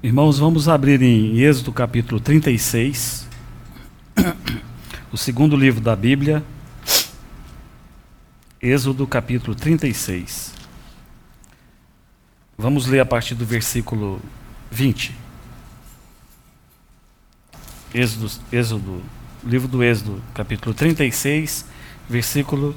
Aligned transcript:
Irmãos, 0.00 0.38
vamos 0.38 0.68
abrir 0.68 1.02
em 1.02 1.40
Êxodo 1.40 1.72
capítulo 1.72 2.20
36, 2.20 3.26
o 5.10 5.16
segundo 5.16 5.56
livro 5.56 5.80
da 5.80 5.96
Bíblia. 5.96 6.40
Êxodo 8.62 9.08
capítulo 9.08 9.56
36. 9.56 10.54
Vamos 12.56 12.86
ler 12.86 13.00
a 13.00 13.04
partir 13.04 13.34
do 13.34 13.44
versículo 13.44 14.20
20. 14.70 15.12
Êxodo, 17.92 18.30
Êxodo, 18.52 19.02
livro 19.42 19.66
do 19.66 19.82
Êxodo, 19.82 20.22
capítulo 20.32 20.72
36, 20.76 21.64
versículo 22.08 22.72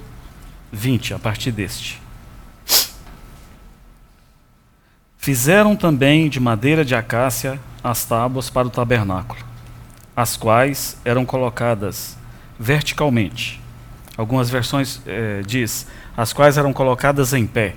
20, 0.72 1.14
a 1.14 1.20
partir 1.20 1.52
deste. 1.52 2.02
Fizeram 5.24 5.76
também 5.76 6.28
de 6.28 6.40
madeira 6.40 6.84
de 6.84 6.96
acácia 6.96 7.60
as 7.84 8.04
tábuas 8.04 8.50
para 8.50 8.68
o 8.68 8.72
tabernáculo, 8.72 9.40
as 10.16 10.36
quais 10.36 10.98
eram 11.06 11.28
colocadas 11.28 12.18
verticalmente. 12.60 13.62
Algumas 14.18 14.50
versões 14.50 15.00
eh, 15.06 15.44
diz 15.46 15.86
as 16.18 16.34
quais 16.34 16.58
eram 16.58 16.74
colocadas 16.74 17.34
em 17.34 17.46
pé. 17.46 17.76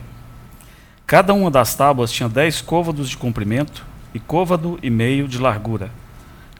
Cada 1.07 1.34
uma 1.34 1.51
das 1.51 1.75
tábuas 1.75 2.11
tinha 2.11 2.30
dez 2.30 2.62
côvados 2.62 3.11
de 3.11 3.19
comprimento 3.19 3.84
e 4.15 4.19
côvado 4.19 4.79
e 4.83 4.89
meio 4.89 5.29
de 5.29 5.39
largura. 5.39 5.91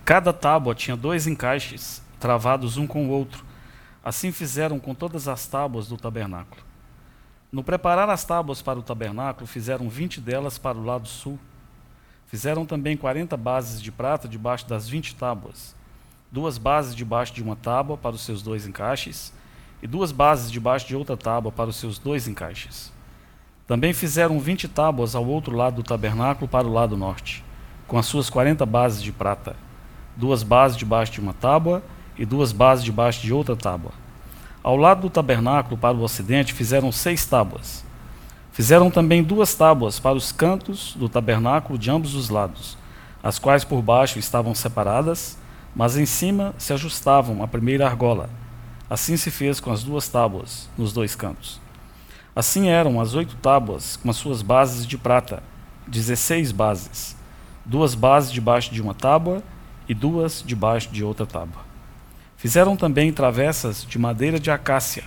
Cada 0.05 0.35
tábua 0.35 0.75
tinha 0.75 0.99
dois 0.99 1.27
encaixes 1.27 2.03
travados 2.21 2.77
um 2.77 2.87
com 2.87 3.07
o 3.07 3.11
outro. 3.11 3.43
Assim 4.05 4.31
fizeram 4.31 4.79
com 4.79 4.95
todas 4.95 5.29
as 5.29 5.47
tábuas 5.47 5.89
do 5.89 5.97
tabernáculo. 5.97 6.74
No 7.55 7.63
preparar 7.63 8.11
as 8.11 8.25
tábuas 8.25 8.61
para 8.61 8.81
o 8.81 8.83
tabernáculo, 8.83 9.47
fizeram 9.47 9.89
vinte 9.89 10.21
delas 10.21 10.59
para 10.59 10.77
o 10.77 10.85
lado 10.85 11.07
sul. 11.07 11.39
Fizeram 12.27 12.67
também 12.67 12.97
quarenta 12.97 13.37
bases 13.37 13.81
de 13.81 13.93
prata 13.93 14.27
debaixo 14.27 14.67
das 14.67 14.89
vinte 14.89 15.15
tábuas, 15.15 15.73
duas 16.33 16.59
bases 16.59 16.97
debaixo 16.97 17.33
de 17.33 17.45
uma 17.45 17.55
tábua 17.55 17.97
para 17.97 18.17
os 18.17 18.23
seus 18.23 18.43
dois 18.43 18.67
encaixes, 18.67 19.33
e 19.81 19.87
duas 19.87 20.11
bases 20.11 20.51
debaixo 20.51 20.89
de 20.89 20.97
outra 20.97 21.17
tábua 21.17 21.53
para 21.53 21.71
os 21.71 21.77
seus 21.77 21.97
dois 21.97 22.27
encaixes. 22.27 22.93
Também 23.69 23.93
fizeram 23.93 24.41
vinte 24.41 24.67
tábuas 24.67 25.15
ao 25.15 25.25
outro 25.25 25.55
lado 25.55 25.77
do 25.77 25.85
tabernáculo 25.85 26.49
para 26.49 26.67
o 26.67 26.73
lado 26.73 26.97
norte, 26.97 27.45
com 27.87 27.97
as 27.97 28.07
suas 28.07 28.29
quarenta 28.29 28.67
bases 28.67 29.01
de 29.01 29.13
prata, 29.13 29.55
duas 30.17 30.43
bases 30.43 30.77
debaixo 30.77 31.13
de 31.13 31.21
uma 31.21 31.33
tábua 31.33 31.85
e 32.19 32.27
duas 32.27 32.51
bases 32.51 32.85
debaixo 32.85 33.23
de 33.23 33.33
outra 33.33 33.55
tábua 33.55 34.03
ao 34.65 34.79
lado 34.79 35.03
do 35.03 35.11
tabernáculo, 35.11 35.77
para 35.77 35.95
o 35.95 36.03
ocidente, 36.03 36.55
fizeram 36.55 36.91
seis 36.91 37.27
tábuas. 37.27 37.85
Fizeram 38.51 38.91
também 38.91 39.23
duas 39.23 39.55
tábuas 39.55 40.01
para 40.01 40.17
os 40.17 40.33
cantos 40.33 40.95
do 40.97 41.07
tabernáculo 41.07 41.79
de 41.79 41.91
ambos 41.91 42.15
os 42.15 42.31
lados, 42.31 42.79
as 43.23 43.39
quais 43.39 43.63
por 43.63 43.83
baixo 43.83 44.19
estavam 44.19 44.55
separadas, 44.55 45.37
mas 45.77 45.99
em 45.99 46.07
cima 46.07 46.55
se 46.57 46.73
ajustavam 46.73 47.43
à 47.43 47.47
primeira 47.47 47.87
argola. 47.87 48.31
Assim 48.89 49.19
se 49.19 49.31
fez 49.31 49.61
com 49.61 49.71
as 49.71 49.83
duas 49.83 50.09
tábuas 50.09 50.71
nos 50.79 50.95
dois 50.95 51.15
cantos. 51.15 51.61
Assim 52.35 52.69
eram 52.69 52.99
as 53.03 53.13
oito 53.13 53.37
tábuas 53.37 53.97
com 53.97 54.09
as 54.09 54.17
suas 54.17 54.41
bases 54.41 54.87
de 54.87 54.97
prata, 54.97 55.43
dezesseis 55.87 56.53
bases, 56.53 57.15
duas 57.67 57.95
bases 57.95 58.33
debaixo 58.33 58.73
de 58.73 58.81
uma 58.81 58.95
tábua 58.95 59.43
e 59.87 59.93
duas 59.93 60.43
debaixo 60.47 60.89
de 60.91 61.05
outra 61.05 61.27
tábua. 61.27 61.74
Fizeram 62.45 62.77
também 62.77 63.11
travessas 63.11 63.87
de 63.87 63.99
madeira 63.99 64.39
de 64.39 64.51
acácia, 64.51 65.05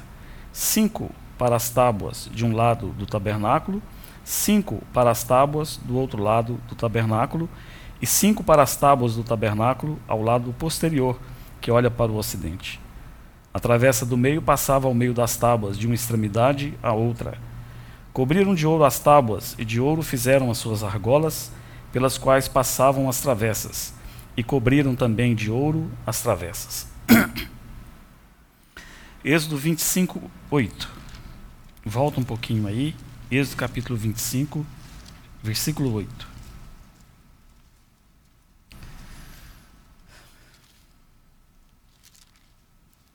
cinco 0.52 1.12
para 1.38 1.56
as 1.56 1.70
tábuas 1.70 2.28
de 2.34 2.44
um 2.44 2.56
lado 2.56 2.88
do 2.98 3.06
tabernáculo, 3.06 3.80
cinco 4.24 4.82
para 4.92 5.12
as 5.12 5.24
tábuas 5.24 5.80
do 5.84 5.96
outro 6.00 6.20
lado 6.20 6.60
do 6.68 6.74
tabernáculo, 6.74 7.48
e 8.02 8.08
cinco 8.08 8.44
para 8.44 8.64
as 8.64 8.76
tábuas 8.76 9.16
do 9.16 9.24
tabernáculo 9.24 10.00
ao 10.08 10.20
lado 10.24 10.52
posterior, 10.58 11.20
que 11.62 11.70
olha 11.70 11.92
para 11.92 12.12
o 12.12 12.16
ocidente. 12.16 12.80
A 13.54 13.60
travessa 13.60 14.04
do 14.04 14.18
meio 14.18 14.42
passava 14.42 14.88
ao 14.88 14.94
meio 14.96 15.14
das 15.14 15.38
tábuas, 15.38 15.78
de 15.78 15.86
uma 15.86 15.94
extremidade 15.94 16.74
à 16.82 16.92
outra. 16.92 17.38
Cobriram 18.14 18.56
de 18.56 18.66
ouro 18.66 18.84
as 18.84 18.98
tábuas, 18.98 19.56
e 19.60 19.64
de 19.64 19.80
ouro 19.80 20.02
fizeram 20.02 20.50
as 20.50 20.58
suas 20.58 20.84
argolas, 20.84 21.52
pelas 21.94 22.18
quais 22.18 22.48
passavam 22.48 23.08
as 23.08 23.22
travessas, 23.22 23.94
e 24.36 24.42
cobriram 24.42 24.96
também 24.96 25.36
de 25.36 25.52
ouro 25.52 25.92
as 26.04 26.20
travessas. 26.20 26.97
Êxodo 29.24 29.58
25, 29.58 30.32
8. 30.50 30.90
Volta 31.86 32.20
um 32.20 32.24
pouquinho 32.24 32.68
aí. 32.68 32.96
Êxodo 33.30 33.58
capítulo 33.58 33.98
25, 33.98 34.66
versículo 35.44 35.94
8. 35.94 36.28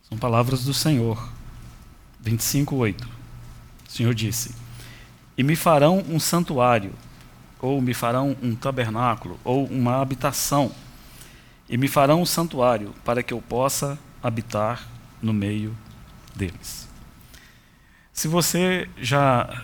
São 0.09 0.19
palavras 0.19 0.65
do 0.65 0.75
Senhor. 0.75 1.31
25, 2.21 2.77
8. 2.77 3.09
O 3.89 3.91
Senhor 3.91 4.15
disse: 4.15 4.55
E 5.37 5.43
me 5.43 5.57
farão 5.57 6.05
um 6.09 6.21
santuário, 6.21 6.93
ou 7.61 7.81
me 7.81 7.95
farão 7.95 8.37
um 8.43 8.55
tabernáculo, 8.55 9.41
ou 9.45 9.67
uma 9.67 10.01
habitação 10.01 10.71
e 11.69 11.77
me 11.77 11.89
farão 11.89 12.23
um 12.23 12.27
santuário 12.27 12.95
para 13.05 13.23
que 13.23 13.33
eu 13.33 13.41
possa 13.41 13.99
habitar 14.23 14.87
no 15.23 15.33
meio 15.33 15.77
deles. 16.35 16.89
Se 18.13 18.29
você 18.29 18.89
já 18.99 19.63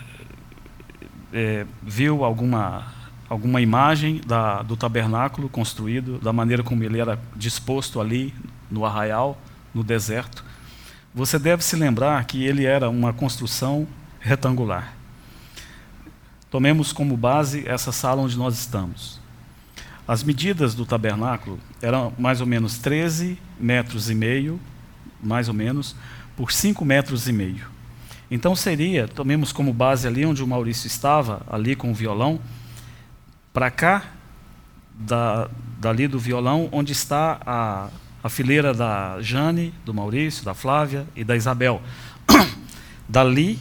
é, 1.32 1.66
viu 1.82 2.24
alguma, 2.24 2.86
alguma 3.28 3.60
imagem 3.60 4.20
da, 4.26 4.62
do 4.62 4.76
tabernáculo 4.76 5.48
construído, 5.48 6.18
da 6.18 6.32
maneira 6.32 6.62
como 6.62 6.82
ele 6.82 6.98
era 6.98 7.18
disposto 7.36 8.00
ali 8.00 8.34
no 8.70 8.84
arraial, 8.84 9.38
no 9.74 9.84
deserto, 9.84 10.44
você 11.14 11.38
deve 11.38 11.62
se 11.62 11.76
lembrar 11.76 12.24
que 12.24 12.44
ele 12.44 12.64
era 12.64 12.88
uma 12.88 13.12
construção 13.12 13.86
retangular. 14.20 14.94
Tomemos 16.50 16.92
como 16.92 17.16
base 17.16 17.68
essa 17.68 17.92
sala 17.92 18.22
onde 18.22 18.36
nós 18.36 18.58
estamos. 18.58 19.17
As 20.08 20.22
medidas 20.22 20.74
do 20.74 20.86
tabernáculo 20.86 21.58
eram 21.82 22.14
mais 22.18 22.40
ou 22.40 22.46
menos 22.46 22.78
13 22.78 23.38
metros 23.60 24.08
e 24.08 24.14
meio, 24.14 24.58
mais 25.22 25.48
ou 25.48 25.54
menos, 25.54 25.94
por 26.34 26.50
5 26.50 26.82
metros 26.82 27.28
e 27.28 27.32
meio. 27.32 27.66
Então 28.30 28.56
seria, 28.56 29.06
tomemos 29.06 29.52
como 29.52 29.70
base 29.70 30.08
ali 30.08 30.24
onde 30.24 30.42
o 30.42 30.46
Maurício 30.46 30.86
estava, 30.86 31.42
ali 31.46 31.76
com 31.76 31.90
o 31.90 31.94
violão, 31.94 32.40
para 33.52 33.70
cá, 33.70 34.04
da, 34.94 35.50
dali 35.78 36.08
do 36.08 36.18
violão, 36.18 36.70
onde 36.72 36.92
está 36.92 37.38
a, 37.44 37.88
a 38.24 38.30
fileira 38.30 38.72
da 38.72 39.20
Jane, 39.20 39.74
do 39.84 39.92
Maurício, 39.92 40.42
da 40.42 40.54
Flávia 40.54 41.06
e 41.14 41.22
da 41.22 41.36
Isabel. 41.36 41.82
Dali 43.06 43.58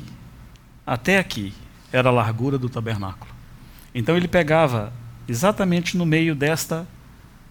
até 0.86 1.19
aqui 1.19 1.53
era 1.91 2.07
a 2.07 2.12
largura 2.12 2.57
do 2.57 2.69
tabernáculo. 2.69 3.31
Então 3.94 4.16
ele 4.16 4.30
pegava 4.30 4.94
exatamente 5.28 5.98
no 5.98 6.06
meio 6.06 6.36
desta 6.36 6.88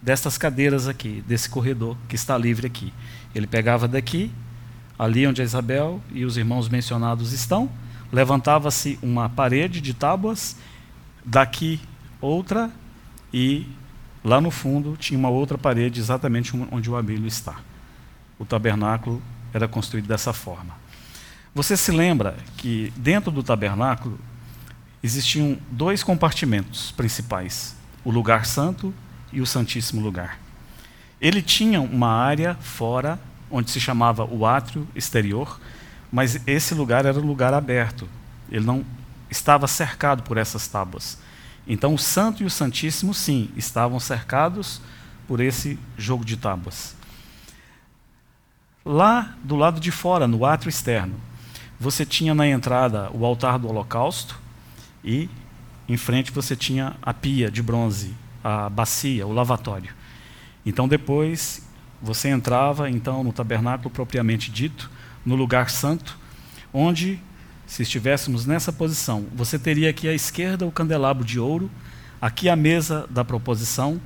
destas 0.00 0.38
cadeiras 0.38 0.86
aqui, 0.86 1.24
desse 1.26 1.50
corredor 1.50 1.96
que 2.08 2.14
está 2.14 2.38
livre 2.38 2.66
aqui. 2.66 2.92
Ele 3.34 3.46
pegava 3.46 3.88
daqui, 3.88 4.30
ali 4.96 5.26
onde 5.26 5.42
a 5.42 5.44
Isabel 5.44 6.00
e 6.12 6.24
os 6.24 6.36
irmãos 6.36 6.68
mencionados 6.68 7.32
estão, 7.32 7.68
levantava-se 8.12 8.98
uma 9.02 9.28
parede 9.28 9.80
de 9.80 9.92
tábuas, 9.92 10.56
daqui 11.24 11.80
outra, 12.20 12.70
e 13.32 13.66
lá 14.22 14.40
no 14.40 14.50
fundo 14.50 14.96
tinha 14.96 15.18
uma 15.18 15.28
outra 15.28 15.58
parede 15.58 15.98
exatamente 15.98 16.52
onde 16.70 16.88
o 16.88 16.96
Abílio 16.96 17.26
está. 17.26 17.56
O 18.38 18.44
tabernáculo 18.44 19.20
era 19.52 19.66
construído 19.66 20.06
dessa 20.06 20.32
forma. 20.32 20.74
Você 21.54 21.76
se 21.76 21.90
lembra 21.90 22.36
que 22.58 22.92
dentro 22.96 23.30
do 23.30 23.42
tabernáculo 23.42 24.18
existiam 25.02 25.58
dois 25.70 26.02
compartimentos 26.02 26.92
principais: 26.92 27.76
o 28.04 28.10
lugar 28.10 28.46
santo 28.46 28.94
e 29.32 29.40
o 29.40 29.46
santíssimo 29.46 30.00
lugar. 30.00 30.38
Ele 31.20 31.40
tinha 31.40 31.80
uma 31.80 32.08
área 32.08 32.54
fora, 32.56 33.18
onde 33.50 33.70
se 33.70 33.80
chamava 33.80 34.24
o 34.24 34.44
átrio 34.44 34.86
exterior, 34.94 35.60
mas 36.12 36.40
esse 36.46 36.74
lugar 36.74 37.06
era 37.06 37.18
um 37.18 37.26
lugar 37.26 37.54
aberto. 37.54 38.08
Ele 38.50 38.64
não 38.64 38.84
estava 39.30 39.66
cercado 39.66 40.22
por 40.22 40.36
essas 40.36 40.68
tábuas. 40.68 41.18
Então 41.66 41.94
o 41.94 41.98
santo 41.98 42.42
e 42.42 42.46
o 42.46 42.50
santíssimo, 42.50 43.12
sim, 43.12 43.50
estavam 43.56 43.98
cercados 43.98 44.80
por 45.26 45.40
esse 45.40 45.78
jogo 45.96 46.24
de 46.24 46.36
tábuas. 46.36 46.94
Lá 48.84 49.34
do 49.42 49.56
lado 49.56 49.80
de 49.80 49.90
fora, 49.90 50.28
no 50.28 50.44
átrio 50.44 50.68
externo, 50.68 51.14
você 51.78 52.06
tinha 52.06 52.34
na 52.34 52.46
entrada 52.46 53.10
o 53.12 53.26
altar 53.26 53.58
do 53.58 53.68
holocausto, 53.68 54.38
e 55.06 55.30
em 55.88 55.96
frente 55.96 56.32
você 56.32 56.54
tinha 56.54 56.96
a 57.00 57.14
pia 57.14 57.50
de 57.50 57.62
bronze, 57.62 58.12
a 58.44 58.68
bacia, 58.68 59.26
o 59.26 59.32
lavatório. 59.32 59.94
Então 60.66 60.86
depois 60.86 61.66
você 62.02 62.28
entrava 62.28 62.90
então 62.90 63.24
no 63.24 63.32
tabernáculo 63.32 63.88
propriamente 63.88 64.50
dito, 64.50 64.90
no 65.24 65.34
lugar 65.34 65.70
santo, 65.70 66.18
onde 66.74 67.20
se 67.66 67.82
estivéssemos 67.82 68.44
nessa 68.44 68.72
posição, 68.72 69.26
você 69.34 69.58
teria 69.58 69.90
aqui 69.90 70.08
à 70.08 70.12
esquerda 70.12 70.66
o 70.66 70.72
candelabro 70.72 71.24
de 71.24 71.40
ouro, 71.40 71.70
Aqui 72.20 72.48
a 72.48 72.56
mesa 72.56 73.06
da 73.10 73.22
proposição, 73.22 74.00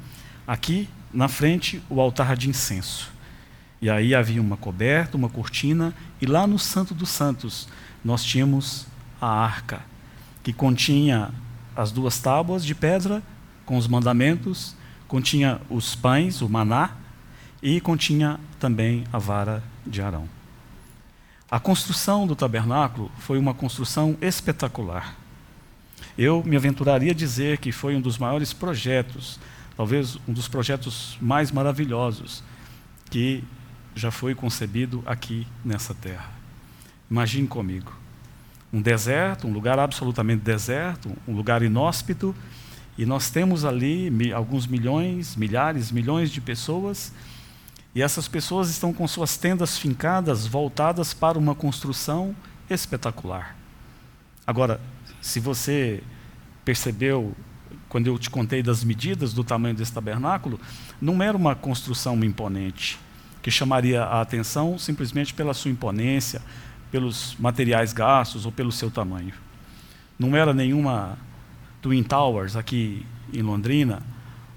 aqui 0.45 0.89
na 1.13 1.29
frente 1.29 1.81
o 1.89 2.01
altar 2.01 2.37
de 2.37 2.49
incenso. 2.51 3.11
E 3.81 3.89
aí 3.89 4.15
havia 4.15 4.41
uma 4.41 4.57
coberta, 4.57 5.17
uma 5.17 5.29
cortina, 5.29 5.95
e 6.21 6.27
lá 6.27 6.45
no 6.47 6.59
Santo 6.59 6.93
dos 6.93 7.09
Santos 7.09 7.69
nós 8.05 8.25
tínhamos 8.25 8.87
a 9.21 9.29
arca, 9.29 9.81
que 10.43 10.53
continha 10.53 11.31
as 11.77 11.91
duas 11.91 12.19
tábuas 12.19 12.65
de 12.65 12.75
pedra 12.75 13.23
com 13.65 13.77
os 13.77 13.87
mandamentos, 13.87 14.75
continha 15.07 15.61
os 15.71 15.95
pães, 15.95 16.41
o 16.41 16.49
maná, 16.49 16.91
e 17.63 17.81
continha 17.81 18.41
também 18.59 19.05
a 19.13 19.19
vara 19.19 19.63
de 19.87 20.01
Arão. 20.01 20.29
A 21.51 21.59
construção 21.59 22.27
do 22.27 22.37
tabernáculo 22.37 23.11
foi 23.19 23.39
uma 23.39 23.53
construção 23.53 24.17
espetacular. 24.21 25.17
Eu 26.17 26.43
me 26.45 26.57
aventuraria 26.57 27.13
a 27.13 27.15
dizer 27.15 27.59
que 27.59 27.73
foi 27.73 27.97
um 27.97 28.01
dos 28.01 28.19
maiores 28.19 28.53
projetos, 28.53 29.39
talvez 29.77 30.17
um 30.29 30.33
dos 30.33 30.49
projetos 30.49 31.19
mais 31.21 31.51
maravilhosos 31.51 32.43
que 33.11 33.43
já 33.95 34.11
foi 34.11 34.35
concebido 34.35 35.03
aqui 35.05 35.47
nessa 35.65 35.93
terra. 35.93 36.31
Imagine 37.11 37.49
comigo. 37.49 38.00
Um 38.73 38.81
deserto, 38.81 39.47
um 39.47 39.53
lugar 39.53 39.79
absolutamente 39.79 40.43
deserto, 40.43 41.11
um 41.27 41.35
lugar 41.35 41.63
inóspito, 41.63 42.35
e 42.97 43.05
nós 43.07 43.31
temos 43.31 43.65
ali 43.65 44.33
alguns 44.33 44.67
milhões, 44.67 45.35
milhares, 45.37 45.91
milhões 45.91 46.31
de 46.31 46.41
pessoas, 46.41 47.13
e 47.95 48.03
essas 48.03 48.29
pessoas 48.29 48.71
estão 48.71 48.93
com 48.93 49.07
suas 49.09 49.37
tendas 49.37 49.77
fincadas, 49.77 50.47
voltadas 50.47 51.13
para 51.13 51.39
uma 51.39 51.55
construção 51.55 52.35
espetacular. 52.69 53.57
Agora, 54.47 54.81
se 55.21 55.41
você 55.41 56.03
percebeu, 56.65 57.35
quando 57.89 58.07
eu 58.07 58.19
te 58.19 58.31
contei 58.31 58.63
das 58.63 58.85
medidas 58.85 59.33
do 59.33 59.43
tamanho 59.43 59.75
desse 59.75 59.93
tabernáculo, 59.93 60.61
não 61.01 61.23
era 61.23 61.37
uma 61.37 61.55
construção 61.55 62.23
imponente 62.23 62.99
que 63.43 63.51
chamaria 63.51 64.03
a 64.03 64.21
atenção 64.21 64.79
simplesmente 64.79 65.33
pela 65.33 65.55
sua 65.55 65.71
imponência, 65.71 66.43
pelos 66.91 67.37
materiais 67.39 67.93
gastos 67.93 68.47
ou 68.47 68.53
pelo 68.53 68.73
seu 68.73 68.91
tamanho. 68.91 69.33
Não 70.19 70.37
era 70.37 70.53
nenhuma 70.53 71.17
Twin 71.81 72.03
Towers 72.03 72.57
aqui 72.57 73.07
em 73.33 73.43
Londrina, 73.43 74.03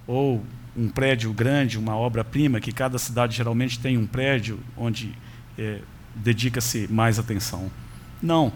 ou 0.07 0.43
um 0.75 0.89
prédio 0.89 1.31
grande, 1.31 1.77
uma 1.77 1.95
obra-prima, 1.95 2.59
que 2.59 2.71
cada 2.71 2.97
cidade 2.97 3.35
geralmente 3.35 3.79
tem 3.79 3.97
um 3.97 4.07
prédio 4.07 4.59
onde 4.75 5.13
é, 5.57 5.79
dedica-se 6.15 6.87
mais 6.91 7.19
atenção. 7.19 7.71
Não. 8.21 8.51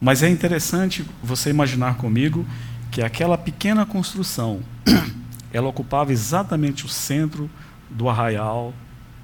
Mas 0.00 0.22
é 0.22 0.28
interessante 0.28 1.04
você 1.22 1.50
imaginar 1.50 1.96
comigo 1.96 2.46
que 2.90 3.02
aquela 3.02 3.36
pequena 3.36 3.84
construção, 3.84 4.60
ela 5.52 5.68
ocupava 5.68 6.12
exatamente 6.12 6.86
o 6.86 6.88
centro 6.88 7.50
do 7.90 8.08
arraial 8.08 8.72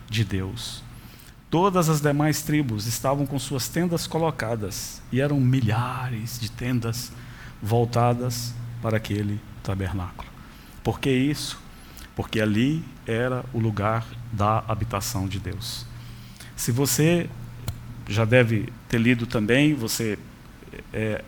de 0.09 0.25
Deus. 0.25 0.83
Todas 1.49 1.89
as 1.89 2.01
demais 2.01 2.43
tribos 2.43 2.87
estavam 2.87 3.25
com 3.25 3.39
suas 3.39 3.69
tendas 3.69 4.07
colocadas, 4.07 5.01
e 5.13 5.21
eram 5.21 5.41
milhares 5.41 6.39
de 6.41 6.51
tendas 6.51 7.13
voltadas 7.63 8.53
para 8.83 8.97
aquele 8.97 9.41
tabernáculo. 9.63 10.29
Por 10.83 10.99
que 10.99 11.11
isso? 11.11 11.61
Porque 12.15 12.41
ali 12.41 12.85
era 13.07 13.45
o 13.53 13.59
lugar 13.59 14.05
da 14.33 14.65
habitação 14.67 15.29
de 15.29 15.39
Deus. 15.39 15.87
Se 16.57 16.73
você 16.73 17.29
já 18.09 18.25
deve 18.25 18.73
ter 18.89 18.99
lido 18.99 19.27
também, 19.27 19.75
você 19.75 20.19
é, 20.93 21.23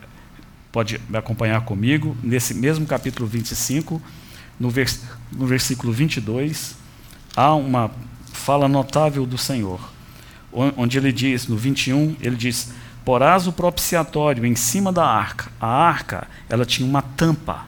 pode 0.73 1.01
me 1.09 1.19
acompanhar 1.19 1.63
comigo, 1.63 2.17
nesse 2.23 2.55
mesmo 2.55 2.87
capítulo 2.87 3.29
25, 3.29 4.01
no, 4.59 4.71
vers 4.71 5.03
no 5.33 5.47
versículo 5.47 5.93
22, 5.93 6.77
há 7.37 7.55
uma 7.55 7.91
fala 8.33 8.69
notável 8.69 9.27
do 9.27 9.39
Senhor, 9.39 9.81
onde 10.53 10.99
ele 10.99 11.13
diz, 11.13 11.47
no 11.47 11.57
21, 11.57 12.17
ele 12.21 12.37
diz: 12.37 12.73
Porás 13.05 13.47
o 13.47 13.53
propiciatório 13.53 14.45
em 14.45 14.55
cima 14.55 14.93
da 14.93 15.07
arca. 15.07 15.51
A 15.61 15.67
arca, 15.67 16.27
ela 16.49 16.65
tinha 16.65 16.89
uma 16.89 17.03
tampa. 17.03 17.67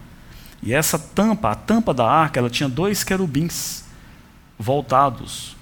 E 0.62 0.72
essa 0.72 0.98
tampa, 0.98 1.50
a 1.50 1.54
tampa 1.54 1.94
da 1.94 2.06
arca, 2.06 2.38
ela 2.38 2.50
tinha 2.50 2.68
dois 2.68 3.02
querubins 3.02 3.84
voltados, 4.58 5.56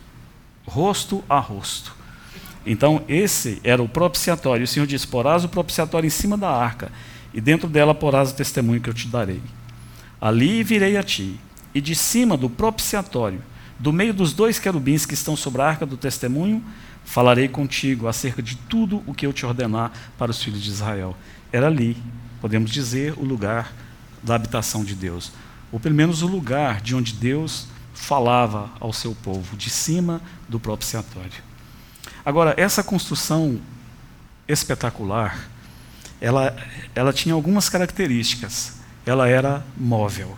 rosto 0.67 1.23
a 1.29 1.39
rosto. 1.39 1.95
Então, 2.67 3.03
esse 3.09 3.61
era 3.63 3.83
o 3.83 3.89
propiciatório. 3.89 4.65
O 4.65 4.69
Senhor 4.69 4.87
diz: 4.87 5.05
Porás 5.05 5.45
o 5.45 5.49
propiciatório 5.49 6.07
em 6.07 6.11
cima 6.11 6.37
da 6.37 6.51
arca, 6.51 6.91
e 7.33 7.41
dentro 7.41 7.69
dela 7.69 7.95
porás 7.95 8.31
o 8.31 8.35
testemunho 8.35 8.81
que 8.81 8.91
eu 8.91 8.95
te 8.95 9.09
darei. 9.09 9.43
Ali 10.21 10.65
virei 10.65 10.97
a 10.97 11.03
ti, 11.03 11.39
e 11.75 11.81
de 11.81 11.95
cima 11.95 12.37
do 12.37 12.51
propiciatório 12.51 13.43
do 13.79 13.93
meio 13.93 14.13
dos 14.13 14.33
dois 14.33 14.59
querubins 14.59 15.07
que 15.07 15.15
estão 15.15 15.37
sobre 15.37 15.63
a 15.63 15.67
arca 15.67 15.87
do 15.87 15.97
testemunho, 15.97 16.63
falarei 17.09 17.49
contigo 17.49 18.07
acerca 18.07 18.43
de 18.43 18.55
tudo 18.55 19.03
o 19.07 19.15
que 19.15 19.27
eu 19.27 19.33
te 19.33 19.47
ordenar 19.47 19.91
para 20.19 20.31
os 20.31 20.43
filhos 20.43 20.63
de 20.63 20.69
Israel. 20.69 21.17
Era 21.51 21.67
ali, 21.67 21.97
podemos 22.39 22.71
dizer, 22.71 23.15
o 23.17 23.25
lugar 23.25 23.73
da 24.23 24.35
habitação 24.35 24.85
de 24.85 24.95
Deus, 24.95 25.33
ou 25.73 25.81
pelo 25.81 25.95
menos 25.95 26.21
o 26.21 26.27
lugar 26.27 26.83
de 26.83 26.95
onde 26.95 27.15
Deus 27.15 27.67
falava 27.95 28.71
ao 28.79 28.93
seu 28.93 29.15
povo, 29.15 29.57
de 29.57 29.71
cima 29.71 30.21
do 30.51 30.61
propiciatório. 30.61 31.43
Agora, 32.27 32.53
essa 32.59 32.85
construção 32.85 33.59
espetacular, 34.47 35.49
ela, 36.21 36.55
ela 36.95 37.13
tinha 37.13 37.35
algumas 37.35 37.71
características. 37.71 38.81
Ela 39.07 39.27
era 39.29 39.65
móvel. 39.75 40.37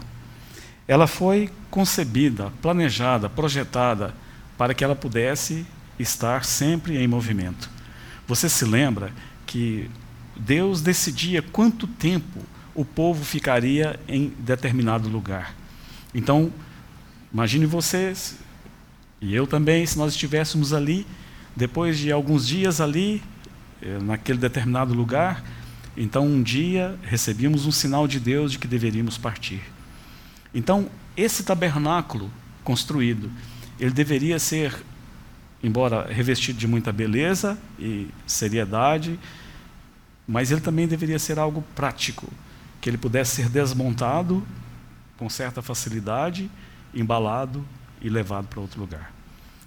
Ela 0.86 1.08
foi 1.08 1.50
concebida, 1.68 2.52
planejada, 2.62 3.28
projetada 3.28 4.14
para 4.56 4.72
que 4.72 4.84
ela 4.84 4.94
pudesse 4.94 5.66
estar 6.00 6.44
sempre 6.44 6.96
em 6.96 7.06
movimento. 7.06 7.70
Você 8.26 8.48
se 8.48 8.64
lembra 8.64 9.12
que 9.46 9.90
Deus 10.36 10.80
decidia 10.80 11.42
quanto 11.42 11.86
tempo 11.86 12.40
o 12.74 12.84
povo 12.84 13.24
ficaria 13.24 13.98
em 14.08 14.32
determinado 14.38 15.08
lugar. 15.08 15.54
Então, 16.14 16.52
imagine 17.32 17.66
vocês, 17.66 18.38
e 19.20 19.34
eu 19.34 19.46
também, 19.46 19.84
se 19.84 19.98
nós 19.98 20.12
estivéssemos 20.12 20.72
ali, 20.72 21.06
depois 21.54 21.98
de 21.98 22.10
alguns 22.10 22.46
dias 22.46 22.80
ali, 22.80 23.22
eh, 23.82 23.98
naquele 24.00 24.38
determinado 24.38 24.94
lugar, 24.94 25.44
então 25.96 26.26
um 26.26 26.42
dia 26.42 26.98
recebíamos 27.02 27.66
um 27.66 27.72
sinal 27.72 28.06
de 28.08 28.18
Deus 28.18 28.52
de 28.52 28.58
que 28.58 28.66
deveríamos 28.66 29.18
partir. 29.18 29.60
Então, 30.54 30.88
esse 31.16 31.42
tabernáculo 31.42 32.30
construído, 32.64 33.30
ele 33.78 33.90
deveria 33.90 34.38
ser, 34.38 34.74
embora 35.62 36.10
revestido 36.10 36.58
de 36.58 36.66
muita 36.66 36.92
beleza 36.92 37.58
e 37.78 38.08
seriedade, 38.26 39.18
mas 40.26 40.50
ele 40.50 40.60
também 40.60 40.86
deveria 40.86 41.18
ser 41.18 41.38
algo 41.38 41.62
prático, 41.74 42.28
que 42.80 42.88
ele 42.88 42.96
pudesse 42.96 43.36
ser 43.36 43.48
desmontado 43.48 44.46
com 45.18 45.28
certa 45.28 45.60
facilidade, 45.60 46.50
embalado 46.94 47.64
e 48.00 48.08
levado 48.08 48.46
para 48.46 48.60
outro 48.60 48.80
lugar. 48.80 49.12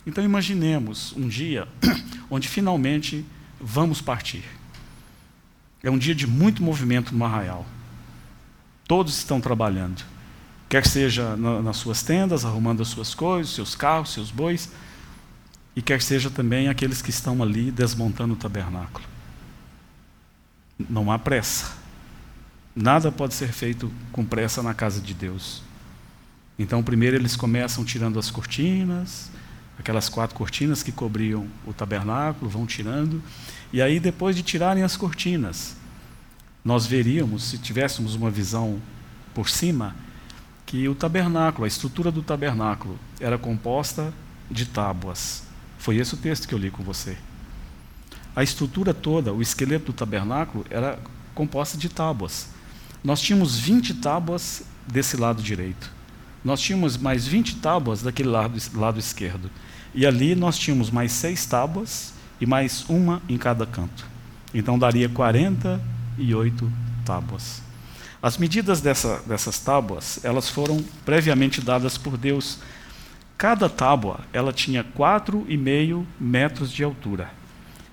Então 0.06 0.24
imaginemos 0.24 1.14
um 1.16 1.28
dia 1.28 1.68
onde 2.30 2.48
finalmente 2.48 3.26
vamos 3.62 4.02
partir. 4.02 4.44
É 5.84 5.92
um 5.92 5.98
dia 5.98 6.16
de 6.16 6.26
muito 6.26 6.64
movimento 6.64 7.14
no 7.14 7.24
arraial. 7.24 7.66
Todos 8.88 9.18
estão 9.18 9.40
trabalhando 9.40 10.04
quer 10.74 10.88
seja 10.88 11.36
na, 11.36 11.62
nas 11.62 11.78
suas 11.78 12.02
tendas, 12.02 12.44
arrumando 12.44 12.82
as 12.82 12.88
suas 12.88 13.14
coisas, 13.14 13.54
seus 13.54 13.76
carros, 13.76 14.12
seus 14.12 14.32
bois, 14.32 14.72
e 15.76 15.82
quer 15.82 16.02
seja 16.02 16.30
também 16.30 16.68
aqueles 16.68 17.02
que 17.02 17.10
estão 17.10 17.42
ali 17.42 17.72
desmontando 17.72 18.34
o 18.34 18.38
tabernáculo. 18.38 19.06
Não 20.90 21.12
há 21.12 21.18
pressa. 21.18 21.74
Nada 22.76 23.12
pode 23.12 23.34
ser 23.34 23.52
feito 23.52 23.92
com 24.12 24.26
pressa 24.26 24.64
na 24.64 24.74
casa 24.74 25.00
de 25.00 25.14
Deus. 25.14 25.62
Então, 26.58 26.84
primeiro 26.84 27.16
eles 27.16 27.36
começam 27.36 27.84
tirando 27.84 28.20
as 28.20 28.30
cortinas, 28.30 29.32
aquelas 29.78 30.10
quatro 30.10 30.36
cortinas 30.36 30.84
que 30.84 30.92
cobriam 30.92 31.48
o 31.66 31.74
tabernáculo, 31.74 32.50
vão 32.50 32.66
tirando, 32.66 33.22
e 33.72 33.82
aí 33.82 34.00
depois 34.00 34.36
de 34.36 34.44
tirarem 34.44 34.84
as 34.84 34.96
cortinas, 34.96 35.76
nós 36.64 36.86
veríamos, 36.86 37.44
se 37.44 37.58
tivéssemos 37.58 38.16
uma 38.16 38.30
visão 38.30 38.80
por 39.34 39.50
cima, 39.50 39.96
que 40.66 40.88
o 40.88 40.96
tabernáculo, 40.96 41.66
a 41.66 41.68
estrutura 41.68 42.12
do 42.12 42.22
tabernáculo, 42.22 42.98
era 43.20 43.38
composta 43.38 44.14
de 44.50 44.66
tábuas. 44.66 45.44
Foi 45.84 45.98
esse 45.98 46.14
o 46.14 46.18
texto 46.18 46.48
que 46.48 46.56
eu 46.56 46.58
li 46.58 46.72
com 46.72 46.82
você. 46.82 47.18
A 48.34 48.42
estrutura 48.42 48.94
toda, 48.94 49.34
o 49.34 49.42
esqueleto 49.42 49.88
do 49.88 49.94
tabernáculo, 49.94 50.66
era 50.70 50.98
composta 51.36 51.78
de 51.78 51.90
tábuas. 51.90 52.48
Nós 53.04 53.20
tínhamos 53.20 53.60
20 53.60 53.96
tábuas 53.96 54.64
desse 54.88 55.18
lado 55.18 55.44
direito. 55.44 55.92
Nós 56.42 56.62
tínhamos 56.62 56.96
mais 56.96 57.28
20 57.28 57.58
tábuas 57.58 58.02
daquele 58.02 58.30
lado, 58.30 58.58
lado 58.76 58.98
esquerdo. 58.98 59.52
E 59.94 60.06
ali 60.06 60.36
nós 60.36 60.58
tínhamos 60.58 60.90
mais 60.90 61.12
seis 61.12 61.46
tábuas 61.46 62.14
e 62.40 62.46
mais 62.46 62.86
uma 62.88 63.22
em 63.28 63.38
cada 63.38 63.66
canto. 63.66 64.06
Então 64.54 64.80
daria 64.80 65.10
48 65.10 66.72
tábuas. 67.04 67.62
As 68.22 68.38
medidas 68.38 68.80
dessa, 68.80 69.22
dessas 69.28 69.60
tábuas, 69.60 70.24
elas 70.24 70.48
foram 70.48 70.82
previamente 71.04 71.60
dadas 71.60 71.98
por 71.98 72.16
Deus. 72.16 72.60
Cada 73.38 73.70
tábua, 73.70 74.22
ela 74.32 74.54
tinha 74.54 74.84
4,5 74.84 76.06
metros 76.20 76.72
de 76.72 76.84
altura. 76.84 77.30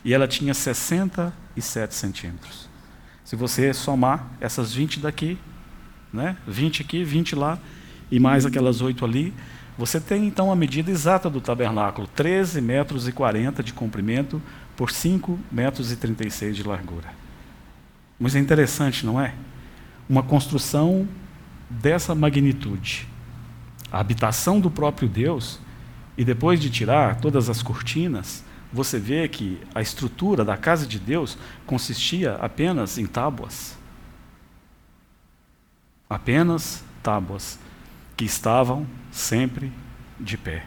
E 0.05 0.15
ela 0.15 0.27
tinha 0.27 0.55
67 0.55 1.95
centímetros. 1.95 2.69
Se 3.25 3.37
você 3.37 3.73
somar 3.75 4.27
essas 4.41 4.73
20 4.73 5.01
daqui, 5.01 5.39
né? 6.13 6.37
20 6.47 6.83
aqui, 6.83 7.05
20 7.05 7.35
lá, 7.35 7.59
e 8.11 8.19
mais 8.19 8.45
aquelas 8.47 8.81
8 8.81 9.05
ali, 9.05 9.33
você 9.77 10.01
tem 10.01 10.27
então 10.27 10.51
a 10.51 10.57
medida 10.57 10.91
exata 10.91 11.31
do 11.31 11.41
tabernáculo, 11.41 12.09
13 12.09 12.61
metros 12.61 13.07
e 13.07 13.13
40 13.13 13.63
de 13.63 13.73
comprimento 13.73 14.43
por 14.77 14.91
5 14.91 15.39
metros 15.51 15.93
e 15.93 15.97
36 15.97 16.57
de 16.57 16.63
largura. 16.63 17.09
Mas 18.19 18.35
é 18.35 18.39
interessante, 18.39 19.07
não 19.07 19.21
é? 19.21 19.35
uma 20.11 20.25
construção 20.25 21.07
dessa 21.71 22.17
magnitude. 22.17 23.07
A 23.91 24.01
habitação 24.01 24.61
do 24.61 24.71
próprio 24.71 25.09
Deus, 25.09 25.59
e 26.17 26.25
depois 26.25 26.61
de 26.61 26.71
tirar 26.71 27.17
todas 27.21 27.49
as 27.49 27.63
cortinas, 27.63 28.45
você 28.73 28.99
vê 28.99 29.29
que 29.29 29.59
a 29.75 29.81
estrutura 29.81 30.45
da 30.45 30.57
casa 30.57 30.87
de 30.87 30.99
Deus 30.99 31.37
consistia 31.67 32.35
apenas 32.35 32.99
em 32.99 33.07
tábuas. 33.07 33.77
Apenas 36.09 36.85
tábuas 37.03 37.59
que 38.17 38.25
estavam 38.25 38.87
sempre 39.11 39.73
de 40.19 40.37
pé. 40.37 40.65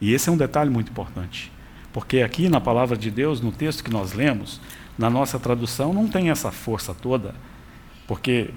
E 0.00 0.12
esse 0.12 0.28
é 0.28 0.32
um 0.32 0.36
detalhe 0.36 0.70
muito 0.70 0.90
importante, 0.90 1.50
porque 1.92 2.20
aqui 2.20 2.48
na 2.48 2.60
palavra 2.60 2.96
de 2.96 3.10
Deus, 3.10 3.40
no 3.40 3.52
texto 3.52 3.82
que 3.82 3.90
nós 3.90 4.12
lemos, 4.12 4.60
na 4.98 5.08
nossa 5.08 5.38
tradução 5.38 5.94
não 5.94 6.08
tem 6.08 6.30
essa 6.30 6.50
força 6.50 6.92
toda 6.92 7.34
porque 8.06 8.50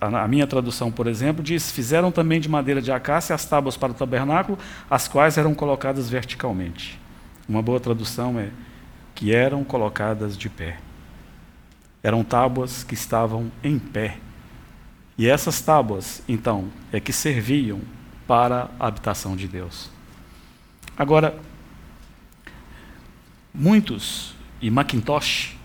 a, 0.00 0.26
minha 0.26 0.46
tradução, 0.46 0.90
por 0.90 1.06
exemplo, 1.06 1.42
diz: 1.42 1.70
Fizeram 1.70 2.10
também 2.10 2.40
de 2.40 2.48
madeira 2.48 2.80
de 2.80 2.90
acácia 2.90 3.34
as 3.34 3.44
tábuas 3.44 3.76
para 3.76 3.92
o 3.92 3.94
tabernáculo, 3.94 4.58
as 4.88 5.06
quais 5.06 5.36
eram 5.36 5.54
colocadas 5.54 6.08
verticalmente. 6.08 6.98
Uma 7.46 7.60
boa 7.60 7.78
tradução 7.78 8.38
é 8.38 8.48
que 9.14 9.34
eram 9.34 9.62
colocadas 9.62 10.38
de 10.38 10.48
pé. 10.48 10.78
Eram 12.02 12.24
tábuas 12.24 12.82
que 12.82 12.94
estavam 12.94 13.52
em 13.62 13.78
pé. 13.78 14.16
E 15.18 15.28
essas 15.28 15.60
tábuas, 15.60 16.22
então, 16.26 16.68
é 16.90 16.98
que 16.98 17.12
serviam 17.12 17.80
para 18.26 18.70
a 18.80 18.86
habitação 18.86 19.36
de 19.36 19.46
Deus. 19.46 19.90
Agora, 20.96 21.38
muitos, 23.52 24.34
e 24.62 24.70
Macintosh, 24.70 25.56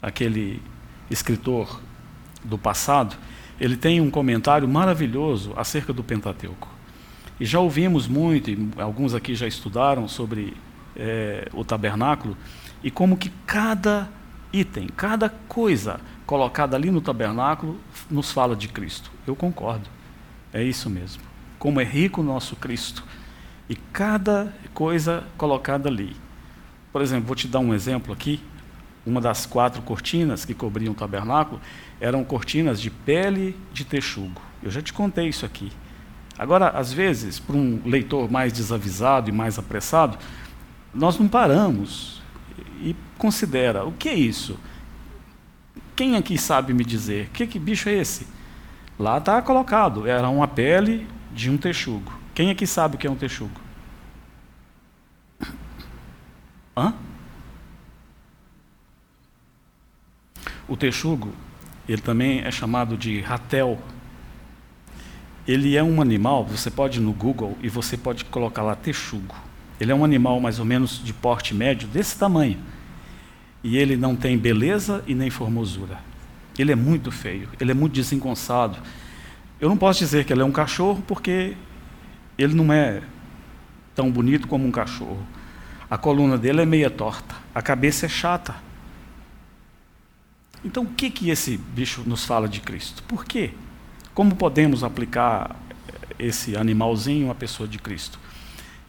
aquele 0.00 0.62
escritor 1.10 1.80
do 2.44 2.56
passado, 2.56 3.16
ele 3.60 3.76
tem 3.76 4.00
um 4.00 4.10
comentário 4.10 4.66
maravilhoso 4.66 5.52
acerca 5.56 5.92
do 5.92 6.02
Pentateuco. 6.02 6.68
E 7.38 7.44
já 7.44 7.60
ouvimos 7.60 8.08
muito, 8.08 8.50
e 8.50 8.70
alguns 8.78 9.14
aqui 9.14 9.34
já 9.34 9.46
estudaram 9.46 10.08
sobre 10.08 10.56
é, 10.96 11.48
o 11.52 11.64
tabernáculo, 11.64 12.36
e 12.82 12.90
como 12.90 13.16
que 13.16 13.30
cada 13.46 14.08
item, 14.52 14.88
cada 14.88 15.28
coisa 15.28 16.00
colocada 16.26 16.76
ali 16.76 16.90
no 16.90 17.00
tabernáculo 17.00 17.78
nos 18.10 18.32
fala 18.32 18.56
de 18.56 18.68
Cristo. 18.68 19.10
Eu 19.26 19.36
concordo, 19.36 19.88
é 20.52 20.62
isso 20.62 20.88
mesmo. 20.88 21.22
Como 21.58 21.80
é 21.80 21.84
rico 21.84 22.20
o 22.20 22.24
nosso 22.24 22.56
Cristo. 22.56 23.04
E 23.68 23.76
cada 23.92 24.52
coisa 24.74 25.24
colocada 25.36 25.88
ali. 25.88 26.16
Por 26.92 27.02
exemplo, 27.02 27.26
vou 27.26 27.36
te 27.36 27.46
dar 27.46 27.60
um 27.60 27.72
exemplo 27.72 28.12
aqui. 28.12 28.40
Uma 29.10 29.20
das 29.20 29.44
quatro 29.44 29.82
cortinas 29.82 30.44
que 30.44 30.54
cobriam 30.54 30.92
o 30.92 30.94
tabernáculo 30.94 31.60
eram 32.00 32.22
cortinas 32.22 32.80
de 32.80 32.90
pele 32.90 33.56
de 33.72 33.84
texugo. 33.84 34.40
Eu 34.62 34.70
já 34.70 34.80
te 34.80 34.92
contei 34.92 35.26
isso 35.26 35.44
aqui. 35.44 35.72
Agora, 36.38 36.68
às 36.68 36.92
vezes, 36.92 37.40
para 37.40 37.56
um 37.56 37.82
leitor 37.84 38.30
mais 38.30 38.52
desavisado 38.52 39.28
e 39.28 39.32
mais 39.32 39.58
apressado, 39.58 40.16
nós 40.94 41.18
não 41.18 41.26
paramos 41.26 42.22
e 42.80 42.94
considera: 43.18 43.84
o 43.84 43.90
que 43.90 44.08
é 44.08 44.14
isso? 44.14 44.56
Quem 45.96 46.14
aqui 46.14 46.38
sabe 46.38 46.72
me 46.72 46.84
dizer? 46.84 47.30
Que, 47.30 47.48
que 47.48 47.58
bicho 47.58 47.88
é 47.88 47.94
esse? 47.94 48.28
Lá 48.96 49.18
está 49.18 49.42
colocado: 49.42 50.06
era 50.06 50.28
uma 50.28 50.46
pele 50.46 51.04
de 51.34 51.50
um 51.50 51.56
texugo. 51.56 52.12
Quem 52.32 52.52
aqui 52.52 52.64
sabe 52.64 52.94
o 52.94 52.98
que 52.98 53.08
é 53.08 53.10
um 53.10 53.16
texugo? 53.16 53.60
Hã? 56.76 56.94
O 60.70 60.76
texugo, 60.76 61.32
ele 61.88 62.00
também 62.00 62.42
é 62.42 62.50
chamado 62.52 62.96
de 62.96 63.20
ratel. 63.20 63.76
Ele 65.48 65.76
é 65.76 65.82
um 65.82 66.00
animal, 66.00 66.44
você 66.44 66.70
pode 66.70 67.00
ir 67.00 67.02
no 67.02 67.12
Google 67.12 67.58
e 67.60 67.68
você 67.68 67.96
pode 67.96 68.24
colocar 68.26 68.62
lá 68.62 68.76
texugo. 68.76 69.34
Ele 69.80 69.90
é 69.90 69.94
um 69.94 70.04
animal 70.04 70.38
mais 70.38 70.60
ou 70.60 70.64
menos 70.64 71.02
de 71.02 71.12
porte 71.12 71.52
médio, 71.52 71.88
desse 71.88 72.16
tamanho. 72.16 72.56
E 73.64 73.76
ele 73.76 73.96
não 73.96 74.14
tem 74.14 74.38
beleza 74.38 75.02
e 75.08 75.14
nem 75.14 75.28
formosura. 75.28 75.98
Ele 76.56 76.70
é 76.70 76.76
muito 76.76 77.10
feio, 77.10 77.48
ele 77.60 77.72
é 77.72 77.74
muito 77.74 77.94
desengonçado. 77.94 78.78
Eu 79.60 79.68
não 79.68 79.76
posso 79.76 79.98
dizer 79.98 80.24
que 80.24 80.32
ele 80.32 80.42
é 80.42 80.44
um 80.44 80.52
cachorro 80.52 81.02
porque 81.04 81.56
ele 82.38 82.54
não 82.54 82.72
é 82.72 83.02
tão 83.92 84.08
bonito 84.08 84.46
como 84.46 84.68
um 84.68 84.70
cachorro. 84.70 85.26
A 85.90 85.98
coluna 85.98 86.38
dele 86.38 86.62
é 86.62 86.64
meia 86.64 86.90
torta, 86.90 87.34
a 87.52 87.60
cabeça 87.60 88.06
é 88.06 88.08
chata. 88.08 88.69
Então, 90.64 90.82
o 90.82 90.86
que, 90.86 91.10
que 91.10 91.30
esse 91.30 91.56
bicho 91.56 92.02
nos 92.06 92.24
fala 92.24 92.48
de 92.48 92.60
Cristo? 92.60 93.02
Por 93.04 93.24
quê? 93.24 93.52
Como 94.12 94.36
podemos 94.36 94.84
aplicar 94.84 95.56
esse 96.18 96.56
animalzinho 96.56 97.30
à 97.30 97.34
pessoa 97.34 97.68
de 97.68 97.78
Cristo? 97.78 98.18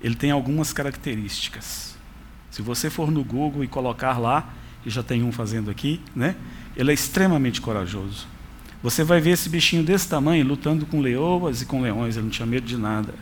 Ele 0.02 0.16
tem 0.16 0.32
algumas 0.32 0.74
características. 0.74 1.98
Se 2.50 2.62
você 2.62 2.90
for 2.90 3.10
no 3.10 3.24
Google 3.24 3.64
e 3.64 3.68
colocar 3.68 4.18
lá, 4.18 4.54
e 4.86 4.90
já 4.90 5.02
tem 5.02 5.24
um 5.24 5.32
fazendo 5.32 5.70
aqui, 5.72 6.02
né? 6.16 6.36
Ele 6.76 6.92
é 6.92 6.94
extremamente 6.94 7.62
corajoso. 7.62 8.28
Você 8.84 9.04
vai 9.04 9.22
ver 9.22 9.32
esse 9.32 9.48
bichinho 9.48 9.84
desse 9.84 10.10
tamanho 10.10 10.46
lutando 10.46 10.86
com 10.86 11.00
leoas 11.00 11.62
e 11.62 11.66
com 11.66 11.82
leões, 11.82 12.18
ele 12.18 12.26
não 12.26 12.32
tinha 12.32 12.46
medo 12.46 12.66
de 12.66 12.78
nada. 12.78 13.14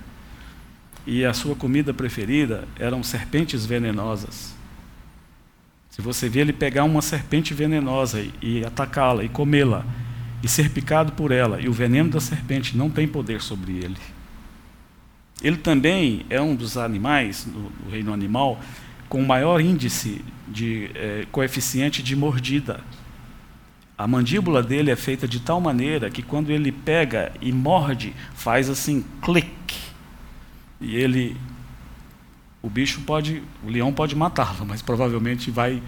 E 1.05 1.25
a 1.25 1.33
sua 1.33 1.55
comida 1.55 1.93
preferida 1.93 2.67
eram 2.77 3.03
serpentes 3.03 3.65
venenosas. 3.65 4.55
Se 5.89 6.01
você 6.01 6.29
vê 6.29 6.41
ele 6.41 6.53
pegar 6.53 6.83
uma 6.83 7.01
serpente 7.01 7.53
venenosa 7.53 8.25
e, 8.41 8.63
atacá-la 8.63 9.23
e 9.23 9.29
comê-la 9.29 9.85
e 10.41 10.47
ser 10.47 10.69
picado 10.69 11.11
por 11.13 11.31
ela, 11.31 11.59
e 11.59 11.67
o 11.67 11.73
veneno 11.73 12.09
da 12.09 12.19
serpente 12.19 12.77
não 12.77 12.89
tem 12.89 13.07
poder 13.07 13.41
sobre 13.41 13.73
ele. 13.73 13.97
Ele 15.41 15.57
também 15.57 16.25
é 16.29 16.41
um 16.41 16.55
dos 16.55 16.77
animais, 16.77 17.45
do, 17.45 17.89
reino 17.89 18.13
animal, 18.13 18.59
com 19.07 19.21
maior 19.23 19.59
índice 19.59 20.21
de 20.47 20.91
é, 20.95 21.25
coeficiente 21.31 22.03
de 22.03 22.15
mordida. 22.15 22.81
A 23.97 24.07
mandíbula 24.07 24.63
dele 24.63 24.91
é 24.91 24.95
feita 24.95 25.27
de 25.27 25.41
tal 25.41 25.59
maneira 25.59 26.09
que 26.09 26.21
quando 26.21 26.51
ele 26.51 26.71
pega 26.71 27.33
e 27.41 27.51
morde, 27.51 28.13
faz 28.33 28.69
assim, 28.69 29.03
clique. 29.21 29.77
E 30.79 30.95
ele 30.95 31.35
o 32.61 32.69
bicho 32.69 33.01
pode, 33.01 33.41
o 33.63 33.69
leão 33.69 33.93
pode 33.93 34.15
matá-lo, 34.15 34.65
mas 34.65 34.81
provavelmente 34.81 35.49
vai 35.49 35.81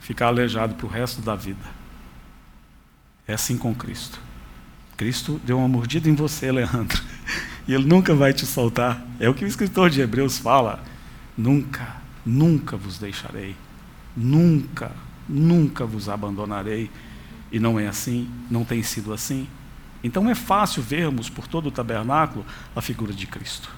ficar 0.00 0.26
aleijado 0.26 0.74
para 0.74 0.86
o 0.86 0.88
resto 0.88 1.22
da 1.22 1.34
vida. 1.34 1.64
É 3.26 3.34
assim 3.34 3.56
com 3.56 3.74
Cristo. 3.74 4.18
Cristo 4.96 5.40
deu 5.44 5.58
uma 5.58 5.68
mordida 5.68 6.08
em 6.08 6.14
você, 6.14 6.52
Leandro, 6.52 7.02
e 7.66 7.72
ele 7.72 7.86
nunca 7.86 8.14
vai 8.14 8.32
te 8.32 8.44
soltar. 8.44 9.04
É 9.18 9.28
o 9.28 9.34
que 9.34 9.44
o 9.44 9.48
escritor 9.48 9.88
de 9.88 10.00
Hebreus 10.00 10.38
fala: 10.38 10.82
nunca, 11.36 11.96
nunca 12.26 12.76
vos 12.76 12.98
deixarei, 12.98 13.56
nunca, 14.16 14.92
nunca 15.28 15.86
vos 15.86 16.08
abandonarei. 16.08 16.90
E 17.50 17.58
não 17.58 17.78
é 17.78 17.86
assim, 17.86 18.28
não 18.50 18.64
tem 18.64 18.82
sido 18.82 19.12
assim. 19.12 19.46
Então 20.02 20.28
é 20.28 20.34
fácil 20.34 20.82
vermos 20.82 21.28
por 21.28 21.46
todo 21.46 21.66
o 21.66 21.70
tabernáculo 21.70 22.44
a 22.74 22.80
figura 22.80 23.12
de 23.12 23.26
Cristo. 23.26 23.68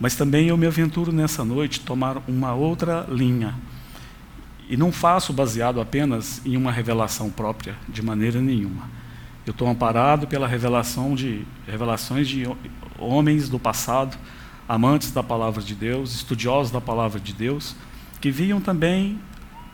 Mas 0.00 0.14
também 0.14 0.48
eu 0.48 0.56
me 0.56 0.66
aventuro 0.66 1.10
nessa 1.10 1.44
noite 1.44 1.80
tomar 1.80 2.22
uma 2.28 2.54
outra 2.54 3.06
linha. 3.08 3.54
E 4.68 4.76
não 4.76 4.92
faço 4.92 5.32
baseado 5.32 5.80
apenas 5.80 6.40
em 6.44 6.56
uma 6.56 6.70
revelação 6.70 7.30
própria, 7.30 7.74
de 7.88 8.02
maneira 8.02 8.40
nenhuma. 8.40 8.88
Eu 9.46 9.52
estou 9.52 9.66
amparado 9.66 10.26
pela 10.26 10.46
revelação 10.46 11.14
de 11.14 11.44
revelações 11.66 12.28
de 12.28 12.44
homens 12.98 13.48
do 13.48 13.58
passado, 13.58 14.16
amantes 14.68 15.10
da 15.10 15.22
palavra 15.22 15.62
de 15.62 15.74
Deus, 15.74 16.14
estudiosos 16.14 16.70
da 16.70 16.80
palavra 16.80 17.18
de 17.18 17.32
Deus, 17.32 17.74
que 18.20 18.30
viam 18.30 18.60
também 18.60 19.18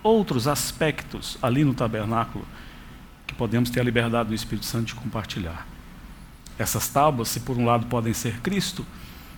outros 0.03 0.47
aspectos 0.47 1.37
ali 1.43 1.65
no 1.65 1.75
tabernáculo 1.75 2.47
que 3.27 3.35
podemos 3.35 3.71
ter 3.71 3.81
a 3.81 3.85
liberdade 3.85 4.29
do 4.29 4.35
Espírito 4.35 4.67
Santo 4.67 4.87
de 4.87 4.95
compartilhar. 4.95 5.67
Essas 6.59 6.89
tábuas, 6.89 7.29
se 7.29 7.41
por 7.41 7.59
um 7.59 7.65
lado 7.65 7.87
podem 7.87 8.15
ser 8.15 8.41
Cristo, 8.41 8.87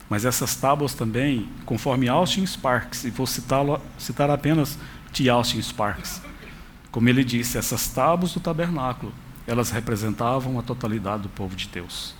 mas 0.08 0.24
essas 0.24 0.54
tábuas 0.54 0.94
também, 0.94 1.48
conforme 1.64 2.08
Austin 2.08 2.46
Sparks, 2.46 3.04
e 3.04 3.10
vou 3.10 3.26
citar 3.26 4.30
apenas 4.30 4.78
de 5.12 5.28
Austin 5.28 5.60
Sparks, 5.60 6.22
como 6.90 7.08
ele 7.08 7.24
disse, 7.24 7.58
essas 7.58 7.88
tábuas 7.88 8.32
do 8.32 8.40
tabernáculo 8.40 9.12
elas 9.46 9.70
representavam 9.70 10.58
a 10.58 10.62
totalidade 10.62 11.22
do 11.22 11.28
povo 11.28 11.54
de 11.54 11.68
Deus. 11.68 12.14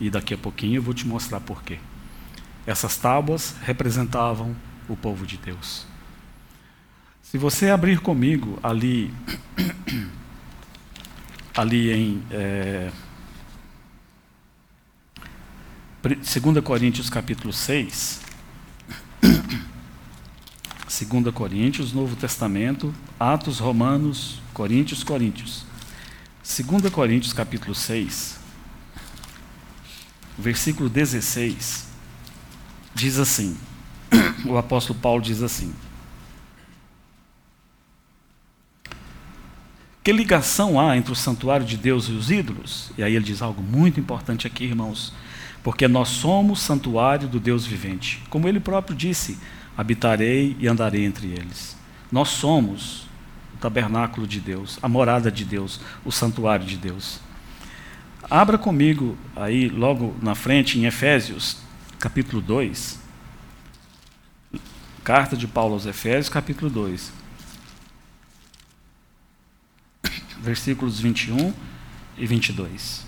E 0.00 0.08
daqui 0.08 0.32
a 0.32 0.38
pouquinho 0.38 0.76
eu 0.76 0.82
vou 0.82 0.94
te 0.94 1.06
mostrar 1.06 1.40
por 1.40 1.62
quê. 1.62 1.78
Essas 2.64 2.96
tábuas 2.96 3.56
representavam 3.62 4.54
o 4.88 4.96
povo 4.96 5.26
de 5.26 5.36
Deus. 5.36 5.86
Se 7.22 7.36
você 7.36 7.68
abrir 7.68 8.00
comigo 8.00 8.58
ali, 8.62 9.12
ali 11.54 11.90
em 11.90 12.22
é, 12.30 12.90
2 16.00 16.62
Coríntios 16.62 17.10
capítulo 17.10 17.52
6, 17.52 18.20
2 19.20 21.34
Coríntios, 21.34 21.92
Novo 21.92 22.14
Testamento, 22.14 22.94
Atos, 23.18 23.58
Romanos, 23.58 24.40
Coríntios, 24.54 25.02
Coríntios. 25.02 25.66
2 26.44 26.92
Coríntios 26.92 27.32
capítulo 27.32 27.74
6, 27.74 28.38
versículo 30.38 30.88
16, 30.88 31.88
diz 32.94 33.18
assim, 33.18 33.56
o 34.46 34.56
apóstolo 34.56 35.00
Paulo 35.00 35.20
diz 35.20 35.42
assim, 35.42 35.74
Que 40.04 40.12
ligação 40.12 40.80
há 40.80 40.96
entre 40.96 41.12
o 41.12 41.14
santuário 41.14 41.66
de 41.66 41.76
Deus 41.76 42.08
e 42.08 42.12
os 42.12 42.30
ídolos? 42.30 42.92
E 42.96 43.02
aí 43.02 43.14
ele 43.14 43.26
diz 43.26 43.42
algo 43.42 43.62
muito 43.62 44.00
importante 44.00 44.46
aqui, 44.46 44.64
irmãos. 44.64 45.12
Porque 45.62 45.88
nós 45.88 46.08
somos 46.08 46.60
santuário 46.60 47.28
do 47.28 47.40
Deus 47.40 47.66
vivente. 47.66 48.22
Como 48.30 48.48
ele 48.48 48.60
próprio 48.60 48.96
disse: 48.96 49.38
habitarei 49.76 50.56
e 50.58 50.66
andarei 50.66 51.04
entre 51.04 51.28
eles. 51.28 51.76
Nós 52.10 52.28
somos 52.28 53.06
o 53.54 53.58
tabernáculo 53.60 54.26
de 54.26 54.40
Deus, 54.40 54.78
a 54.82 54.88
morada 54.88 55.30
de 55.30 55.44
Deus, 55.44 55.80
o 56.04 56.12
santuário 56.12 56.64
de 56.64 56.76
Deus. 56.76 57.20
Abra 58.30 58.58
comigo 58.58 59.16
aí, 59.34 59.68
logo 59.68 60.14
na 60.22 60.34
frente, 60.34 60.78
em 60.78 60.84
Efésios, 60.84 61.58
capítulo 61.98 62.40
2. 62.42 63.00
Carta 65.02 65.36
de 65.36 65.46
Paulo 65.46 65.74
aos 65.74 65.86
Efésios, 65.86 66.28
capítulo 66.28 66.70
2. 66.70 67.18
versículos 70.40 71.00
21 71.00 71.52
e 72.16 72.26
22. 72.26 73.07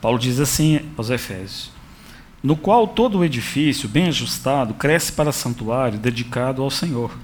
Paulo 0.00 0.18
diz 0.18 0.38
assim 0.40 0.80
aos 0.96 1.10
Efésios: 1.10 1.70
No 2.42 2.56
qual 2.56 2.86
todo 2.86 3.18
o 3.18 3.24
edifício, 3.24 3.88
bem 3.88 4.08
ajustado, 4.08 4.74
cresce 4.74 5.12
para 5.12 5.32
santuário 5.32 5.98
dedicado 5.98 6.62
ao 6.62 6.70
Senhor, 6.70 7.16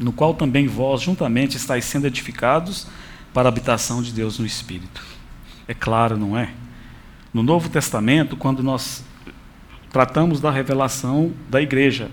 no 0.00 0.12
qual 0.12 0.34
também 0.34 0.66
vós 0.66 1.02
juntamente 1.02 1.56
estáis 1.56 1.84
sendo 1.84 2.06
edificados 2.06 2.86
para 3.32 3.48
a 3.48 3.50
habitação 3.50 4.02
de 4.02 4.12
Deus 4.12 4.38
no 4.38 4.46
Espírito. 4.46 5.02
É 5.66 5.74
claro, 5.74 6.16
não 6.16 6.38
é? 6.38 6.52
No 7.32 7.42
Novo 7.42 7.68
Testamento, 7.68 8.36
quando 8.36 8.62
nós 8.62 9.04
tratamos 9.90 10.40
da 10.40 10.50
revelação 10.50 11.32
da 11.48 11.60
igreja, 11.60 12.10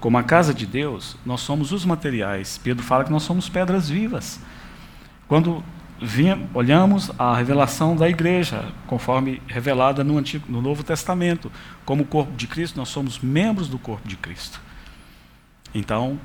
como 0.00 0.18
a 0.18 0.22
casa 0.22 0.52
de 0.52 0.66
Deus, 0.66 1.16
nós 1.24 1.40
somos 1.40 1.72
os 1.72 1.84
materiais. 1.84 2.58
Pedro 2.62 2.82
fala 2.82 3.04
que 3.04 3.12
nós 3.12 3.22
somos 3.22 3.48
pedras 3.48 3.88
vivas. 3.88 4.40
Quando 5.28 5.62
olhamos 6.52 7.10
a 7.18 7.34
revelação 7.36 7.96
da 7.96 8.08
igreja, 8.08 8.72
conforme 8.86 9.40
revelada 9.46 10.02
no, 10.02 10.18
Antigo, 10.18 10.50
no 10.50 10.60
Novo 10.60 10.82
Testamento, 10.82 11.50
como 11.84 12.04
corpo 12.04 12.32
de 12.32 12.46
Cristo, 12.46 12.76
nós 12.76 12.88
somos 12.88 13.18
membros 13.20 13.68
do 13.68 13.78
corpo 13.78 14.06
de 14.06 14.16
Cristo. 14.16 14.60
Então, 15.74 16.18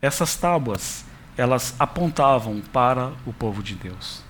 essas 0.00 0.36
tábuas, 0.36 1.04
elas 1.36 1.74
apontavam 1.78 2.60
para 2.72 3.12
o 3.26 3.32
povo 3.32 3.62
de 3.62 3.74
Deus. 3.74 4.22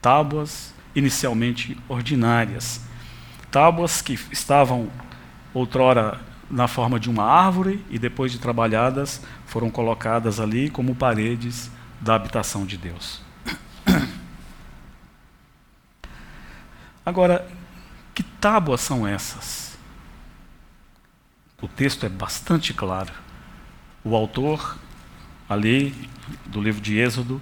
Tábuas 0.00 0.74
inicialmente 0.94 1.76
ordinárias, 1.88 2.82
tábuas 3.50 4.02
que 4.02 4.18
estavam 4.30 4.88
outrora 5.54 6.20
na 6.50 6.66
forma 6.66 6.98
de 6.98 7.10
uma 7.10 7.24
árvore 7.24 7.84
e 7.90 7.98
depois 7.98 8.32
de 8.32 8.38
trabalhadas 8.38 9.22
foram 9.46 9.70
colocadas 9.70 10.40
ali 10.40 10.70
como 10.70 10.94
paredes 10.94 11.70
da 12.00 12.14
habitação 12.14 12.64
de 12.64 12.76
Deus. 12.76 13.27
Agora, 17.08 17.48
que 18.14 18.22
tábuas 18.22 18.82
são 18.82 19.08
essas? 19.08 19.78
O 21.58 21.66
texto 21.66 22.04
é 22.04 22.08
bastante 22.10 22.74
claro. 22.74 23.10
O 24.04 24.14
autor, 24.14 24.76
ali 25.48 25.94
do 26.44 26.60
livro 26.60 26.82
de 26.82 26.98
Êxodo, 26.98 27.40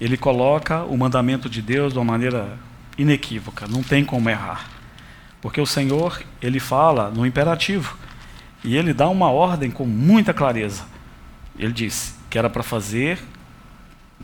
ele 0.00 0.16
coloca 0.16 0.84
o 0.84 0.96
mandamento 0.96 1.50
de 1.50 1.60
Deus 1.60 1.92
de 1.92 1.98
uma 1.98 2.12
maneira 2.12 2.58
inequívoca, 2.96 3.66
não 3.68 3.82
tem 3.82 4.06
como 4.06 4.30
errar. 4.30 4.70
Porque 5.42 5.60
o 5.60 5.66
Senhor, 5.66 6.22
ele 6.40 6.58
fala 6.58 7.10
no 7.10 7.26
imperativo: 7.26 7.98
e 8.64 8.74
ele 8.74 8.94
dá 8.94 9.06
uma 9.06 9.30
ordem 9.30 9.70
com 9.70 9.84
muita 9.84 10.32
clareza. 10.32 10.86
Ele 11.58 11.74
disse 11.74 12.14
que 12.30 12.38
era 12.38 12.48
para 12.48 12.62
fazer 12.62 13.22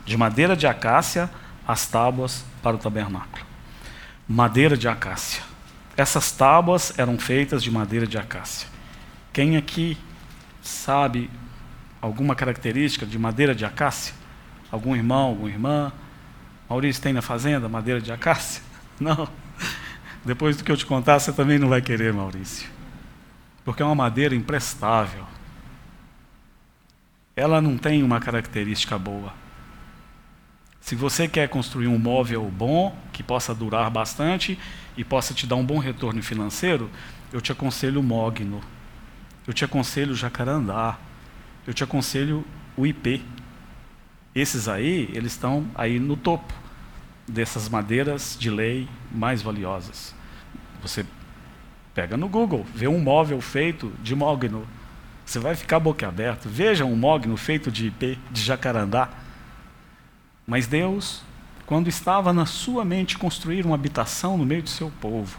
de 0.06 0.16
madeira 0.16 0.56
de 0.56 0.66
acácia 0.66 1.30
as 1.68 1.86
tábuas 1.86 2.46
para 2.62 2.76
o 2.76 2.78
tabernáculo. 2.78 3.49
Madeira 4.32 4.76
de 4.76 4.86
acácia. 4.86 5.42
Essas 5.96 6.30
tábuas 6.30 6.96
eram 6.96 7.18
feitas 7.18 7.62
de 7.62 7.70
madeira 7.70 8.06
de 8.06 8.16
acácia. 8.16 8.68
Quem 9.32 9.56
aqui 9.56 9.98
sabe 10.62 11.28
alguma 12.00 12.34
característica 12.34 13.04
de 13.04 13.18
madeira 13.18 13.54
de 13.54 13.64
acácia? 13.64 14.14
Algum 14.70 14.94
irmão, 14.94 15.30
alguma 15.30 15.50
irmã? 15.50 15.92
Maurício 16.68 17.02
tem 17.02 17.12
na 17.12 17.22
fazenda 17.22 17.68
madeira 17.68 18.00
de 18.00 18.12
acácia? 18.12 18.62
Não. 19.00 19.28
Depois 20.24 20.56
do 20.56 20.62
que 20.62 20.70
eu 20.70 20.76
te 20.76 20.86
contar, 20.86 21.18
você 21.18 21.32
também 21.32 21.58
não 21.58 21.68
vai 21.68 21.80
querer, 21.80 22.12
Maurício 22.12 22.68
porque 23.64 23.82
é 23.82 23.86
uma 23.86 23.94
madeira 23.94 24.34
imprestável. 24.34 25.24
Ela 27.36 27.60
não 27.60 27.78
tem 27.78 28.02
uma 28.02 28.20
característica 28.20 28.98
boa. 28.98 29.32
Se 30.80 30.94
você 30.94 31.28
quer 31.28 31.48
construir 31.48 31.86
um 31.86 31.98
móvel 31.98 32.50
bom, 32.50 32.96
que 33.12 33.22
possa 33.22 33.54
durar 33.54 33.90
bastante 33.90 34.58
e 34.96 35.04
possa 35.04 35.34
te 35.34 35.46
dar 35.46 35.56
um 35.56 35.64
bom 35.64 35.78
retorno 35.78 36.22
financeiro, 36.22 36.90
eu 37.32 37.40
te 37.40 37.52
aconselho 37.52 38.00
o 38.00 38.02
mogno. 38.02 38.60
Eu 39.46 39.52
te 39.52 39.64
aconselho 39.64 40.12
o 40.12 40.16
jacarandá. 40.16 40.98
Eu 41.66 41.74
te 41.74 41.84
aconselho 41.84 42.44
o 42.76 42.86
IP. 42.86 43.22
Esses 44.34 44.68
aí, 44.68 45.10
eles 45.12 45.32
estão 45.32 45.66
aí 45.74 45.98
no 45.98 46.16
topo 46.16 46.52
dessas 47.28 47.68
madeiras 47.68 48.36
de 48.38 48.50
lei 48.50 48.88
mais 49.12 49.42
valiosas. 49.42 50.14
Você 50.82 51.04
Pega 51.94 52.16
no 52.16 52.28
Google, 52.28 52.64
vê 52.74 52.86
um 52.86 53.00
móvel 53.00 53.40
feito 53.40 53.92
de 54.02 54.14
mogno. 54.14 54.66
Você 55.26 55.38
vai 55.38 55.54
ficar 55.54 55.80
boquiaberto. 55.80 56.48
Veja 56.48 56.84
um 56.84 56.94
mogno 56.94 57.36
feito 57.36 57.70
de 57.70 57.88
IP, 57.88 58.18
de 58.30 58.40
jacarandá. 58.40 59.08
Mas 60.50 60.66
Deus, 60.66 61.22
quando 61.64 61.86
estava 61.86 62.32
na 62.32 62.44
sua 62.44 62.84
mente 62.84 63.16
construir 63.16 63.64
uma 63.64 63.76
habitação 63.76 64.36
no 64.36 64.44
meio 64.44 64.64
do 64.64 64.68
seu 64.68 64.90
povo, 65.00 65.38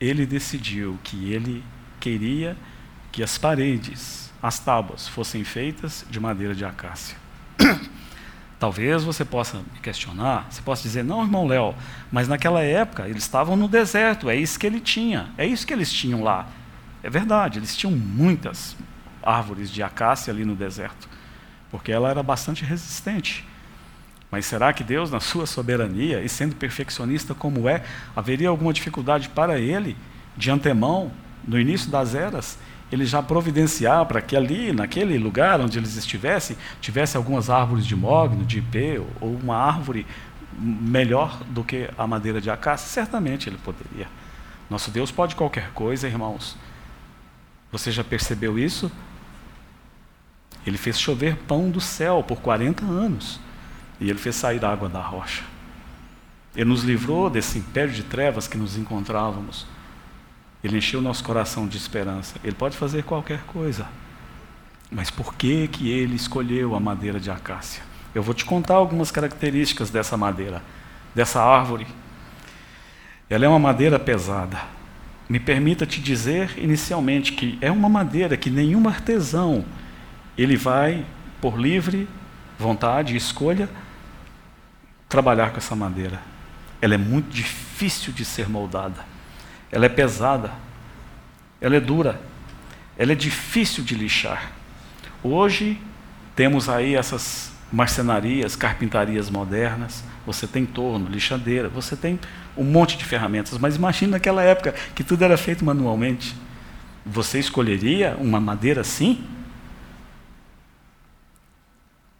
ele 0.00 0.26
decidiu 0.26 0.98
que 1.04 1.32
ele 1.32 1.62
queria 2.00 2.56
que 3.12 3.22
as 3.22 3.38
paredes, 3.38 4.32
as 4.42 4.58
tábuas, 4.58 5.06
fossem 5.06 5.44
feitas 5.44 6.04
de 6.10 6.18
madeira 6.18 6.52
de 6.52 6.64
acácia. 6.64 7.16
Talvez 8.58 9.04
você 9.04 9.24
possa 9.24 9.58
me 9.58 9.78
questionar, 9.80 10.48
você 10.50 10.62
possa 10.62 10.82
dizer, 10.82 11.04
não, 11.04 11.22
irmão 11.22 11.46
Léo, 11.46 11.72
mas 12.10 12.26
naquela 12.26 12.60
época 12.60 13.06
eles 13.06 13.22
estavam 13.22 13.54
no 13.54 13.68
deserto, 13.68 14.28
é 14.28 14.34
isso 14.34 14.58
que 14.58 14.66
ele 14.66 14.80
tinha, 14.80 15.30
é 15.38 15.46
isso 15.46 15.64
que 15.64 15.72
eles 15.72 15.92
tinham 15.92 16.24
lá. 16.24 16.48
É 17.04 17.08
verdade, 17.08 17.60
eles 17.60 17.76
tinham 17.76 17.96
muitas 17.96 18.76
árvores 19.22 19.70
de 19.70 19.80
acácia 19.80 20.32
ali 20.32 20.44
no 20.44 20.56
deserto, 20.56 21.08
porque 21.70 21.92
ela 21.92 22.10
era 22.10 22.20
bastante 22.20 22.64
resistente. 22.64 23.51
Mas 24.32 24.46
será 24.46 24.72
que 24.72 24.82
Deus, 24.82 25.10
na 25.10 25.20
sua 25.20 25.44
soberania 25.44 26.22
e 26.22 26.28
sendo 26.28 26.56
perfeccionista 26.56 27.34
como 27.34 27.68
é, 27.68 27.84
haveria 28.16 28.48
alguma 28.48 28.72
dificuldade 28.72 29.28
para 29.28 29.60
ele, 29.60 29.94
de 30.34 30.50
antemão, 30.50 31.12
no 31.46 31.60
início 31.60 31.90
das 31.90 32.14
eras, 32.14 32.58
ele 32.90 33.04
já 33.04 33.22
providenciar 33.22 34.06
para 34.06 34.22
que 34.22 34.34
ali, 34.34 34.72
naquele 34.72 35.18
lugar 35.18 35.60
onde 35.60 35.78
eles 35.78 35.96
estivessem, 35.96 36.56
tivesse 36.80 37.14
algumas 37.14 37.50
árvores 37.50 37.84
de 37.84 37.94
mogno, 37.94 38.42
de 38.42 38.60
ipê, 38.60 39.02
ou 39.20 39.34
uma 39.36 39.56
árvore 39.56 40.06
melhor 40.58 41.38
do 41.50 41.62
que 41.62 41.90
a 41.98 42.06
madeira 42.06 42.40
de 42.40 42.50
acácia? 42.50 42.88
Certamente 42.88 43.50
ele 43.50 43.58
poderia. 43.58 44.08
Nosso 44.70 44.90
Deus 44.90 45.10
pode 45.10 45.36
qualquer 45.36 45.72
coisa, 45.72 46.08
irmãos. 46.08 46.56
Você 47.70 47.90
já 47.90 48.02
percebeu 48.02 48.58
isso? 48.58 48.90
Ele 50.66 50.78
fez 50.78 50.98
chover 50.98 51.36
pão 51.36 51.68
do 51.68 51.82
céu 51.82 52.24
por 52.26 52.40
40 52.40 52.82
anos. 52.82 53.38
E 54.02 54.10
ele 54.10 54.18
fez 54.18 54.34
sair 54.34 54.62
água 54.64 54.88
da 54.88 55.00
rocha. 55.00 55.44
Ele 56.56 56.68
nos 56.68 56.82
livrou 56.82 57.30
desse 57.30 57.60
império 57.60 57.94
de 57.94 58.02
trevas 58.02 58.48
que 58.48 58.58
nos 58.58 58.76
encontrávamos. 58.76 59.64
Ele 60.62 60.78
encheu 60.78 61.00
nosso 61.00 61.22
coração 61.22 61.68
de 61.68 61.76
esperança. 61.76 62.34
Ele 62.42 62.56
pode 62.56 62.76
fazer 62.76 63.04
qualquer 63.04 63.42
coisa. 63.44 63.86
Mas 64.90 65.08
por 65.08 65.34
que, 65.34 65.68
que 65.68 65.88
ele 65.88 66.16
escolheu 66.16 66.74
a 66.74 66.80
madeira 66.80 67.20
de 67.20 67.30
acácia? 67.30 67.80
Eu 68.12 68.24
vou 68.24 68.34
te 68.34 68.44
contar 68.44 68.74
algumas 68.74 69.12
características 69.12 69.88
dessa 69.88 70.16
madeira, 70.16 70.60
dessa 71.14 71.40
árvore. 71.40 71.86
Ela 73.30 73.44
é 73.44 73.48
uma 73.48 73.60
madeira 73.60 74.00
pesada. 74.00 74.60
Me 75.28 75.38
permita 75.38 75.86
te 75.86 76.00
dizer 76.00 76.58
inicialmente 76.58 77.34
que 77.34 77.56
é 77.60 77.70
uma 77.70 77.88
madeira 77.88 78.36
que 78.36 78.50
nenhum 78.50 78.88
artesão 78.88 79.64
ele 80.36 80.56
vai 80.56 81.06
por 81.40 81.56
livre 81.56 82.08
vontade 82.58 83.14
e 83.14 83.16
escolha 83.16 83.68
trabalhar 85.12 85.50
com 85.50 85.58
essa 85.58 85.76
madeira. 85.76 86.18
Ela 86.80 86.94
é 86.94 86.98
muito 86.98 87.28
difícil 87.30 88.14
de 88.14 88.24
ser 88.24 88.48
moldada. 88.48 89.04
Ela 89.70 89.84
é 89.84 89.88
pesada. 89.90 90.50
Ela 91.60 91.76
é 91.76 91.80
dura. 91.80 92.18
Ela 92.96 93.12
é 93.12 93.14
difícil 93.14 93.84
de 93.84 93.94
lixar. 93.94 94.52
Hoje 95.22 95.78
temos 96.34 96.66
aí 96.66 96.94
essas 96.94 97.52
marcenarias, 97.70 98.56
carpintarias 98.56 99.28
modernas, 99.28 100.02
você 100.26 100.46
tem 100.46 100.64
torno, 100.64 101.08
lixadeira, 101.08 101.68
você 101.68 101.94
tem 101.94 102.18
um 102.56 102.64
monte 102.64 102.96
de 102.96 103.04
ferramentas, 103.04 103.56
mas 103.58 103.76
imagine 103.76 104.12
naquela 104.12 104.42
época 104.42 104.74
que 104.94 105.04
tudo 105.04 105.24
era 105.24 105.36
feito 105.36 105.62
manualmente. 105.62 106.34
Você 107.04 107.38
escolheria 107.38 108.16
uma 108.18 108.40
madeira 108.40 108.80
assim? 108.80 109.22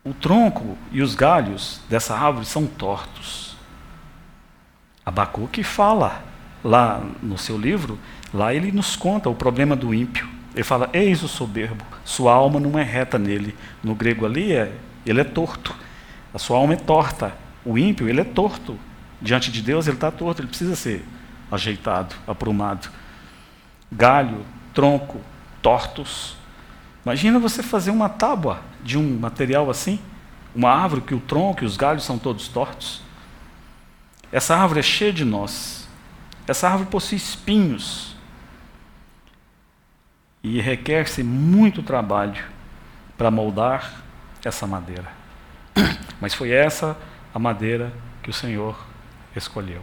O 0.05 0.13
tronco 0.13 0.77
e 0.91 1.01
os 1.01 1.15
galhos 1.15 1.81
dessa 1.89 2.17
árvore 2.17 2.45
são 2.45 2.67
tortos. 2.67 3.57
Abacuque 5.07 5.63
fala 5.63 6.25
lá 6.65 7.01
no 7.23 7.39
seu 7.39 7.57
livro, 7.57 7.99
lá 8.35 8.53
ele 8.53 8.73
nos 8.73 8.97
conta 8.97 9.29
o 9.29 9.35
problema 9.35 9.77
do 9.77 9.95
ímpio. 9.95 10.29
Ele 10.55 10.65
fala: 10.65 10.91
Eis 10.93 11.23
o 11.23 11.29
soberbo, 11.29 11.85
sua 12.05 12.33
alma 12.33 12.59
não 12.59 12.77
é 12.77 12.83
reta 12.83 13.17
nele. 13.17 13.55
No 13.83 13.95
grego 13.95 14.27
ali, 14.27 14.53
é, 14.53 14.73
ele 15.07 15.21
é 15.21 15.25
torto. 15.25 15.75
A 16.35 16.39
sua 16.39 16.59
alma 16.59 16.75
é 16.75 16.77
torta. 16.77 17.33
O 17.65 17.79
ímpio, 17.79 18.09
ele 18.09 18.21
é 18.21 18.25
torto. 18.25 18.77
Diante 19.21 19.53
de 19.53 19.63
Deus, 19.63 19.87
ele 19.87 19.97
está 19.97 20.11
torto, 20.11 20.41
ele 20.41 20.49
precisa 20.49 20.75
ser 20.75 21.05
ajeitado, 21.51 22.17
aprumado. 22.27 22.91
Galho, 23.91 24.45
tronco, 24.75 25.21
tortos. 25.61 26.37
Imagina 27.05 27.39
você 27.39 27.63
fazer 27.63 27.91
uma 27.91 28.09
tábua 28.09 28.61
de 28.83 28.97
um 28.97 29.19
material 29.19 29.69
assim, 29.69 29.99
uma 30.55 30.71
árvore 30.71 31.01
que 31.01 31.15
o 31.15 31.21
tronco 31.21 31.65
e 31.65 31.67
os 31.67 31.77
galhos 31.77 32.05
são 32.05 32.19
todos 32.19 32.49
tortos. 32.49 33.03
Essa 34.31 34.57
árvore 34.57 34.81
é 34.81 34.83
cheia 34.83 35.13
de 35.13 35.25
nós. 35.25 35.89
Essa 36.47 36.69
árvore 36.69 36.89
possui 36.89 37.17
espinhos. 37.17 38.17
E 40.43 40.61
requer-se 40.61 41.23
muito 41.23 41.83
trabalho 41.83 42.45
para 43.17 43.31
moldar 43.31 44.03
essa 44.45 44.67
madeira. 44.67 45.09
Mas 46.21 46.35
foi 46.35 46.51
essa 46.51 46.97
a 47.35 47.39
madeira 47.39 47.93
que 48.23 48.31
o 48.31 48.33
Senhor 48.33 48.79
escolheu. 49.35 49.83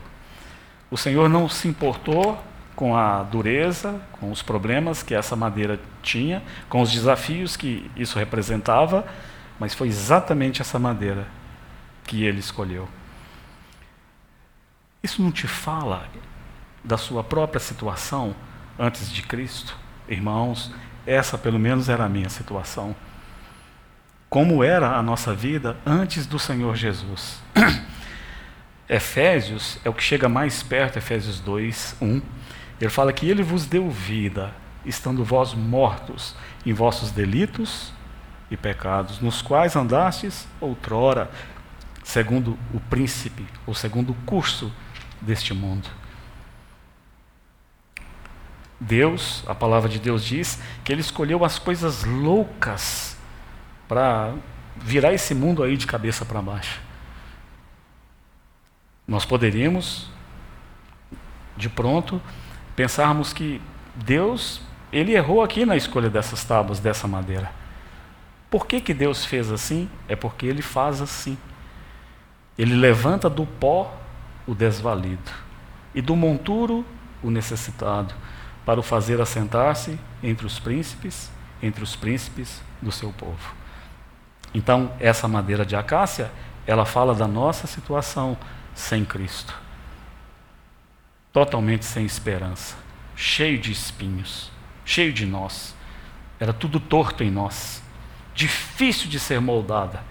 O 0.89 0.97
Senhor 0.97 1.29
não 1.29 1.47
se 1.47 1.67
importou 1.67 2.41
com 2.75 2.95
a 2.95 3.23
dureza, 3.23 3.99
com 4.13 4.31
os 4.31 4.41
problemas 4.41 5.03
que 5.03 5.13
essa 5.13 5.35
madeira 5.35 5.79
tinha, 6.01 6.43
com 6.67 6.81
os 6.81 6.91
desafios 6.91 7.55
que 7.55 7.89
isso 7.95 8.17
representava, 8.17 9.05
mas 9.59 9.73
foi 9.73 9.87
exatamente 9.87 10.61
essa 10.61 10.79
madeira 10.79 11.27
que 12.05 12.23
ele 12.23 12.39
escolheu. 12.39 12.87
Isso 15.01 15.21
não 15.21 15.31
te 15.31 15.47
fala 15.47 16.07
da 16.83 16.97
sua 16.97 17.23
própria 17.23 17.59
situação 17.59 18.35
antes 18.77 19.11
de 19.11 19.21
Cristo? 19.21 19.75
Irmãos, 20.07 20.71
essa 21.05 21.37
pelo 21.37 21.59
menos 21.59 21.89
era 21.89 22.05
a 22.05 22.09
minha 22.09 22.29
situação. 22.29 22.95
Como 24.29 24.63
era 24.63 24.95
a 24.95 25.01
nossa 25.01 25.33
vida 25.33 25.77
antes 25.85 26.25
do 26.25 26.37
Senhor 26.37 26.75
Jesus. 26.75 27.41
Efésios 28.89 29.77
é 29.83 29.89
o 29.89 29.93
que 29.93 30.03
chega 30.03 30.27
mais 30.27 30.63
perto, 30.63 30.97
Efésios 30.97 31.39
2, 31.39 31.97
1 32.01 32.21
ele 32.79 32.89
fala 32.89 33.11
que 33.11 33.29
ele 33.29 33.43
vos 33.43 33.65
deu 33.65 33.89
vida, 33.89 34.53
estando 34.85 35.23
vós 35.23 35.53
mortos 35.53 36.35
em 36.65 36.73
vossos 36.73 37.11
delitos 37.11 37.93
e 38.49 38.57
pecados, 38.57 39.19
nos 39.19 39.41
quais 39.41 39.75
andastes 39.75 40.47
outrora, 40.59 41.29
segundo 42.03 42.57
o 42.73 42.79
príncipe, 42.79 43.45
ou 43.65 43.73
segundo 43.73 44.11
o 44.11 44.15
curso 44.25 44.71
deste 45.21 45.53
mundo. 45.53 45.89
Deus, 48.79 49.43
a 49.45 49.53
palavra 49.53 49.89
de 49.89 49.99
Deus 49.99 50.23
diz 50.23 50.59
que 50.83 50.91
ele 50.91 51.01
escolheu 51.01 51.43
as 51.43 51.59
coisas 51.59 52.05
loucas 52.05 53.17
para 53.87 54.33
virar 54.77 55.13
esse 55.13 55.35
mundo 55.35 55.61
aí 55.61 55.75
de 55.75 55.85
cabeça 55.85 56.23
para 56.23 56.41
baixo. 56.41 56.79
Nós 59.05 59.25
poderíamos, 59.25 60.09
de 61.57 61.67
pronto, 61.67 62.21
pensarmos 62.75 63.33
que 63.33 63.61
Deus, 63.95 64.61
ele 64.91 65.13
errou 65.13 65.41
aqui 65.41 65.65
na 65.65 65.75
escolha 65.75 66.09
dessas 66.09 66.43
tábuas, 66.43 66.79
dessa 66.79 67.07
madeira. 67.07 67.51
Por 68.49 68.65
que, 68.65 68.81
que 68.81 68.93
Deus 68.93 69.25
fez 69.25 69.51
assim? 69.51 69.89
É 70.07 70.15
porque 70.15 70.45
ele 70.45 70.61
faz 70.61 71.01
assim. 71.01 71.37
Ele 72.57 72.75
levanta 72.75 73.29
do 73.29 73.45
pó 73.45 73.95
o 74.47 74.55
desvalido 74.55 75.31
e 75.93 76.01
do 76.01 76.15
monturo 76.15 76.85
o 77.21 77.29
necessitado, 77.29 78.13
para 78.65 78.79
o 78.79 78.83
fazer 78.83 79.19
assentar-se 79.21 79.99
entre 80.23 80.45
os 80.45 80.59
príncipes, 80.59 81.31
entre 81.61 81.83
os 81.83 81.95
príncipes 81.95 82.61
do 82.81 82.91
seu 82.91 83.11
povo. 83.11 83.55
Então, 84.53 84.91
essa 84.99 85.27
madeira 85.27 85.65
de 85.65 85.75
acácia, 85.75 86.31
ela 86.65 86.85
fala 86.85 87.13
da 87.13 87.27
nossa 87.27 87.67
situação 87.67 88.37
sem 88.73 89.05
Cristo 89.05 89.53
totalmente 91.31 91.85
sem 91.85 92.05
esperança, 92.05 92.75
cheio 93.15 93.57
de 93.57 93.71
espinhos, 93.71 94.51
cheio 94.89 95.13
de 95.13 95.23
nós. 95.23 95.75
Era 96.39 96.51
tudo 96.51 96.79
torto 96.79 97.23
em 97.23 97.29
nós, 97.29 97.83
difícil 98.33 99.07
de 99.07 99.19
ser 99.19 99.39
moldada. 99.39 100.01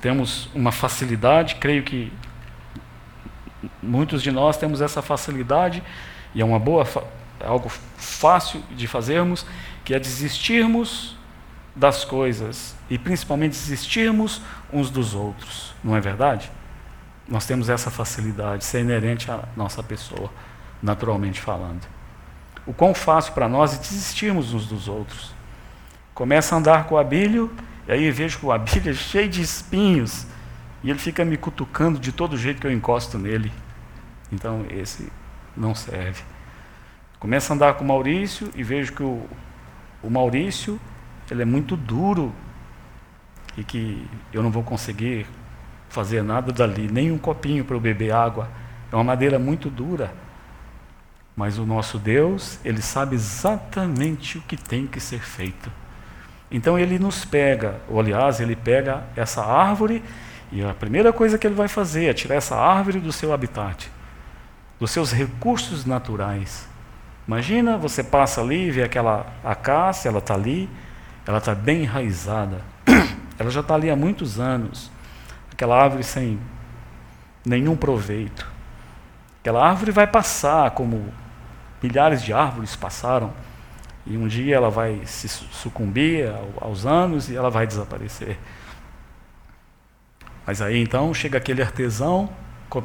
Temos 0.00 0.48
uma 0.54 0.70
facilidade, 0.70 1.56
creio 1.56 1.82
que 1.82 2.12
muitos 3.82 4.22
de 4.22 4.30
nós 4.30 4.56
temos 4.56 4.80
essa 4.80 5.02
facilidade, 5.02 5.82
e 6.32 6.40
é 6.40 6.44
uma 6.44 6.60
boa, 6.60 6.86
algo 7.44 7.68
fácil 7.96 8.62
de 8.70 8.86
fazermos, 8.86 9.44
que 9.84 9.92
é 9.92 9.98
desistirmos 9.98 11.16
das 11.74 12.04
coisas 12.04 12.76
e 12.88 12.96
principalmente 12.96 13.52
desistirmos 13.52 14.40
uns 14.72 14.90
dos 14.90 15.12
outros, 15.12 15.74
não 15.82 15.96
é 15.96 16.00
verdade? 16.00 16.50
Nós 17.28 17.46
temos 17.46 17.68
essa 17.68 17.90
facilidade, 17.90 18.62
isso 18.62 18.76
é 18.76 18.80
inerente 18.80 19.28
à 19.28 19.42
nossa 19.56 19.82
pessoa, 19.82 20.30
naturalmente 20.80 21.40
falando. 21.40 21.95
O 22.66 22.74
quão 22.74 22.92
fácil 22.92 23.32
para 23.32 23.48
nós 23.48 23.74
é 23.74 23.78
desistirmos 23.78 24.52
uns 24.52 24.66
dos 24.66 24.88
outros. 24.88 25.34
Começa 26.12 26.54
a 26.54 26.58
andar 26.58 26.86
com 26.86 26.96
o 26.96 26.98
abílio, 26.98 27.50
e 27.86 27.92
aí 27.92 28.10
vejo 28.10 28.38
que 28.38 28.46
o 28.46 28.52
abílio 28.52 28.90
é 28.90 28.94
cheio 28.94 29.28
de 29.28 29.40
espinhos, 29.40 30.26
e 30.82 30.90
ele 30.90 30.98
fica 30.98 31.24
me 31.24 31.36
cutucando 31.36 31.98
de 31.98 32.10
todo 32.10 32.36
jeito 32.36 32.60
que 32.60 32.66
eu 32.66 32.72
encosto 32.72 33.18
nele. 33.18 33.52
Então, 34.32 34.66
esse 34.70 35.10
não 35.56 35.74
serve. 35.74 36.22
Começa 37.18 37.52
a 37.52 37.56
andar 37.56 37.74
com 37.74 37.84
o 37.84 37.86
Maurício 37.86 38.50
e 38.54 38.62
vejo 38.62 38.92
que 38.92 39.02
o, 39.02 39.26
o 40.02 40.10
Maurício 40.10 40.80
ele 41.30 41.42
é 41.42 41.44
muito 41.44 41.76
duro 41.76 42.32
e 43.56 43.64
que 43.64 44.06
eu 44.32 44.42
não 44.42 44.50
vou 44.50 44.62
conseguir 44.62 45.26
fazer 45.88 46.22
nada 46.22 46.52
dali, 46.52 46.88
nem 46.90 47.10
um 47.10 47.18
copinho 47.18 47.64
para 47.64 47.74
eu 47.74 47.80
beber 47.80 48.12
água. 48.12 48.48
É 48.92 48.94
uma 48.94 49.04
madeira 49.04 49.38
muito 49.38 49.70
dura. 49.70 50.12
Mas 51.36 51.58
o 51.58 51.66
nosso 51.66 51.98
Deus, 51.98 52.58
ele 52.64 52.80
sabe 52.80 53.14
exatamente 53.14 54.38
o 54.38 54.40
que 54.40 54.56
tem 54.56 54.86
que 54.86 54.98
ser 54.98 55.20
feito. 55.20 55.70
Então 56.50 56.78
ele 56.78 56.98
nos 56.98 57.24
pega, 57.24 57.80
ou 57.88 58.00
aliás, 58.00 58.40
ele 58.40 58.56
pega 58.56 59.04
essa 59.14 59.44
árvore 59.44 60.02
e 60.50 60.64
a 60.64 60.72
primeira 60.72 61.12
coisa 61.12 61.36
que 61.36 61.46
ele 61.46 61.54
vai 61.54 61.68
fazer 61.68 62.06
é 62.06 62.14
tirar 62.14 62.36
essa 62.36 62.56
árvore 62.56 63.00
do 63.00 63.12
seu 63.12 63.32
habitat, 63.32 63.90
dos 64.80 64.90
seus 64.90 65.12
recursos 65.12 65.84
naturais. 65.84 66.66
Imagina, 67.28 67.76
você 67.76 68.02
passa 68.02 68.40
ali 68.40 68.70
vê 68.70 68.82
aquela 68.82 69.26
acácia, 69.44 70.08
ela 70.08 70.20
está 70.20 70.34
ali, 70.34 70.70
ela 71.26 71.38
está 71.38 71.54
bem 71.54 71.82
enraizada. 71.82 72.60
Ela 73.38 73.50
já 73.50 73.60
está 73.60 73.74
ali 73.74 73.90
há 73.90 73.96
muitos 73.96 74.40
anos 74.40 74.90
aquela 75.56 75.82
árvore 75.82 76.04
sem 76.04 76.38
nenhum 77.44 77.74
proveito. 77.74 78.46
Aquela 79.40 79.66
árvore 79.66 79.90
vai 79.90 80.06
passar 80.06 80.70
como 80.72 81.12
milhares 81.82 82.22
de 82.22 82.32
árvores 82.32 82.74
passaram, 82.76 83.32
e 84.06 84.16
um 84.16 84.28
dia 84.28 84.54
ela 84.56 84.70
vai 84.70 85.02
se 85.04 85.28
sucumbir 85.28 86.32
aos 86.60 86.86
anos 86.86 87.28
e 87.28 87.36
ela 87.36 87.50
vai 87.50 87.66
desaparecer. 87.66 88.38
Mas 90.46 90.62
aí 90.62 90.80
então 90.80 91.12
chega 91.12 91.38
aquele 91.38 91.60
artesão 91.60 92.30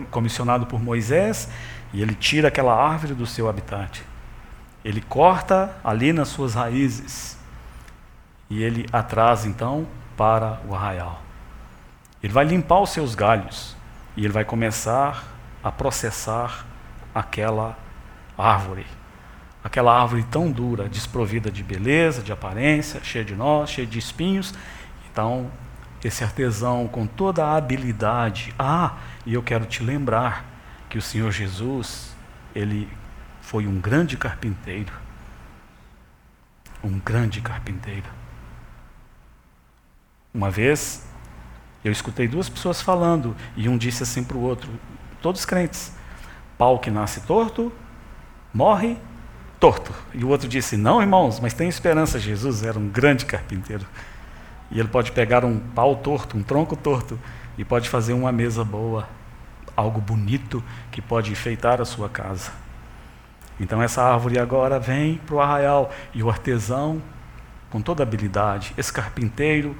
comissionado 0.10 0.66
por 0.66 0.82
Moisés 0.82 1.48
e 1.94 2.02
ele 2.02 2.16
tira 2.16 2.48
aquela 2.48 2.74
árvore 2.74 3.14
do 3.14 3.28
seu 3.28 3.48
habitat. 3.48 4.04
Ele 4.84 5.00
corta 5.00 5.76
ali 5.84 6.12
nas 6.12 6.30
suas 6.30 6.56
raízes 6.56 7.38
e 8.50 8.64
ele 8.64 8.88
atrasa 8.92 9.48
então 9.48 9.88
para 10.18 10.60
o 10.68 10.74
arraial. 10.74 11.22
Ele 12.24 12.34
vai 12.34 12.46
limpar 12.46 12.80
os 12.80 12.90
seus 12.90 13.14
galhos 13.14 13.78
e 14.18 14.26
ele 14.26 14.34
vai 14.34 14.44
começar 14.44 15.24
a 15.64 15.72
processar 15.72 16.66
aquela 17.14 17.64
árvore. 17.64 17.91
Aquela 19.64 20.00
árvore 20.02 20.24
tão 20.24 20.52
dura, 20.52 20.90
desprovida 20.90 21.52
de 21.52 21.64
beleza, 21.64 22.22
de 22.22 22.32
aparência, 22.32 23.04
cheia 23.04 23.24
de 23.24 23.36
nós, 23.36 23.70
cheia 23.70 23.86
de 23.86 24.00
espinhos. 24.00 24.54
Então, 25.12 25.52
esse 26.04 26.24
artesão 26.24 26.88
com 26.88 27.06
toda 27.06 27.46
a 27.46 27.56
habilidade. 27.56 28.54
Ah, 28.58 28.98
e 29.26 29.34
eu 29.34 29.44
quero 29.44 29.66
te 29.66 29.84
lembrar 29.84 30.46
que 30.90 30.98
o 30.98 31.02
Senhor 31.02 31.32
Jesus, 31.32 32.16
ele 32.56 32.90
foi 33.42 33.68
um 33.68 33.80
grande 33.80 34.18
carpinteiro. 34.18 34.92
Um 36.84 36.98
grande 37.00 37.40
carpinteiro. 37.42 38.10
Uma 40.34 40.50
vez, 40.50 41.06
eu 41.84 41.92
escutei 41.92 42.28
duas 42.28 42.50
pessoas 42.50 42.82
falando, 42.82 43.36
e 43.56 43.68
um 43.68 43.78
disse 43.78 44.02
assim 44.02 44.24
para 44.24 44.38
o 44.38 44.42
outro, 44.42 44.72
todos 45.22 45.46
crentes: 45.46 45.96
pau 46.58 46.80
que 46.80 46.90
nasce 46.90 47.22
torto, 47.22 47.72
morre 48.54 48.98
torto. 49.60 49.94
E 50.14 50.24
o 50.24 50.30
outro 50.30 50.48
disse: 50.48 50.76
Não, 50.76 51.02
irmãos, 51.02 51.40
mas 51.40 51.54
tem 51.54 51.70
esperança. 51.70 52.20
Jesus 52.20 52.64
era 52.64 52.78
um 52.78 52.88
grande 52.88 53.26
carpinteiro. 53.26 53.86
E 54.72 54.80
ele 54.80 54.88
pode 54.88 55.12
pegar 55.12 55.46
um 55.46 55.60
pau 55.60 55.98
torto, 55.98 56.38
um 56.38 56.44
tronco 56.44 56.76
torto, 56.76 57.20
e 57.58 57.64
pode 57.64 57.90
fazer 57.90 58.14
uma 58.14 58.32
mesa 58.32 58.64
boa, 58.64 59.08
algo 59.76 60.00
bonito 60.00 60.64
que 60.92 61.02
pode 61.02 61.32
enfeitar 61.32 61.82
a 61.82 61.86
sua 61.86 62.10
casa. 62.10 62.52
Então 63.60 63.82
essa 63.84 64.02
árvore 64.02 64.40
agora 64.40 64.80
vem 64.80 65.18
para 65.18 65.36
o 65.36 65.42
arraial 65.42 65.92
e 66.14 66.24
o 66.24 66.30
artesão, 66.30 67.02
com 67.70 67.82
toda 67.82 68.02
habilidade, 68.02 68.74
esse 68.78 68.92
carpinteiro, 68.92 69.76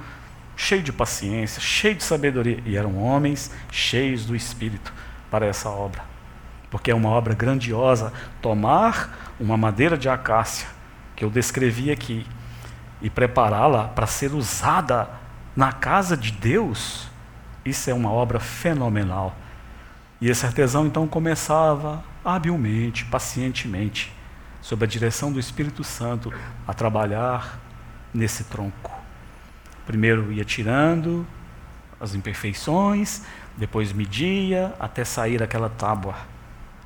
cheio 0.56 0.82
de 0.82 0.92
paciência, 0.92 1.60
cheio 1.60 1.94
de 1.94 2.04
sabedoria, 2.04 2.62
e 2.64 2.76
eram 2.76 2.96
homens 2.98 3.50
cheios 3.70 4.24
do 4.24 4.36
Espírito 4.36 4.92
para 5.30 5.46
essa 5.46 5.68
obra. 5.68 6.11
Porque 6.72 6.90
é 6.90 6.94
uma 6.94 7.10
obra 7.10 7.34
grandiosa 7.34 8.12
tomar 8.40 9.34
uma 9.38 9.58
madeira 9.58 9.96
de 9.96 10.08
acácia, 10.08 10.66
que 11.14 11.22
eu 11.22 11.28
descrevi 11.28 11.90
aqui, 11.90 12.26
e 13.02 13.10
prepará-la 13.10 13.88
para 13.88 14.06
ser 14.06 14.32
usada 14.32 15.08
na 15.54 15.70
casa 15.70 16.16
de 16.16 16.32
Deus. 16.32 17.08
Isso 17.62 17.90
é 17.90 17.94
uma 17.94 18.10
obra 18.10 18.40
fenomenal. 18.40 19.36
E 20.18 20.30
esse 20.30 20.46
artesão 20.46 20.86
então 20.86 21.06
começava 21.06 22.02
habilmente, 22.24 23.04
pacientemente, 23.04 24.10
sob 24.62 24.82
a 24.82 24.88
direção 24.88 25.30
do 25.30 25.38
Espírito 25.38 25.84
Santo, 25.84 26.32
a 26.66 26.72
trabalhar 26.72 27.60
nesse 28.14 28.44
tronco. 28.44 28.92
Primeiro 29.84 30.32
ia 30.32 30.44
tirando 30.44 31.26
as 32.00 32.14
imperfeições, 32.14 33.22
depois 33.58 33.92
media 33.92 34.74
até 34.80 35.04
sair 35.04 35.42
aquela 35.42 35.68
tábua. 35.68 36.31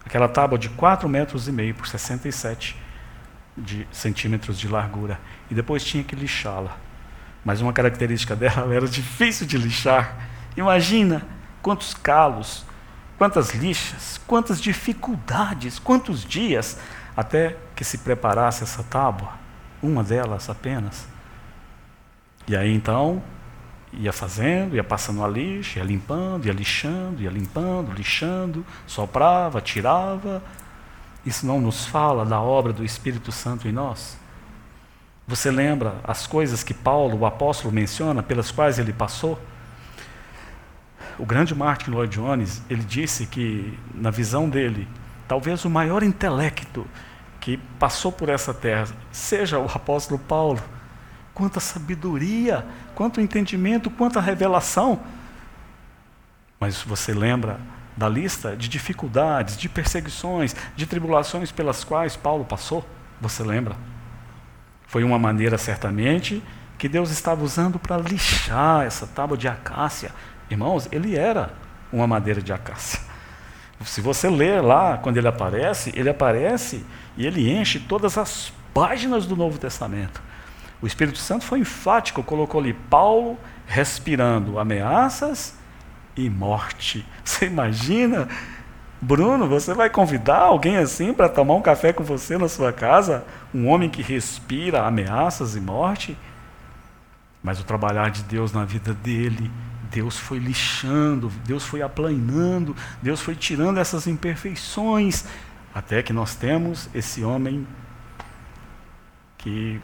Aquela 0.07 0.29
tábua 0.29 0.57
de 0.57 0.69
4 0.71 1.09
metros 1.09 1.49
e 1.49 1.53
meio 1.53 1.75
por 1.75 1.87
67 1.87 2.81
de 3.57 3.87
centímetros 3.91 4.59
de 4.59 4.69
largura. 4.69 5.19
E 5.51 5.55
depois 5.55 5.85
tinha 5.85 6.05
que 6.05 6.15
lixá-la. 6.15 6.79
Mas 7.45 7.61
uma 7.61 7.73
característica 7.73 8.35
dela 8.37 8.73
era 8.73 8.87
difícil 8.87 9.47
de 9.47 9.59
lixar. 9.59 10.17
Imagina 10.57 11.27
quantos 11.61 11.93
calos, 11.93 12.65
quantas 13.19 13.53
lixas, 13.53 14.21
quantas 14.27 14.61
dificuldades, 14.61 15.79
quantos 15.79 16.25
dias 16.25 16.79
até 17.17 17.57
que 17.75 17.85
se 17.85 17.99
preparasse 17.99 18.63
essa 18.63 18.85
tábua. 18.85 19.33
Uma 19.83 20.05
delas 20.05 20.49
apenas. 20.49 21.07
E 22.47 22.57
aí 22.57 22.73
então, 22.73 23.23
ia 23.93 24.13
fazendo, 24.13 24.77
ia 24.77 24.85
passando 24.85 25.25
a 25.25 25.29
lixa, 25.29 25.79
ia 25.79 25.85
limpando, 25.85 26.47
ia 26.47 26.53
lixando, 26.53 27.23
ia 27.23 27.31
limpando, 27.31 27.93
lixando, 27.93 28.65
soprava, 28.87 29.61
tirava. 29.61 30.43
Isso 31.25 31.47
não 31.47 31.61
nos 31.61 31.87
fala 31.87 32.25
da 32.25 32.41
obra 32.41 32.73
do 32.73 32.85
Espírito 32.85 33.33
Santo 33.33 33.67
em 33.69 33.73
nós? 33.73 34.19
Você 35.27 35.51
lembra 35.51 35.97
as 36.05 36.27
coisas 36.27 36.63
que 36.63 36.73
Paulo, 36.73 37.19
o 37.19 37.27
apóstolo, 37.27 37.75
menciona, 37.75 38.23
pelas 38.23 38.51
quais 38.51 38.79
ele 38.79 38.93
passou? 38.93 39.39
O 41.19 41.27
grande 41.27 41.55
Martin 41.55 41.91
Lloyd 41.91 42.15
Jones, 42.15 42.63
ele 42.71 42.85
disse 42.85 43.27
que, 43.27 43.77
na 43.95 44.11
visão 44.11 44.49
dele, 44.49 44.87
talvez 45.27 45.65
o 45.65 45.71
maior 45.71 46.03
intelecto 46.03 46.87
que 47.41 47.57
passou 47.79 48.13
por 48.13 48.29
essa 48.29 48.53
terra 48.53 48.87
seja 49.11 49.59
o 49.59 49.65
apóstolo 49.65 50.19
Paulo 50.19 50.63
quanta 51.37 51.61
sabedoria, 51.61 52.65
quanto 52.95 53.21
entendimento, 53.21 53.91
quanta 53.91 54.23
revelação. 54.23 54.99
Mas 56.59 56.81
você 56.81 57.13
lembra 57.13 57.61
da 57.95 58.09
lista 58.09 58.57
de 58.57 58.71
dificuldades, 58.71 59.59
de 59.59 59.69
perseguições, 59.69 60.57
de 60.75 60.87
tribulações 60.87 61.53
pelas 61.53 61.85
quais 61.85 62.17
Paulo 62.17 62.47
passou? 62.47 62.89
Você 63.21 63.43
lembra? 63.43 63.77
Foi 64.87 65.05
uma 65.05 65.19
maneira, 65.19 65.59
certamente, 65.59 66.43
que 66.79 66.89
Deus 66.89 67.11
estava 67.11 67.45
usando 67.45 67.79
para 67.79 67.99
lixar 67.99 68.87
essa 68.87 69.07
tábua 69.07 69.37
de 69.37 69.47
acácia. 69.47 70.13
Irmãos, 70.49 70.89
ele 70.91 71.17
era 71.19 71.53
uma 71.93 72.07
madeira 72.07 72.41
de 72.41 72.51
acácia. 72.51 72.99
Se 73.85 74.01
você 74.01 74.31
ler 74.31 74.63
lá, 74.63 74.97
quando 74.97 75.19
ele 75.19 75.29
aparece, 75.29 75.93
ele 75.95 76.09
aparece 76.09 76.83
e 77.15 77.27
ele 77.27 77.51
enche 77.51 77.79
todas 77.79 78.17
as 78.17 78.51
páginas 78.73 79.27
do 79.27 79.37
Novo 79.37 79.59
Testamento. 79.59 80.25
O 80.81 80.87
Espírito 80.87 81.19
Santo 81.19 81.45
foi 81.45 81.61
enfático, 81.61 82.23
colocou 82.23 82.61
ali 82.61 82.73
Paulo 82.73 83.39
respirando 83.67 84.59
ameaças 84.59 85.55
e 86.17 86.29
morte. 86.29 87.07
Você 87.25 87.47
imagina? 87.47 88.29
Bruno, 89.01 89.47
você 89.47 89.75
vai 89.75 89.91
convidar 89.91 90.39
alguém 90.39 90.79
assim 90.79 91.13
para 91.13 91.29
tomar 91.29 91.55
um 91.55 91.61
café 91.61 91.93
com 91.93 92.03
você 92.03 92.39
na 92.39 92.49
sua 92.49 92.73
casa? 92.73 93.27
Um 93.55 93.69
homem 93.69 93.91
que 93.91 94.01
respira 94.01 94.87
ameaças 94.87 95.55
e 95.55 95.61
morte? 95.61 96.17
Mas 97.43 97.61
o 97.61 97.65
trabalhar 97.65 98.11
de 98.11 98.23
Deus 98.23 98.53
na 98.53 98.65
vida 98.65 98.95
dele, 98.95 99.51
Deus 99.91 100.19
foi 100.19 100.39
lixando, 100.39 101.31
Deus 101.45 101.65
foi 101.65 101.83
aplanando, 101.83 102.75
Deus 103.03 103.21
foi 103.21 103.37
tirando 103.37 103.79
essas 103.79 104.07
imperfeições, 104.07 105.27
até 105.75 106.03
que 106.03 106.13
nós 106.13 106.35
temos 106.35 106.89
esse 106.95 107.23
homem 107.23 107.67
que 109.37 109.81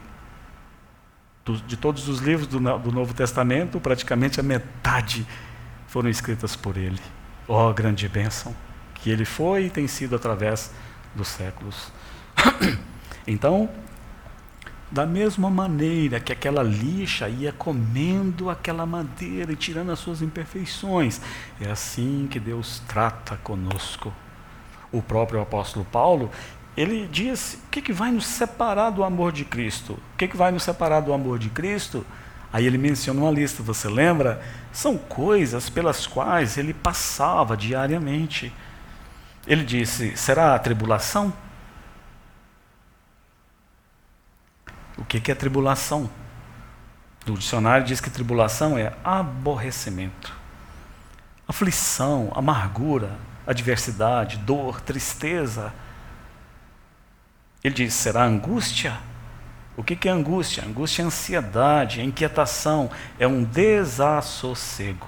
de 1.45 1.75
todos 1.75 2.07
os 2.07 2.19
livros 2.19 2.47
do, 2.47 2.59
do 2.59 2.91
Novo 2.91 3.13
Testamento, 3.13 3.79
praticamente 3.79 4.39
a 4.39 4.43
metade 4.43 5.27
foram 5.87 6.09
escritas 6.09 6.55
por 6.55 6.77
ele. 6.77 7.01
Ó 7.47 7.69
oh, 7.69 7.73
grande 7.73 8.07
bênção 8.07 8.55
que 8.95 9.09
ele 9.09 9.25
foi 9.25 9.65
e 9.65 9.69
tem 9.69 9.85
sido 9.85 10.15
através 10.15 10.71
dos 11.13 11.27
séculos. 11.27 11.91
então, 13.27 13.69
da 14.89 15.05
mesma 15.05 15.49
maneira 15.49 16.19
que 16.19 16.31
aquela 16.31 16.63
lixa 16.63 17.27
ia 17.27 17.51
comendo 17.51 18.49
aquela 18.49 18.85
madeira 18.85 19.51
e 19.51 19.55
tirando 19.55 19.91
as 19.91 19.99
suas 19.99 20.21
imperfeições, 20.21 21.19
é 21.59 21.69
assim 21.69 22.27
que 22.31 22.39
Deus 22.39 22.81
trata 22.87 23.35
conosco. 23.37 24.13
O 24.91 25.01
próprio 25.01 25.41
apóstolo 25.41 25.83
Paulo, 25.83 26.31
ele 26.75 27.07
diz: 27.07 27.59
o 27.65 27.69
que, 27.69 27.81
que 27.81 27.93
vai 27.93 28.11
nos 28.11 28.25
separar 28.25 28.89
do 28.89 29.03
amor 29.03 29.31
de 29.31 29.45
Cristo? 29.45 29.93
O 29.93 30.17
que, 30.17 30.27
que 30.27 30.37
vai 30.37 30.51
nos 30.51 30.63
separar 30.63 31.01
do 31.01 31.13
amor 31.13 31.37
de 31.37 31.49
Cristo? 31.49 32.05
Aí 32.51 32.65
ele 32.65 32.77
menciona 32.77 33.19
uma 33.19 33.31
lista, 33.31 33.63
você 33.63 33.87
lembra? 33.87 34.43
São 34.71 34.97
coisas 34.97 35.69
pelas 35.69 36.05
quais 36.05 36.57
ele 36.57 36.73
passava 36.73 37.55
diariamente. 37.55 38.51
Ele 39.45 39.63
disse: 39.63 40.17
será 40.17 40.55
a 40.55 40.59
tribulação? 40.59 41.31
O 44.97 45.05
que, 45.05 45.19
que 45.19 45.31
é 45.31 45.35
tribulação? 45.35 46.09
O 47.27 47.37
dicionário 47.37 47.85
diz 47.85 48.01
que 48.01 48.09
tribulação 48.09 48.77
é 48.77 48.93
aborrecimento, 49.03 50.33
aflição, 51.47 52.31
amargura, 52.35 53.17
adversidade, 53.47 54.37
dor, 54.37 54.81
tristeza 54.81 55.73
ele 57.63 57.73
diz: 57.73 57.93
será 57.93 58.23
angústia? 58.23 58.97
O 59.75 59.83
que 59.83 60.07
é 60.07 60.11
angústia? 60.11 60.63
Angústia 60.63 61.01
é 61.01 61.05
ansiedade, 61.05 61.99
é 61.99 62.03
inquietação, 62.03 62.91
é 63.17 63.25
um 63.25 63.43
desassossego. 63.43 65.07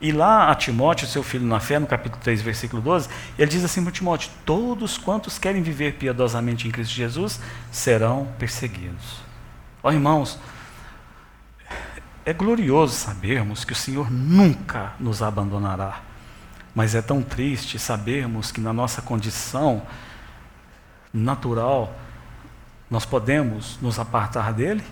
E 0.00 0.10
lá 0.10 0.50
a 0.50 0.54
Timóteo, 0.56 1.06
seu 1.06 1.22
filho 1.22 1.46
na 1.46 1.60
fé, 1.60 1.78
no 1.78 1.86
capítulo 1.86 2.20
3, 2.22 2.42
versículo 2.42 2.82
12, 2.82 3.08
ele 3.38 3.50
diz 3.50 3.64
assim 3.64 3.82
para 3.82 3.92
Timóteo: 3.92 4.30
Todos 4.44 4.98
quantos 4.98 5.38
querem 5.38 5.62
viver 5.62 5.94
piedosamente 5.94 6.66
em 6.66 6.70
Cristo 6.70 6.92
Jesus 6.92 7.40
serão 7.70 8.28
perseguidos. 8.38 9.22
Ó 9.82 9.88
oh, 9.88 9.92
irmãos, 9.92 10.38
é 12.24 12.32
glorioso 12.32 12.94
sabermos 12.94 13.64
que 13.64 13.72
o 13.72 13.76
Senhor 13.76 14.10
nunca 14.10 14.92
nos 14.98 15.22
abandonará, 15.22 16.00
mas 16.74 16.94
é 16.94 17.02
tão 17.02 17.22
triste 17.22 17.78
sabermos 17.78 18.52
que 18.52 18.60
na 18.60 18.72
nossa 18.72 19.02
condição, 19.02 19.82
natural, 21.12 21.94
nós 22.90 23.04
podemos 23.04 23.78
nos 23.80 23.98
apartar 23.98 24.52
dele? 24.52 24.84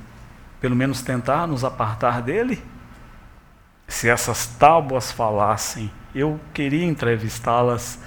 pelo 0.60 0.76
menos 0.76 1.00
tentar 1.00 1.46
nos 1.46 1.64
apartar 1.64 2.20
dele? 2.20 2.62
Se 3.88 4.08
essas 4.08 4.46
tábuas 4.46 5.10
falassem, 5.10 5.90
eu 6.14 6.38
queria 6.52 6.84
entrevistá-las 6.84 7.98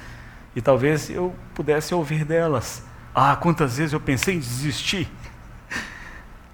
e 0.55 0.61
talvez 0.61 1.09
eu 1.09 1.35
pudesse 1.53 1.93
ouvir 1.93 2.23
delas. 2.23 2.83
Ah, 3.13 3.35
quantas 3.35 3.77
vezes 3.77 3.93
eu 3.93 3.99
pensei 3.99 4.35
em 4.35 4.39
desistir. 4.39 5.09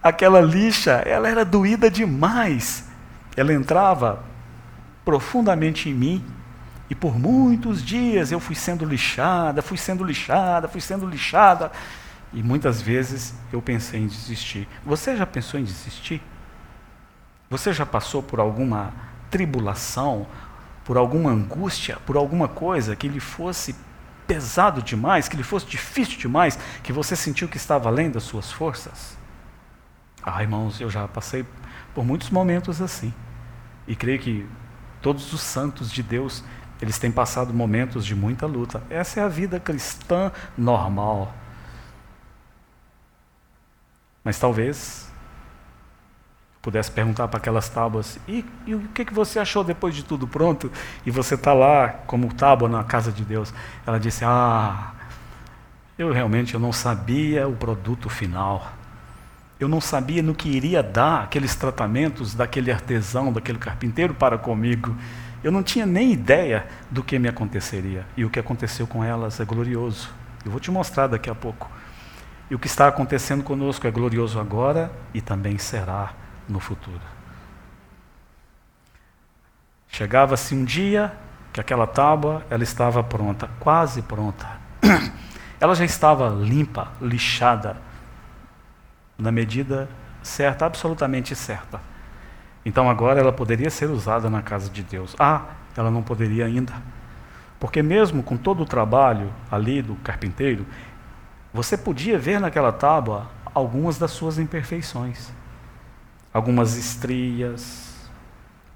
Aquela 0.01 0.39
lixa, 0.39 0.93
ela 1.05 1.27
era 1.27 1.43
doída 1.43 1.91
demais. 1.91 2.85
Ela 3.35 3.53
entrava 3.53 4.23
profundamente 5.03 5.89
em 5.89 5.93
mim 5.93 6.25
e 6.89 6.95
por 6.95 7.17
muitos 7.17 7.83
dias 7.83 8.31
eu 8.31 8.39
fui 8.39 8.55
sendo 8.55 8.83
lixada, 8.83 9.61
fui 9.61 9.77
sendo 9.77 10.03
lixada, 10.03 10.67
fui 10.67 10.81
sendo 10.81 11.05
lixada. 11.05 11.71
E 12.33 12.41
muitas 12.41 12.81
vezes 12.81 13.33
eu 13.51 13.61
pensei 13.61 14.01
em 14.01 14.07
desistir. 14.07 14.67
Você 14.85 15.15
já 15.15 15.25
pensou 15.25 15.59
em 15.59 15.63
desistir? 15.63 16.21
Você 17.49 17.73
já 17.73 17.85
passou 17.85 18.21
por 18.23 18.39
alguma 18.39 18.93
tribulação, 19.29 20.27
por 20.83 20.97
alguma 20.97 21.31
angústia, 21.31 21.97
por 22.05 22.17
alguma 22.17 22.47
coisa 22.47 22.95
que 22.95 23.07
lhe 23.07 23.19
fosse 23.19 23.75
pesado 24.27 24.81
demais, 24.81 25.27
que 25.27 25.37
lhe 25.37 25.43
fosse 25.43 25.65
difícil 25.65 26.19
demais, 26.19 26.57
que 26.83 26.93
você 26.93 27.15
sentiu 27.15 27.47
que 27.47 27.57
estava 27.57 27.89
além 27.89 28.11
das 28.11 28.23
suas 28.23 28.51
forças? 28.51 29.17
Ah, 30.21 30.41
irmãos, 30.41 30.79
eu 30.81 30.89
já 30.89 31.07
passei 31.07 31.45
por 31.93 32.03
muitos 32.03 32.29
momentos 32.29 32.81
assim. 32.81 33.13
E 33.87 33.95
creio 33.95 34.19
que 34.19 34.45
todos 35.01 35.33
os 35.33 35.41
santos 35.41 35.91
de 35.91 36.03
Deus, 36.03 36.43
eles 36.81 36.97
têm 36.97 37.11
passado 37.11 37.53
momentos 37.53 38.05
de 38.05 38.15
muita 38.15 38.45
luta. 38.45 38.81
Essa 38.89 39.19
é 39.19 39.23
a 39.23 39.27
vida 39.27 39.59
cristã 39.59 40.31
normal. 40.57 41.33
Mas 44.23 44.39
talvez 44.39 45.09
pudesse 46.61 46.91
perguntar 46.91 47.27
para 47.27 47.37
aquelas 47.37 47.67
tábuas: 47.69 48.19
e, 48.27 48.45
e 48.65 48.75
o 48.75 48.87
que, 48.89 49.05
que 49.05 49.13
você 49.13 49.39
achou 49.39 49.63
depois 49.63 49.95
de 49.95 50.03
tudo 50.03 50.27
pronto? 50.27 50.71
E 51.05 51.11
você 51.11 51.35
está 51.35 51.53
lá 51.53 51.89
como 52.05 52.33
tábua 52.33 52.69
na 52.69 52.83
casa 52.83 53.11
de 53.11 53.23
Deus. 53.23 53.53
Ela 53.85 53.99
disse: 53.99 54.23
Ah, 54.23 54.93
eu 55.97 56.11
realmente 56.11 56.53
eu 56.53 56.59
não 56.59 56.71
sabia 56.71 57.47
o 57.47 57.55
produto 57.55 58.09
final. 58.09 58.71
Eu 59.59 59.67
não 59.67 59.81
sabia 59.81 60.23
no 60.23 60.33
que 60.33 60.47
iria 60.47 60.81
dar 60.81 61.23
aqueles 61.23 61.53
tratamentos 61.53 62.33
daquele 62.33 62.71
artesão, 62.71 63.33
daquele 63.33 63.57
carpinteiro 63.57 64.13
para 64.13 64.37
comigo. 64.37 64.95
Eu 65.43 65.51
não 65.51 65.63
tinha 65.63 65.85
nem 65.85 66.11
ideia 66.11 66.67
do 66.91 67.03
que 67.03 67.17
me 67.17 67.27
aconteceria. 67.27 68.05
E 68.17 68.25
o 68.25 68.29
que 68.29 68.39
aconteceu 68.39 68.85
com 68.85 69.03
elas 69.03 69.39
é 69.39 69.45
glorioso. 69.45 70.09
Eu 70.43 70.51
vou 70.51 70.59
te 70.59 70.69
mostrar 70.71 71.07
daqui 71.07 71.29
a 71.29 71.35
pouco. 71.35 71.69
E 72.49 72.55
o 72.55 72.59
que 72.59 72.67
está 72.67 72.87
acontecendo 72.87 73.43
conosco 73.43 73.85
é 73.87 73.91
glorioso 73.91 74.39
agora 74.39 74.91
e 75.13 75.21
também 75.21 75.57
será 75.57 76.13
no 76.47 76.59
futuro. 76.59 77.01
Chegava-se 79.87 80.55
um 80.55 80.65
dia 80.65 81.13
que 81.53 81.59
aquela 81.59 81.87
tábua 81.87 82.45
ela 82.49 82.63
estava 82.63 83.03
pronta, 83.03 83.49
quase 83.59 84.01
pronta. 84.01 84.47
Ela 85.59 85.75
já 85.75 85.83
estava 85.83 86.29
limpa, 86.29 86.93
lixada, 87.01 87.75
na 89.17 89.29
medida 89.29 89.89
certa, 90.23 90.65
absolutamente 90.65 91.35
certa. 91.35 91.81
Então 92.65 92.89
agora 92.89 93.19
ela 93.19 93.31
poderia 93.31 93.69
ser 93.69 93.89
usada 93.89 94.29
na 94.29 94.41
casa 94.41 94.69
de 94.69 94.83
Deus. 94.83 95.15
Ah, 95.19 95.45
ela 95.75 95.89
não 95.89 96.03
poderia 96.03 96.45
ainda. 96.45 96.73
Porque 97.59 97.81
mesmo 97.81 98.23
com 98.23 98.37
todo 98.37 98.63
o 98.63 98.65
trabalho 98.65 99.31
ali 99.51 99.81
do 99.81 99.95
carpinteiro, 99.95 100.65
você 101.53 101.77
podia 101.77 102.17
ver 102.17 102.39
naquela 102.39 102.71
tábua 102.71 103.27
algumas 103.53 103.97
das 103.97 104.11
suas 104.11 104.37
imperfeições. 104.37 105.31
Algumas 106.33 106.75
estrias, 106.77 108.09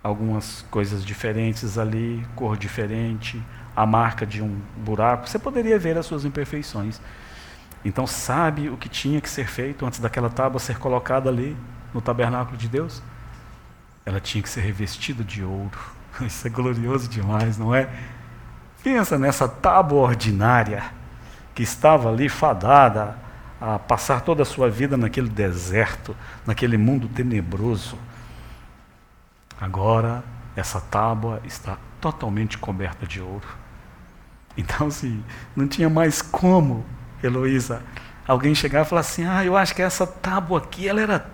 algumas 0.03 0.65
coisas 0.69 1.05
diferentes 1.05 1.77
ali, 1.77 2.25
cor 2.35 2.57
diferente, 2.57 3.41
a 3.75 3.85
marca 3.85 4.25
de 4.25 4.41
um 4.41 4.59
buraco. 4.77 5.29
Você 5.29 5.39
poderia 5.39 5.79
ver 5.79 5.97
as 5.97 6.05
suas 6.05 6.25
imperfeições. 6.25 6.99
Então, 7.85 8.07
sabe 8.07 8.69
o 8.69 8.77
que 8.77 8.89
tinha 8.89 9.21
que 9.21 9.29
ser 9.29 9.47
feito 9.47 9.85
antes 9.85 9.99
daquela 9.99 10.29
tábua 10.29 10.59
ser 10.59 10.77
colocada 10.77 11.29
ali 11.29 11.55
no 11.93 12.01
tabernáculo 12.01 12.57
de 12.57 12.67
Deus? 12.67 13.01
Ela 14.05 14.19
tinha 14.19 14.41
que 14.41 14.49
ser 14.49 14.61
revestida 14.61 15.23
de 15.23 15.43
ouro. 15.43 15.79
Isso 16.21 16.45
é 16.47 16.49
glorioso 16.49 17.07
demais, 17.07 17.57
não 17.57 17.73
é? 17.73 17.89
Pensa 18.83 19.17
nessa 19.17 19.47
tábua 19.47 20.01
ordinária 20.01 20.83
que 21.55 21.63
estava 21.63 22.09
ali 22.09 22.27
fadada 22.27 23.17
a 23.61 23.79
passar 23.79 24.21
toda 24.21 24.41
a 24.41 24.45
sua 24.45 24.69
vida 24.69 24.97
naquele 24.97 25.29
deserto, 25.29 26.15
naquele 26.45 26.77
mundo 26.77 27.07
tenebroso. 27.07 27.97
Agora, 29.59 30.23
essa 30.55 30.81
tábua 30.81 31.41
está 31.45 31.77
totalmente 32.01 32.57
coberta 32.57 33.07
de 33.07 33.21
ouro. 33.21 33.47
Então, 34.57 34.91
se 34.91 35.23
não 35.55 35.67
tinha 35.67 35.89
mais 35.89 36.21
como 36.21 36.85
Heloísa, 37.23 37.81
alguém 38.27 38.53
chegar 38.53 38.81
e 38.81 38.85
falar 38.85 39.01
assim: 39.01 39.25
Ah, 39.25 39.45
eu 39.45 39.55
acho 39.55 39.73
que 39.73 39.81
essa 39.81 40.05
tábua 40.05 40.59
aqui 40.59 40.87
ela 40.87 41.01
era 41.01 41.25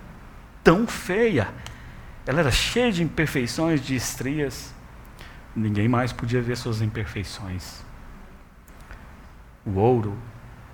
tão 0.62 0.86
feia, 0.86 1.48
ela 2.30 2.38
era 2.38 2.52
cheia 2.52 2.92
de 2.92 3.02
imperfeições, 3.02 3.84
de 3.84 3.96
estrias. 3.96 4.72
Ninguém 5.52 5.88
mais 5.88 6.12
podia 6.12 6.40
ver 6.40 6.56
suas 6.56 6.80
imperfeições. 6.80 7.82
O 9.66 9.72
ouro 9.72 10.16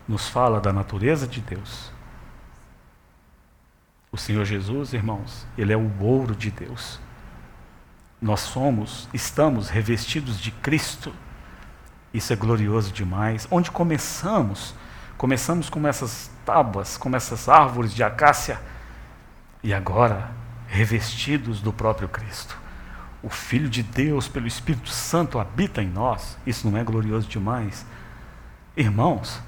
nos 0.07 0.29
fala 0.29 0.61
da 0.61 0.71
natureza 0.71 1.27
de 1.27 1.40
Deus. 1.40 1.90
O 4.12 4.19
Senhor 4.19 4.45
Jesus, 4.45 4.92
irmãos, 4.92 5.47
Ele 5.57 5.73
é 5.73 5.77
o 5.79 5.90
ouro 5.99 6.37
de 6.37 6.51
Deus. 6.51 7.01
Nós 8.21 8.40
somos, 8.40 9.09
estamos 9.14 9.71
revestidos 9.71 10.38
de 10.38 10.51
Cristo. 10.51 11.11
Isso 12.12 12.35
é 12.35 12.37
glorioso 12.37 12.92
demais. 12.92 13.49
Onde 13.51 13.71
começamos? 13.71 14.75
Começamos 15.16 15.71
com 15.71 15.88
essas 15.88 16.31
tábuas, 16.45 16.99
com 16.99 17.16
essas 17.16 17.49
árvores 17.49 17.95
de 17.95 18.03
acácia, 18.03 18.61
e 19.62 19.73
agora 19.73 20.36
revestidos 20.66 21.61
do 21.61 21.72
próprio 21.72 22.09
Cristo. 22.09 22.57
O 23.22 23.29
Filho 23.29 23.68
de 23.68 23.83
Deus, 23.83 24.29
pelo 24.29 24.46
Espírito 24.46 24.90
Santo, 24.90 25.38
habita 25.38 25.83
em 25.83 25.88
nós. 25.88 26.38
Isso 26.46 26.68
não 26.68 26.79
é 26.79 26.85
glorioso 26.85 27.29
demais? 27.29 27.87
Irmãos, 28.76 29.40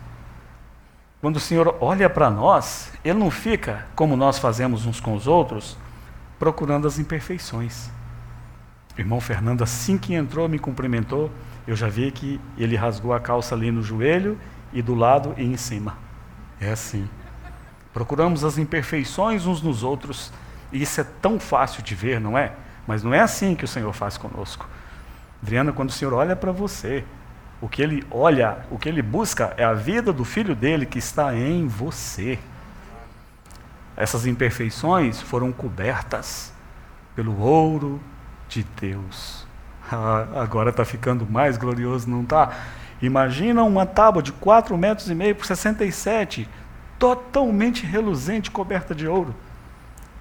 quando 1.21 1.37
o 1.37 1.41
Senhor 1.41 1.77
olha 1.81 2.09
para 2.09 2.31
nós, 2.31 2.93
Ele 3.05 3.19
não 3.19 3.31
fica, 3.31 3.87
como 3.95 4.17
nós 4.17 4.39
fazemos 4.39 4.87
uns 4.87 5.01
com 5.01 5.15
os 5.15 5.27
outros, 5.27 5.77
procurando 6.39 6.87
as 6.87 6.99
imperfeições. 6.99 7.91
Irmão 8.97 9.21
Fernando, 9.21 9.63
assim 9.63 9.97
que 9.97 10.15
entrou, 10.15 10.49
me 10.49 10.59
cumprimentou. 10.59 11.31
Eu 11.67 11.77
já 11.77 11.89
vi 11.89 12.11
que 12.11 12.41
ele 12.57 12.75
rasgou 12.75 13.13
a 13.13 13.21
calça 13.21 13.55
ali 13.55 13.71
no 13.71 13.83
joelho 13.83 14.39
e 14.73 14.83
do 14.83 14.95
lado 14.95 15.35
e 15.37 15.45
em 15.45 15.57
cima. 15.57 15.97
É 16.61 16.71
assim. 16.71 17.09
Procuramos 17.93 18.45
as 18.45 18.59
imperfeições 18.59 19.47
uns 19.47 19.63
nos 19.63 19.83
outros, 19.83 20.33
e 20.73 20.83
isso 20.83 21.01
é 21.01 21.05
tão 21.21 21.39
fácil 21.39 21.83
de 21.83 21.95
ver, 21.95 22.21
não 22.21 22.37
é? 22.37 22.53
Mas 22.87 23.03
não 23.03 23.13
é 23.13 23.21
assim 23.21 23.55
que 23.55 23.65
o 23.65 23.69
Senhor 23.69 23.93
faz 23.93 24.17
conosco. 24.17 24.69
Adriana, 25.43 25.73
quando 25.73 25.91
o 25.91 25.93
Senhor 25.93 26.13
olha 26.13 26.35
para 26.35 26.53
você, 26.53 27.05
o 27.61 27.69
que 27.69 27.83
ele 27.83 28.07
olha, 28.11 28.59
o 28.71 28.79
que 28.79 28.89
ele 28.89 29.03
busca 29.03 29.53
é 29.57 29.65
a 29.65 29.73
vida 29.73 30.13
do 30.13 30.25
filho 30.25 30.55
dele 30.55 30.87
que 30.87 30.99
está 30.99 31.35
em 31.35 31.67
você. 31.67 32.39
Essas 33.97 34.27
imperfeições 34.27 35.21
foram 35.21 35.53
cobertas 35.53 36.53
pelo 37.17 37.41
ouro 37.41 38.01
de 38.49 38.65
Deus. 38.81 39.47
Ah, 39.91 40.27
agora 40.37 40.71
está 40.71 40.85
ficando 40.85 41.27
mais 41.27 41.57
glorioso, 41.57 42.09
não 42.09 42.23
está? 42.23 42.53
Imagina 43.01 43.63
uma 43.65 43.87
tábua 43.87 44.23
de 44.23 44.33
4 44.33 44.77
metros 44.77 45.09
e 45.09 45.15
meio 45.15 45.35
por 45.35 45.47
67, 45.47 46.49
totalmente 46.99 47.87
reluzente, 47.87 48.51
coberta 48.51 48.95
de 48.95 49.07
ouro. 49.07 49.35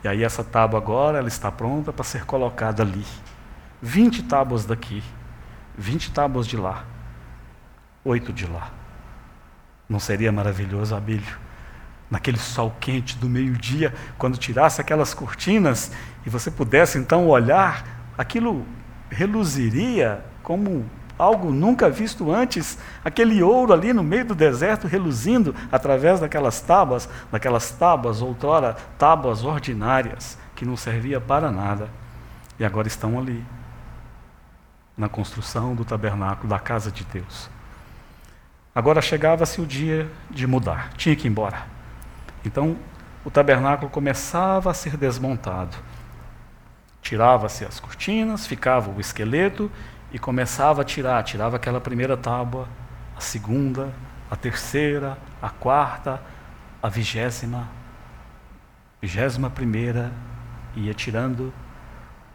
E 0.04 0.08
aí 0.08 0.24
essa 0.24 0.44
tábua 0.44 0.80
agora 0.80 1.18
ela 1.18 1.28
está 1.28 1.52
pronta 1.52 1.92
para 1.92 2.04
ser 2.04 2.26
colocada 2.26 2.84
ali. 2.84 3.06
20 3.82 4.24
tábuas 4.24 4.66
daqui, 4.66 5.04
20 5.78 6.12
tábuas 6.12 6.48
de 6.48 6.58
lá, 6.58 6.86
8 8.04 8.34
de 8.34 8.48
lá. 8.48 8.72
Não 9.88 10.00
seria 10.00 10.32
maravilhoso, 10.32 10.96
Abílio? 10.96 11.38
Naquele 12.10 12.38
sol 12.38 12.76
quente 12.80 13.18
do 13.18 13.30
meio-dia, 13.30 13.94
quando 14.18 14.38
tirasse 14.38 14.82
aquelas 14.82 15.14
cortinas 15.14 15.92
e 16.26 16.30
você 16.30 16.50
pudesse 16.50 16.98
então 16.98 17.28
olhar, 17.28 17.86
aquilo 18.18 18.66
reluziria 19.10 20.24
como 20.42 20.90
algo 21.18 21.52
nunca 21.52 21.90
visto 21.90 22.32
antes, 22.32 22.78
aquele 23.04 23.42
ouro 23.42 23.74
ali 23.74 23.94
no 23.94 24.04
meio 24.04 24.26
do 24.26 24.36
deserto 24.36 24.88
reluzindo 24.88 25.56
através 25.72 26.20
daquelas 26.20 26.62
tábuas, 26.62 27.10
daquelas 27.32 27.72
tábuas 27.72 28.22
outrora 28.22 28.76
tábuas 28.98 29.44
ordinárias 29.44 30.38
que 30.56 30.66
não 30.66 30.78
servia 30.78 31.20
para 31.20 31.52
nada 31.52 31.90
e 32.60 32.66
agora 32.66 32.88
estão 32.88 33.18
ali 33.20 33.44
na 34.98 35.08
construção 35.08 35.76
do 35.76 35.86
tabernáculo 35.86 36.50
da 36.50 36.60
casa 36.60 36.92
de 36.92 37.04
Deus. 37.04 37.50
Agora 38.74 39.02
chegava-se 39.02 39.62
o 39.62 39.66
dia 39.66 40.10
de 40.30 40.46
mudar, 40.46 40.94
tinha 40.94 41.16
que 41.16 41.28
ir 41.28 41.32
embora. 41.32 41.66
Então, 42.46 42.78
o 43.26 43.30
tabernáculo 43.30 43.90
começava 43.90 44.72
a 44.72 44.74
ser 44.74 44.96
desmontado. 44.96 45.76
Tirava-se 47.02 47.66
as 47.66 47.80
cortinas, 47.80 48.48
ficava 48.48 48.90
o 48.90 49.00
esqueleto 49.00 49.72
e 50.12 50.20
começava 50.20 50.82
a 50.82 50.86
tirar. 50.86 51.24
Tirava 51.24 51.56
aquela 51.56 51.82
primeira 51.82 52.16
tábua, 52.16 52.68
a 53.16 53.22
segunda, 53.22 53.94
a 54.30 54.36
terceira, 54.36 55.18
a 55.42 55.50
quarta, 55.50 56.22
a 56.82 56.90
vigésima, 56.90 57.68
vigésima 59.02 59.50
primeira, 59.50 60.12
ia 60.76 60.94
tirando 60.94 61.54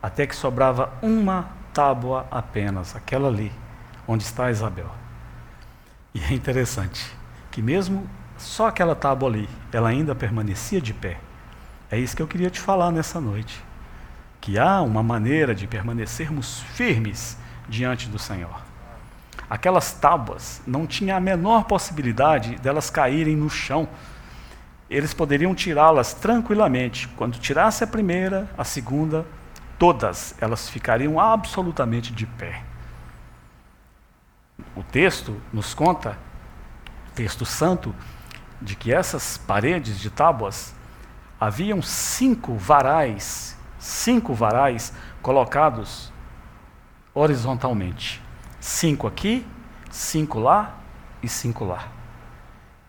até 0.02 0.26
que 0.26 0.34
sobrava 0.34 0.92
uma 1.00 1.48
tábua 1.72 2.26
apenas, 2.30 2.96
aquela 2.96 3.28
ali, 3.28 3.52
onde 4.06 4.24
está 4.24 4.50
Isabel. 4.50 4.90
E 6.14 6.20
é 6.22 6.32
interessante 6.32 7.16
que 7.50 7.62
mesmo 7.62 8.08
só 8.36 8.66
aquela 8.66 8.94
tábua 8.94 9.28
ali, 9.28 9.48
ela 9.72 9.88
ainda 9.88 10.14
permanecia 10.14 10.80
de 10.80 10.92
pé. 10.92 11.18
É 11.90 11.98
isso 11.98 12.16
que 12.16 12.22
eu 12.22 12.26
queria 12.26 12.50
te 12.50 12.58
falar 12.58 12.90
nessa 12.90 13.20
noite. 13.20 13.62
Que 14.40 14.58
há 14.58 14.82
uma 14.82 15.02
maneira 15.02 15.54
de 15.54 15.66
permanecermos 15.66 16.60
firmes 16.74 17.38
diante 17.68 18.08
do 18.08 18.18
Senhor. 18.18 18.60
Aquelas 19.48 19.92
tábuas 19.92 20.62
não 20.66 20.86
tinha 20.86 21.16
a 21.16 21.20
menor 21.20 21.64
possibilidade 21.64 22.56
delas 22.56 22.88
caírem 22.88 23.36
no 23.36 23.50
chão. 23.50 23.88
Eles 24.88 25.12
poderiam 25.12 25.54
tirá-las 25.54 26.14
tranquilamente. 26.14 27.06
Quando 27.08 27.38
tirasse 27.38 27.84
a 27.84 27.86
primeira, 27.86 28.48
a 28.56 28.64
segunda, 28.64 29.26
todas 29.78 30.34
elas 30.40 30.68
ficariam 30.68 31.20
absolutamente 31.20 32.12
de 32.12 32.24
pé. 32.24 32.62
O 34.74 34.82
texto 34.82 35.38
nos 35.52 35.74
conta, 35.74 36.16
texto 37.14 37.44
santo, 37.44 37.94
de 38.60 38.74
que 38.74 38.92
essas 38.92 39.36
paredes 39.36 39.98
de 39.98 40.08
tábuas 40.08 40.74
haviam 41.38 41.82
cinco 41.82 42.54
varais, 42.54 43.58
cinco 43.78 44.32
varais 44.32 44.94
colocados 45.20 46.12
horizontalmente. 47.14 48.22
Cinco 48.60 49.06
aqui, 49.06 49.46
cinco 49.90 50.38
lá 50.38 50.78
e 51.22 51.28
cinco 51.28 51.64
lá. 51.64 51.88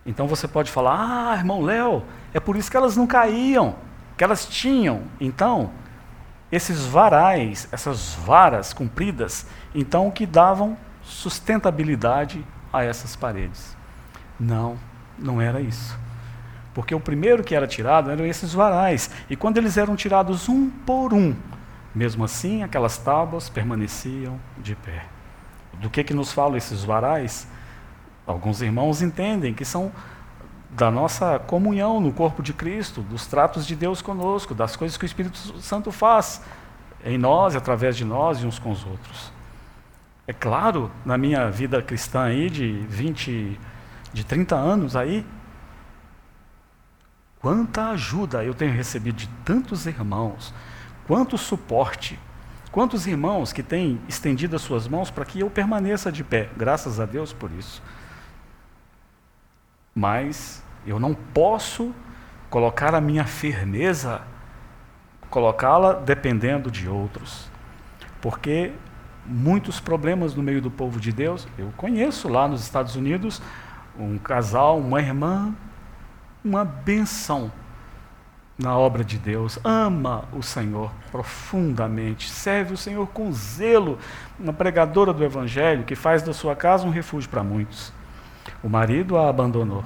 Então 0.06 0.26
você 0.26 0.46
pode 0.46 0.70
falar: 0.70 1.30
Ah, 1.30 1.36
irmão 1.36 1.62
Léo, 1.62 2.04
é 2.32 2.40
por 2.40 2.56
isso 2.56 2.70
que 2.70 2.76
elas 2.76 2.96
não 2.96 3.06
caíam, 3.06 3.76
que 4.16 4.24
elas 4.24 4.46
tinham. 4.46 5.02
Então, 5.20 5.70
esses 6.50 6.84
varais, 6.86 7.68
essas 7.72 8.14
varas 8.14 8.72
compridas, 8.72 9.46
então 9.74 10.10
que 10.10 10.26
davam 10.26 10.76
sustentabilidade 11.02 12.44
a 12.72 12.84
essas 12.84 13.16
paredes. 13.16 13.76
Não, 14.38 14.76
não 15.18 15.40
era 15.40 15.60
isso. 15.60 15.98
Porque 16.72 16.94
o 16.94 17.00
primeiro 17.00 17.44
que 17.44 17.54
era 17.54 17.66
tirado 17.66 18.10
eram 18.10 18.26
esses 18.26 18.52
varais. 18.52 19.10
E 19.30 19.36
quando 19.36 19.58
eles 19.58 19.76
eram 19.76 19.94
tirados 19.94 20.48
um 20.48 20.68
por 20.68 21.14
um, 21.14 21.34
mesmo 21.94 22.24
assim 22.24 22.62
aquelas 22.62 22.98
tábuas 22.98 23.48
permaneciam 23.48 24.38
de 24.58 24.74
pé. 24.74 25.06
Do 25.74 25.90
que, 25.90 26.02
que 26.04 26.14
nos 26.14 26.32
falam 26.32 26.56
esses 26.56 26.84
varais? 26.84 27.46
Alguns 28.26 28.62
irmãos 28.62 29.02
entendem 29.02 29.54
que 29.54 29.64
são 29.64 29.92
da 30.70 30.90
nossa 30.90 31.38
comunhão 31.38 32.00
no 32.00 32.12
corpo 32.12 32.42
de 32.42 32.52
Cristo, 32.52 33.00
dos 33.02 33.26
tratos 33.26 33.66
de 33.66 33.76
Deus 33.76 34.02
conosco, 34.02 34.54
das 34.54 34.74
coisas 34.74 34.96
que 34.96 35.04
o 35.04 35.06
Espírito 35.06 35.38
Santo 35.60 35.92
faz 35.92 36.42
em 37.04 37.16
nós, 37.16 37.54
através 37.54 37.96
de 37.96 38.04
nós 38.04 38.38
e 38.38 38.46
uns 38.46 38.58
com 38.58 38.72
os 38.72 38.84
outros. 38.84 39.32
É 40.26 40.32
claro, 40.32 40.90
na 41.04 41.18
minha 41.18 41.50
vida 41.50 41.82
cristã 41.82 42.22
aí 42.24 42.48
de 42.48 42.72
20, 42.88 43.60
de 44.12 44.24
30 44.24 44.56
anos 44.56 44.96
aí, 44.96 45.24
quanta 47.38 47.90
ajuda 47.90 48.42
eu 48.42 48.54
tenho 48.54 48.72
recebido 48.72 49.16
de 49.16 49.28
tantos 49.44 49.86
irmãos, 49.86 50.52
quanto 51.06 51.36
suporte, 51.36 52.18
quantos 52.70 53.06
irmãos 53.06 53.52
que 53.52 53.62
têm 53.62 54.00
estendido 54.08 54.56
as 54.56 54.62
suas 54.62 54.88
mãos 54.88 55.10
para 55.10 55.24
que 55.24 55.40
eu 55.40 55.50
permaneça 55.50 56.10
de 56.10 56.24
pé, 56.24 56.48
graças 56.56 56.98
a 56.98 57.06
Deus 57.06 57.32
por 57.32 57.50
isso. 57.52 57.82
Mas 59.94 60.62
eu 60.86 60.98
não 60.98 61.14
posso 61.14 61.94
colocar 62.50 62.94
a 62.94 63.00
minha 63.00 63.24
firmeza, 63.24 64.22
colocá-la 65.30 65.94
dependendo 65.94 66.70
de 66.70 66.88
outros. 66.88 67.48
Porque 68.20 68.72
muitos 69.26 69.80
problemas 69.80 70.34
no 70.34 70.42
meio 70.42 70.60
do 70.60 70.70
povo 70.70 71.00
de 71.00 71.12
Deus, 71.12 71.46
eu 71.56 71.72
conheço 71.76 72.28
lá 72.28 72.46
nos 72.48 72.62
Estados 72.62 72.96
Unidos 72.96 73.40
um 73.98 74.18
casal, 74.18 74.78
uma 74.78 75.00
irmã, 75.00 75.54
uma 76.44 76.64
benção 76.64 77.50
na 78.56 78.76
obra 78.78 79.04
de 79.04 79.18
Deus, 79.18 79.58
ama 79.64 80.24
o 80.32 80.42
Senhor 80.42 80.92
profundamente, 81.10 82.30
serve 82.30 82.74
o 82.74 82.76
Senhor 82.76 83.06
com 83.08 83.32
zelo, 83.32 83.98
uma 84.38 84.52
pregadora 84.52 85.12
do 85.12 85.24
Evangelho 85.24 85.84
que 85.84 85.96
faz 85.96 86.22
da 86.22 86.32
sua 86.32 86.54
casa 86.54 86.86
um 86.86 86.90
refúgio 86.90 87.28
para 87.28 87.42
muitos. 87.42 87.92
O 88.62 88.68
marido 88.68 89.16
a 89.16 89.28
abandonou, 89.28 89.84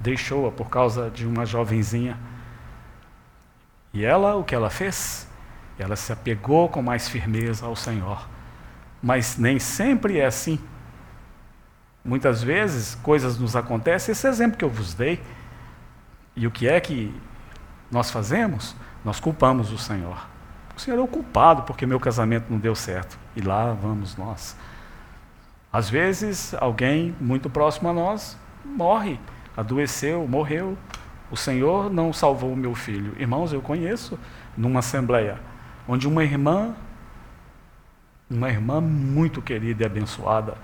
deixou-a 0.00 0.52
por 0.52 0.68
causa 0.68 1.10
de 1.10 1.26
uma 1.26 1.46
jovenzinha. 1.46 2.18
E 3.92 4.04
ela, 4.04 4.34
o 4.36 4.44
que 4.44 4.54
ela 4.54 4.68
fez? 4.68 5.26
Ela 5.78 5.96
se 5.96 6.12
apegou 6.12 6.68
com 6.68 6.82
mais 6.82 7.08
firmeza 7.08 7.64
ao 7.64 7.74
Senhor. 7.74 8.28
Mas 9.02 9.38
nem 9.38 9.58
sempre 9.58 10.18
é 10.18 10.26
assim. 10.26 10.58
Muitas 12.04 12.42
vezes 12.42 12.96
coisas 12.96 13.38
nos 13.38 13.56
acontecem, 13.56 14.12
esse 14.12 14.26
exemplo 14.26 14.58
que 14.58 14.64
eu 14.64 14.68
vos 14.68 14.92
dei. 14.92 15.22
E 16.36 16.46
o 16.46 16.50
que 16.50 16.68
é 16.68 16.78
que 16.80 17.14
nós 17.94 18.10
fazemos? 18.10 18.74
Nós 19.04 19.20
culpamos 19.20 19.72
o 19.72 19.78
Senhor. 19.78 20.26
O 20.76 20.80
Senhor 20.80 20.98
é 20.98 21.02
o 21.02 21.06
culpado 21.06 21.62
porque 21.62 21.86
meu 21.86 22.00
casamento 22.00 22.46
não 22.50 22.58
deu 22.58 22.74
certo. 22.74 23.16
E 23.36 23.40
lá 23.40 23.72
vamos 23.72 24.16
nós. 24.16 24.56
Às 25.72 25.88
vezes, 25.88 26.54
alguém 26.54 27.14
muito 27.20 27.48
próximo 27.48 27.88
a 27.88 27.92
nós 27.92 28.36
morre, 28.64 29.20
adoeceu, 29.56 30.26
morreu. 30.26 30.76
O 31.30 31.36
Senhor 31.36 31.92
não 31.92 32.12
salvou 32.12 32.52
o 32.52 32.56
meu 32.56 32.74
filho. 32.74 33.14
Irmãos, 33.18 33.52
eu 33.52 33.62
conheço 33.62 34.18
numa 34.56 34.80
assembleia 34.80 35.38
onde 35.86 36.08
uma 36.08 36.24
irmã, 36.24 36.74
uma 38.28 38.48
irmã 38.48 38.80
muito 38.80 39.40
querida 39.40 39.82
e 39.82 39.86
abençoada, 39.86 40.56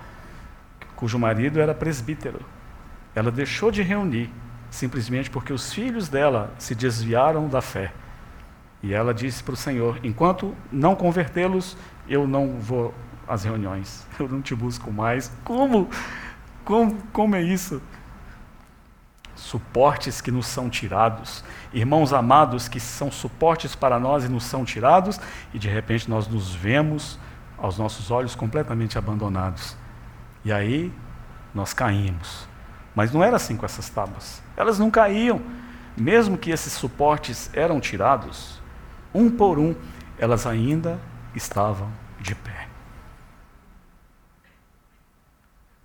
cujo 0.96 1.18
marido 1.18 1.60
era 1.60 1.74
presbítero, 1.74 2.40
ela 3.14 3.30
deixou 3.30 3.70
de 3.70 3.82
reunir 3.82 4.32
simplesmente 4.70 5.30
porque 5.30 5.52
os 5.52 5.72
filhos 5.72 6.08
dela 6.08 6.54
se 6.58 6.74
desviaram 6.74 7.48
da 7.48 7.60
fé. 7.60 7.92
E 8.82 8.94
ela 8.94 9.12
disse 9.12 9.42
para 9.42 9.54
o 9.54 9.56
Senhor: 9.56 9.98
enquanto 10.02 10.56
não 10.70 10.94
convertê-los, 10.94 11.76
eu 12.08 12.26
não 12.26 12.58
vou 12.60 12.94
as 13.28 13.44
reuniões. 13.44 14.06
Eu 14.18 14.28
não 14.28 14.42
te 14.42 14.54
busco 14.54 14.90
mais. 14.90 15.30
Como? 15.44 15.88
Como, 16.64 16.96
como 17.12 17.36
é 17.36 17.42
isso? 17.42 17.80
Suportes 19.34 20.20
que 20.20 20.30
nos 20.30 20.46
são 20.46 20.68
tirados, 20.68 21.42
irmãos 21.72 22.12
amados 22.12 22.68
que 22.68 22.78
são 22.78 23.10
suportes 23.10 23.74
para 23.74 23.98
nós 23.98 24.24
e 24.24 24.28
nos 24.28 24.44
são 24.44 24.64
tirados, 24.64 25.18
e 25.54 25.58
de 25.58 25.68
repente 25.68 26.10
nós 26.10 26.28
nos 26.28 26.54
vemos 26.54 27.18
aos 27.56 27.78
nossos 27.78 28.10
olhos 28.10 28.34
completamente 28.34 28.98
abandonados. 28.98 29.76
E 30.44 30.52
aí 30.52 30.92
nós 31.54 31.72
caímos. 31.72 32.46
Mas 32.94 33.12
não 33.12 33.22
era 33.22 33.36
assim 33.36 33.56
com 33.56 33.64
essas 33.64 33.88
tábuas. 33.88 34.42
Elas 34.60 34.78
não 34.78 34.90
caíam. 34.90 35.40
Mesmo 35.96 36.38
que 36.38 36.50
esses 36.50 36.72
suportes 36.72 37.50
eram 37.52 37.80
tirados, 37.80 38.60
um 39.12 39.30
por 39.30 39.58
um, 39.58 39.74
elas 40.18 40.46
ainda 40.46 40.98
estavam 41.34 41.90
de 42.20 42.34
pé. 42.34 42.68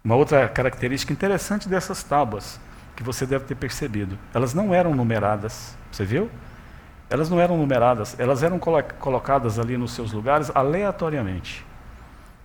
Uma 0.03 0.15
outra 0.15 0.47
característica 0.47 1.11
interessante 1.11 1.67
dessas 1.67 2.03
tábuas, 2.03 2.59
que 2.95 3.03
você 3.03 3.25
deve 3.25 3.45
ter 3.45 3.55
percebido, 3.55 4.17
elas 4.33 4.53
não 4.53 4.73
eram 4.73 4.93
numeradas. 4.93 5.75
Você 5.91 6.05
viu? 6.05 6.29
Elas 7.09 7.29
não 7.29 7.39
eram 7.39 7.57
numeradas, 7.57 8.15
elas 8.19 8.43
eram 8.43 8.59
colo 8.59 8.83
colocadas 8.99 9.57
ali 9.57 9.77
nos 9.77 9.91
seus 9.91 10.11
lugares 10.11 10.51
aleatoriamente. 10.53 11.65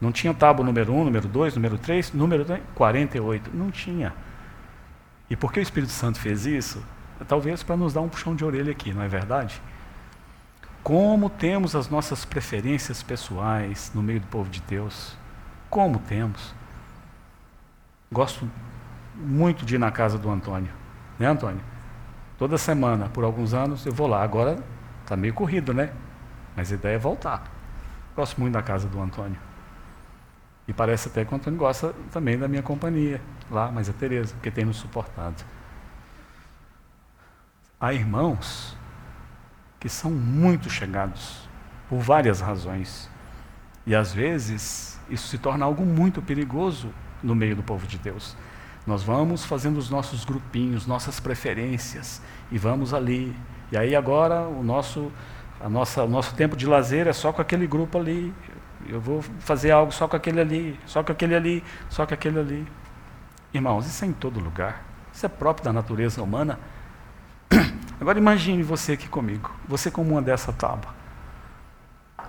Não 0.01 0.11
tinha 0.11 0.33
tábua 0.33 0.65
número 0.65 0.93
1, 0.95 1.05
número 1.05 1.29
2, 1.29 1.55
número 1.55 1.77
3, 1.77 2.13
número 2.13 2.47
48. 2.75 3.51
Não 3.53 3.71
tinha. 3.71 4.15
E 5.31 5.37
por 5.37 5.53
que 5.53 5.61
o 5.61 5.63
Espírito 5.63 5.93
Santo 5.93 6.19
fez 6.19 6.45
isso? 6.45 6.83
Talvez 7.29 7.63
para 7.63 7.77
nos 7.77 7.93
dar 7.93 8.01
um 8.01 8.09
puxão 8.09 8.35
de 8.35 8.45
orelha 8.45 8.73
aqui, 8.73 8.93
não 8.93 9.03
é 9.03 9.09
verdade? 9.09 9.63
Como 10.83 11.31
temos 11.31 11.77
as 11.77 11.89
nossas 11.89 12.25
preferências 12.25 13.03
pessoais 13.03 13.93
no 13.95 14.03
meio 14.03 14.19
do 14.21 14.27
povo 14.27 14.51
de 14.51 14.61
Deus? 14.63 15.17
Como 15.69 16.01
temos? 16.01 16.53
Gosto 18.11 18.51
muito 19.15 19.65
de 19.65 19.77
ir 19.77 19.79
na 19.79 19.93
casa 19.93 20.19
do 20.19 20.29
Antônio. 20.29 20.73
Né, 21.19 21.27
Antônio? 21.27 21.61
Toda 22.37 22.59
semana, 22.59 23.09
por 23.09 23.23
alguns 23.23 23.55
anos, 23.55 23.87
eu 23.87 23.93
vou 23.93 24.07
lá. 24.07 24.23
Agora 24.23 24.59
está 25.03 25.15
meio 25.15 25.35
corrido, 25.35 25.73
né? 25.73 25.93
Mas 26.57 26.73
a 26.73 26.75
ideia 26.75 26.95
é 26.97 26.99
voltar. 26.99 27.45
Gosto 28.17 28.41
muito 28.41 28.55
da 28.55 28.63
casa 28.63 28.89
do 28.89 29.01
Antônio. 29.01 29.39
E 30.67 30.73
parece 30.73 31.09
até 31.09 31.25
que 31.25 31.33
o 31.33 31.37
Antônio 31.37 31.59
gosta 31.59 31.95
também 32.11 32.39
da 32.39 32.49
minha 32.49 32.63
companhia 32.63 33.21
lá, 33.51 33.71
mas 33.71 33.89
a 33.89 33.93
Tereza, 33.93 34.35
porque 34.35 34.51
tem 34.51 34.65
nos 34.65 34.77
suportado. 34.77 35.45
há 37.81 37.95
irmãos 37.95 38.77
que 39.79 39.89
são 39.89 40.11
muito 40.11 40.69
chegados, 40.69 41.49
por 41.89 41.99
várias 41.99 42.41
razões. 42.41 43.11
E 43.87 43.95
às 43.95 44.13
vezes 44.13 45.01
isso 45.09 45.29
se 45.29 45.39
torna 45.39 45.65
algo 45.65 45.85
muito 45.85 46.21
perigoso 46.21 46.93
no 47.23 47.35
meio 47.35 47.57
do 47.57 47.63
povo 47.63 47.87
de 47.87 47.99
Deus. 47.99 48.37
Nós 48.87 49.03
vamos 49.03 49.45
fazendo 49.45 49.79
os 49.79 49.91
nossos 49.91 50.25
grupinhos, 50.25 50.87
nossas 50.87 51.19
preferências, 51.19 52.23
e 52.51 52.59
vamos 52.59 52.95
ali. 52.95 53.35
E 53.73 53.77
aí 53.77 53.97
agora 53.97 54.43
o 54.43 54.63
nosso, 54.63 55.11
a 55.61 55.69
nossa, 55.69 56.05
o 56.05 56.09
nosso 56.09 56.35
tempo 56.35 56.57
de 56.57 56.67
lazer 56.67 57.07
é 57.07 57.13
só 57.13 57.33
com 57.33 57.41
aquele 57.41 57.67
grupo 57.67 57.99
ali. 57.99 58.33
Eu 58.89 59.01
vou 59.01 59.23
fazer 59.41 59.71
algo 59.71 59.93
só 59.93 60.07
com 60.09 60.17
aquele 60.17 60.41
ali, 60.41 60.81
só 60.87 61.03
com 61.03 61.13
aquele 61.13 61.35
ali, 61.35 61.65
só 61.89 62.07
com 62.07 62.15
aquele 62.15 62.39
ali. 62.39 62.67
Irmãos, 63.53 63.87
isso 63.87 64.05
é 64.05 64.09
em 64.09 64.13
todo 64.13 64.39
lugar. 64.39 64.83
Isso 65.13 65.27
é 65.27 65.29
próprio 65.29 65.65
da 65.65 65.73
natureza 65.73 66.23
humana. 66.23 66.59
Agora 68.01 68.19
imagine 68.19 68.63
você 68.63 68.93
aqui 68.93 69.09
comigo, 69.09 69.51
você 69.67 69.91
como 69.91 70.13
uma 70.13 70.23
dessa 70.23 70.53
tábua. 70.53 70.95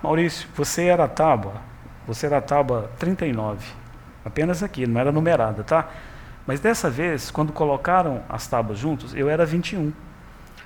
Maurício, 0.01 0.49
você 0.55 0.85
era 0.85 1.03
a 1.03 1.07
tábua, 1.07 1.53
você 2.07 2.25
era 2.25 2.39
a 2.39 2.41
tábua 2.41 2.91
39, 2.97 3.65
apenas 4.25 4.63
aqui, 4.63 4.87
não 4.87 4.99
era 4.99 5.11
numerada, 5.11 5.63
tá? 5.63 5.89
Mas 6.47 6.59
dessa 6.59 6.89
vez, 6.89 7.29
quando 7.29 7.53
colocaram 7.53 8.23
as 8.27 8.47
tábuas 8.47 8.79
juntos, 8.79 9.13
eu 9.13 9.29
era 9.29 9.45
21. 9.45 9.93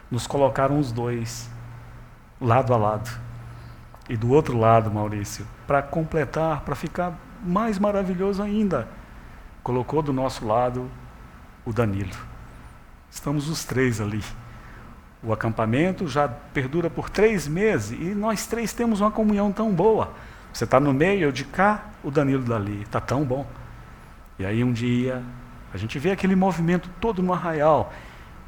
Nos 0.09 0.25
colocaram 0.25 0.79
os 0.79 0.91
dois, 0.91 1.49
lado 2.39 2.73
a 2.73 2.77
lado. 2.77 3.09
E 4.07 4.15
do 4.15 4.31
outro 4.31 4.57
lado, 4.57 4.89
Maurício, 4.89 5.45
para 5.67 5.81
completar, 5.81 6.61
para 6.61 6.75
ficar 6.75 7.13
mais 7.43 7.77
maravilhoso 7.77 8.41
ainda, 8.41 8.87
colocou 9.65 10.03
do 10.03 10.13
nosso 10.13 10.45
lado 10.45 10.87
o 11.65 11.73
Danilo. 11.73 12.15
Estamos 13.09 13.49
os 13.49 13.65
três 13.65 13.99
ali. 13.99 14.23
O 15.23 15.33
acampamento 15.33 16.07
já 16.07 16.27
perdura 16.27 16.87
por 16.87 17.09
três 17.09 17.47
meses 17.47 17.99
e 17.99 18.13
nós 18.13 18.45
três 18.45 18.73
temos 18.73 19.01
uma 19.01 19.09
comunhão 19.09 19.51
tão 19.51 19.73
boa. 19.73 20.13
Você 20.53 20.65
está 20.65 20.79
no 20.79 20.93
meio, 20.93 21.23
eu 21.23 21.31
de 21.31 21.45
cá, 21.45 21.85
o 22.03 22.11
Danilo 22.11 22.43
dali. 22.43 22.83
Está 22.83 23.01
tão 23.01 23.23
bom. 23.23 23.43
E 24.37 24.45
aí 24.45 24.63
um 24.63 24.71
dia, 24.71 25.23
a 25.73 25.77
gente 25.77 25.97
vê 25.97 26.11
aquele 26.11 26.35
movimento 26.35 26.87
todo 27.01 27.23
no 27.23 27.33
arraial. 27.33 27.91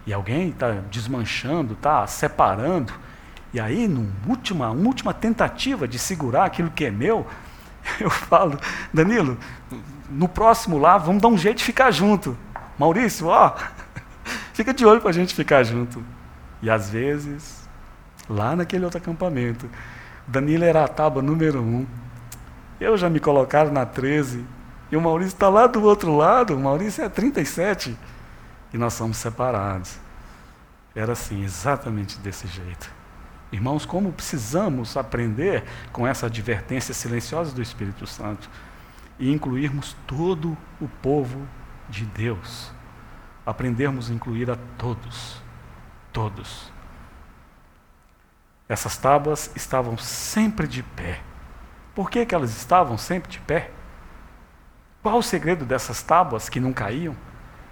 E 0.05 0.13
alguém 0.13 0.49
está 0.49 0.69
desmanchando, 0.91 1.73
está 1.73 2.05
separando. 2.05 2.93
E 3.51 3.59
aí, 3.59 3.87
numa 3.87 4.11
última, 4.27 4.69
última 4.69 5.15
tentativa 5.15 5.87
de 5.87 5.97
segurar 5.97 6.45
aquilo 6.45 6.69
que 6.69 6.85
é 6.85 6.91
meu, 6.91 7.25
eu 7.99 8.11
falo, 8.11 8.59
Danilo, 8.93 9.35
no 10.09 10.27
próximo 10.27 10.77
lá, 10.77 10.97
vamos 10.97 11.21
dar 11.21 11.27
um 11.27 11.37
jeito 11.37 11.57
de 11.57 11.63
ficar 11.63 11.91
junto. 11.91 12.37
Maurício, 12.77 13.27
ó, 13.27 13.55
fica 14.53 14.73
de 14.73 14.85
olho 14.85 15.01
para 15.01 15.09
a 15.09 15.13
gente 15.13 15.33
ficar 15.33 15.63
junto. 15.63 16.03
E 16.61 16.69
às 16.69 16.89
vezes, 16.89 17.67
lá 18.29 18.55
naquele 18.55 18.85
outro 18.85 18.97
acampamento, 18.97 19.69
Danilo 20.27 20.63
era 20.63 20.83
a 20.83 20.87
tábua 20.87 21.21
número 21.21 21.61
um. 21.61 21.85
Eu 22.79 22.97
já 22.97 23.09
me 23.09 23.19
colocaram 23.19 23.71
na 23.71 23.85
13. 23.85 24.43
E 24.91 24.97
o 24.97 25.01
Maurício 25.01 25.33
está 25.33 25.49
lá 25.49 25.67
do 25.67 25.83
outro 25.83 26.15
lado. 26.15 26.55
O 26.55 26.59
Maurício 26.59 27.03
é 27.03 27.09
37. 27.09 27.97
E 28.73 28.77
nós 28.77 28.93
somos 28.93 29.17
separados. 29.17 29.97
Era 30.95 31.13
assim, 31.13 31.43
exatamente 31.43 32.19
desse 32.19 32.47
jeito. 32.47 32.91
Irmãos, 33.51 33.85
como 33.85 34.11
precisamos 34.11 34.97
aprender 34.97 35.63
com 35.91 36.05
essa 36.05 36.25
advertência 36.25 36.93
silenciosa 36.93 37.53
do 37.53 37.61
Espírito 37.61 38.05
Santo 38.05 38.49
e 39.19 39.31
incluirmos 39.31 39.95
todo 40.05 40.57
o 40.79 40.87
povo 41.01 41.47
de 41.89 42.05
Deus. 42.05 42.71
Aprendermos 43.45 44.09
a 44.09 44.13
incluir 44.13 44.51
a 44.51 44.57
todos 44.77 45.41
todos. 46.17 46.71
Essas 48.67 48.97
tábuas 48.97 49.51
estavam 49.55 49.99
sempre 49.99 50.67
de 50.67 50.81
pé. 50.81 51.19
Por 51.93 52.09
que, 52.09 52.25
que 52.25 52.33
elas 52.33 52.57
estavam 52.57 52.97
sempre 52.97 53.29
de 53.29 53.39
pé? 53.39 53.69
Qual 55.03 55.19
o 55.19 55.21
segredo 55.21 55.63
dessas 55.63 56.01
tábuas 56.01 56.49
que 56.49 56.59
não 56.59 56.73
caíam? 56.73 57.15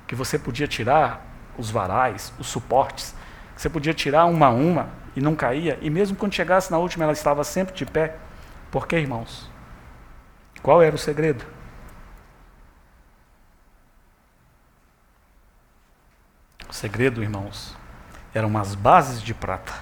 Que 0.06 0.14
você 0.14 0.38
podia 0.38 0.68
tirar 0.68 1.26
os 1.58 1.72
varais, 1.72 2.32
os 2.38 2.46
suportes, 2.46 3.16
você 3.58 3.68
podia 3.68 3.96
tirar 3.96 4.26
uma 4.26 4.46
a 4.46 4.52
uma 4.52 4.90
e 5.16 5.22
não 5.22 5.36
caía, 5.36 5.80
e 5.82 5.90
mesmo 5.90 6.16
quando 6.16 6.36
chegasse 6.36 6.70
na 6.70 6.78
última 6.78 7.06
ela 7.06 7.14
estava 7.14 7.44
sempre 7.44 7.74
de 7.74 7.84
pé. 7.84 8.16
Por 8.70 8.86
que, 8.86 8.96
irmãos? 8.96 9.50
Qual 10.66 10.82
era 10.82 10.96
o 10.96 10.98
segredo? 10.98 11.46
O 16.68 16.74
segredo, 16.74 17.22
irmãos, 17.22 17.78
eram 18.34 18.48
umas 18.48 18.74
bases 18.74 19.22
de 19.22 19.32
prata. 19.32 19.74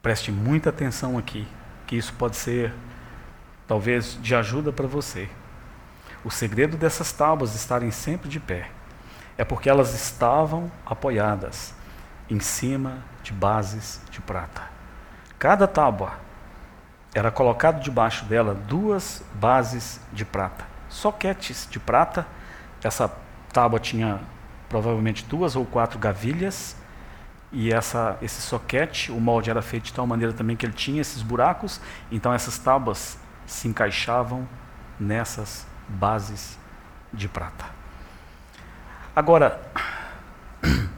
Preste 0.00 0.30
muita 0.30 0.70
atenção 0.70 1.18
aqui, 1.18 1.44
que 1.88 1.96
isso 1.96 2.14
pode 2.14 2.36
ser, 2.36 2.72
talvez, 3.66 4.16
de 4.22 4.32
ajuda 4.32 4.72
para 4.72 4.86
você. 4.86 5.28
O 6.24 6.30
segredo 6.30 6.76
dessas 6.76 7.10
tábuas 7.10 7.56
estarem 7.56 7.90
sempre 7.90 8.28
de 8.28 8.38
pé 8.38 8.70
é 9.36 9.44
porque 9.44 9.68
elas 9.68 9.92
estavam 9.92 10.70
apoiadas 10.86 11.74
em 12.30 12.38
cima 12.38 13.02
de 13.24 13.32
bases 13.32 14.00
de 14.08 14.20
prata. 14.20 14.62
Cada 15.36 15.66
tábua 15.66 16.12
era 17.14 17.30
colocado 17.30 17.82
debaixo 17.82 18.24
dela 18.24 18.54
duas 18.54 19.22
bases 19.34 20.00
de 20.12 20.24
prata, 20.24 20.64
soquetes 20.88 21.68
de 21.70 21.78
prata. 21.78 22.26
Essa 22.82 23.12
tábua 23.52 23.78
tinha 23.78 24.20
provavelmente 24.68 25.24
duas 25.26 25.54
ou 25.54 25.66
quatro 25.66 25.98
gavilhas, 25.98 26.74
e 27.52 27.70
essa, 27.70 28.16
esse 28.22 28.40
soquete, 28.40 29.12
o 29.12 29.20
molde 29.20 29.50
era 29.50 29.60
feito 29.60 29.84
de 29.84 29.92
tal 29.92 30.06
maneira 30.06 30.32
também 30.32 30.56
que 30.56 30.64
ele 30.64 30.72
tinha 30.72 31.02
esses 31.02 31.20
buracos, 31.20 31.82
então 32.10 32.32
essas 32.32 32.58
tábuas 32.58 33.18
se 33.46 33.68
encaixavam 33.68 34.48
nessas 34.98 35.66
bases 35.86 36.58
de 37.12 37.28
prata. 37.28 37.66
Agora, 39.14 39.60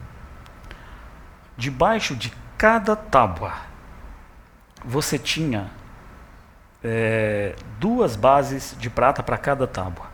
debaixo 1.58 2.14
de 2.14 2.32
cada 2.56 2.94
tábua, 2.94 3.52
você 4.84 5.18
tinha 5.18 5.68
é, 6.85 7.55
duas 7.80 8.14
bases 8.14 8.76
de 8.78 8.91
prata 8.91 9.22
para 9.22 9.39
cada 9.39 9.66
tábua, 9.66 10.07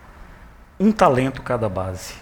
um 0.79 0.93
talento 0.93 1.43
cada 1.43 1.68
base. 1.68 2.14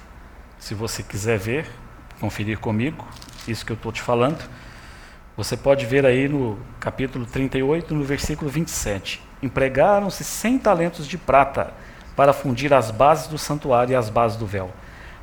Se 0.59 0.75
você 0.75 1.03
quiser 1.03 1.39
ver, 1.39 1.71
conferir 2.19 2.59
comigo, 2.59 3.07
isso 3.47 3.65
que 3.65 3.73
eu 3.73 3.77
estou 3.77 3.93
te 3.93 4.01
falando, 4.01 4.43
você 5.37 5.57
pode 5.57 5.87
ver 5.87 6.05
aí 6.05 6.29
no 6.29 6.59
capítulo 6.81 7.27
38, 7.27 7.95
no 7.95 8.03
versículo 8.03 8.51
27. 8.51 9.23
Empregaram-se 9.41 10.25
cem 10.25 10.59
talentos 10.59 11.07
de 11.07 11.17
prata 11.17 11.73
para 12.17 12.33
fundir 12.33 12.73
as 12.73 12.91
bases 12.91 13.29
do 13.29 13.39
santuário 13.39 13.93
e 13.93 13.95
as 13.95 14.09
bases 14.09 14.37
do 14.37 14.47
véu. 14.47 14.73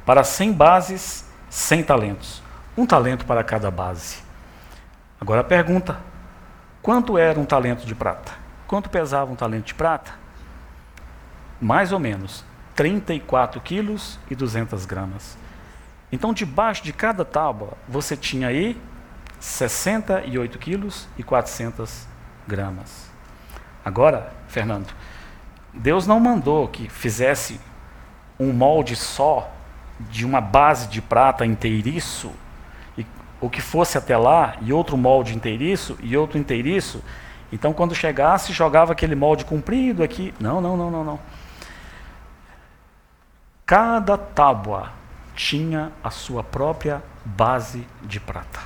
Para 0.06 0.24
cem 0.24 0.54
bases, 0.54 1.30
cem 1.50 1.84
talentos. 1.84 2.42
Um 2.78 2.86
talento 2.86 3.26
para 3.26 3.44
cada 3.44 3.70
base. 3.70 4.20
Agora 5.20 5.42
a 5.42 5.44
pergunta: 5.44 5.98
quanto 6.82 7.18
era 7.18 7.38
um 7.38 7.46
talento 7.46 7.86
de 7.86 7.94
prata? 7.94 8.45
Quanto 8.68 8.90
pesava 8.90 9.32
um 9.32 9.36
talento 9.36 9.66
de 9.66 9.74
prata? 9.74 10.12
Mais 11.62 11.92
ou 11.92 12.00
menos 12.00 12.44
34 12.76 13.62
quilos 13.62 14.20
e 14.30 14.36
200 14.36 14.86
gramas. 14.86 15.38
Então, 16.12 16.34
debaixo 16.34 16.84
de 16.84 16.94
cada 16.94 17.24
tábua, 17.26 17.74
você 17.88 18.16
tinha 18.16 18.48
aí 18.48 18.80
68 19.40 20.58
quilos 20.60 21.08
e 21.18 21.24
400 21.24 22.08
gramas. 22.48 23.10
Agora, 23.84 24.34
Fernando, 24.48 24.94
Deus 25.74 26.08
não 26.08 26.20
mandou 26.20 26.68
que 26.68 26.90
fizesse 26.90 27.60
um 28.40 28.52
molde 28.52 28.96
só 28.96 29.52
de 30.00 30.26
uma 30.26 30.42
base 30.42 30.88
de 30.88 31.02
prata 31.02 31.46
inteiriço, 31.46 32.32
ou 33.40 33.50
que 33.50 33.62
fosse 33.62 33.98
até 33.98 34.18
lá, 34.18 34.56
e 34.62 34.74
outro 34.74 34.98
molde 34.98 35.36
inteiriço, 35.36 35.98
e 36.02 36.18
outro 36.18 36.38
inteiriço. 36.38 37.04
Então, 37.56 37.72
quando 37.72 37.96
chegasse, 37.96 38.52
jogava 38.52 38.92
aquele 38.92 39.16
molde 39.16 39.46
comprido 39.46 40.04
aqui. 40.04 40.34
Não, 40.42 40.60
não, 40.60 40.76
não, 40.76 40.92
não, 40.92 41.04
não. 41.06 41.20
Cada 43.66 44.18
tábua 44.18 44.92
tinha 45.34 45.94
a 46.04 46.12
sua 46.12 46.44
própria 46.44 47.02
base 47.24 47.88
de 48.04 48.20
prata. 48.20 48.60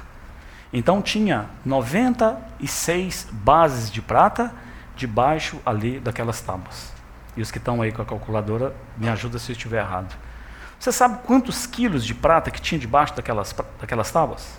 Então 0.73 1.03
tinha 1.03 1.45
96 1.63 3.27
bases 3.31 3.91
de 3.91 4.01
prata 4.01 4.51
debaixo 4.95 5.61
ali 5.63 5.99
daquelas 5.99 6.41
tábuas. 6.41 6.91
E 7.37 7.41
os 7.43 7.51
que 7.51 7.59
estão 7.59 7.83
aí 7.83 7.91
com 7.91 8.01
a 8.01 8.05
calculadora, 8.05 8.75
me 8.97 9.07
ajuda 9.07 9.37
se 9.37 9.51
eu 9.51 9.53
estiver 9.53 9.81
errado. 9.81 10.15
Você 10.79 10.91
sabe 10.91 11.19
quantos 11.25 11.67
quilos 11.67 12.03
de 12.03 12.15
prata 12.15 12.49
que 12.49 12.59
tinha 12.59 12.79
debaixo 12.79 13.15
daquelas, 13.15 13.55
daquelas 13.79 14.11
tábuas? 14.11 14.57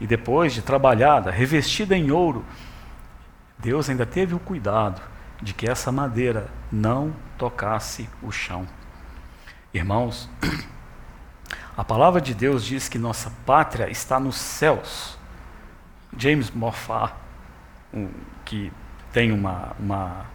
e 0.01 0.07
depois 0.07 0.55
de 0.55 0.63
trabalhada, 0.63 1.33
revestida 1.33 1.97
em 1.97 2.13
ouro, 2.13 2.45
Deus 3.59 3.91
ainda 3.91 4.07
teve 4.07 4.37
o 4.37 4.39
cuidado 4.39 5.03
de 5.41 5.55
que 5.55 5.69
essa 5.69 5.93
madeira 5.93 6.49
não 6.71 7.15
tocasse 7.37 8.09
o 8.23 8.31
chão. 8.31 8.67
Irmãos, 9.73 10.29
a 11.77 11.85
palavra 11.85 12.21
de 12.21 12.35
Deus 12.35 12.65
diz 12.65 12.89
que 12.89 12.99
nossa 12.99 13.31
pátria 13.47 13.89
está 13.89 14.19
nos 14.19 14.37
céus. 14.37 15.17
James 16.17 16.51
Moffat, 16.51 17.15
um, 17.95 18.09
que 18.45 18.73
tem 19.13 19.31
uma, 19.31 19.77
uma, 19.79 20.27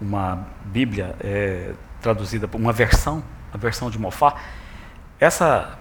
uma 0.00 0.46
Bíblia 0.64 1.16
é, 1.20 1.74
traduzida, 2.00 2.48
uma 2.52 2.72
versão, 2.72 3.24
a 3.52 3.56
versão 3.56 3.90
de 3.90 3.98
Moffat, 3.98 4.36
essa, 5.18 5.76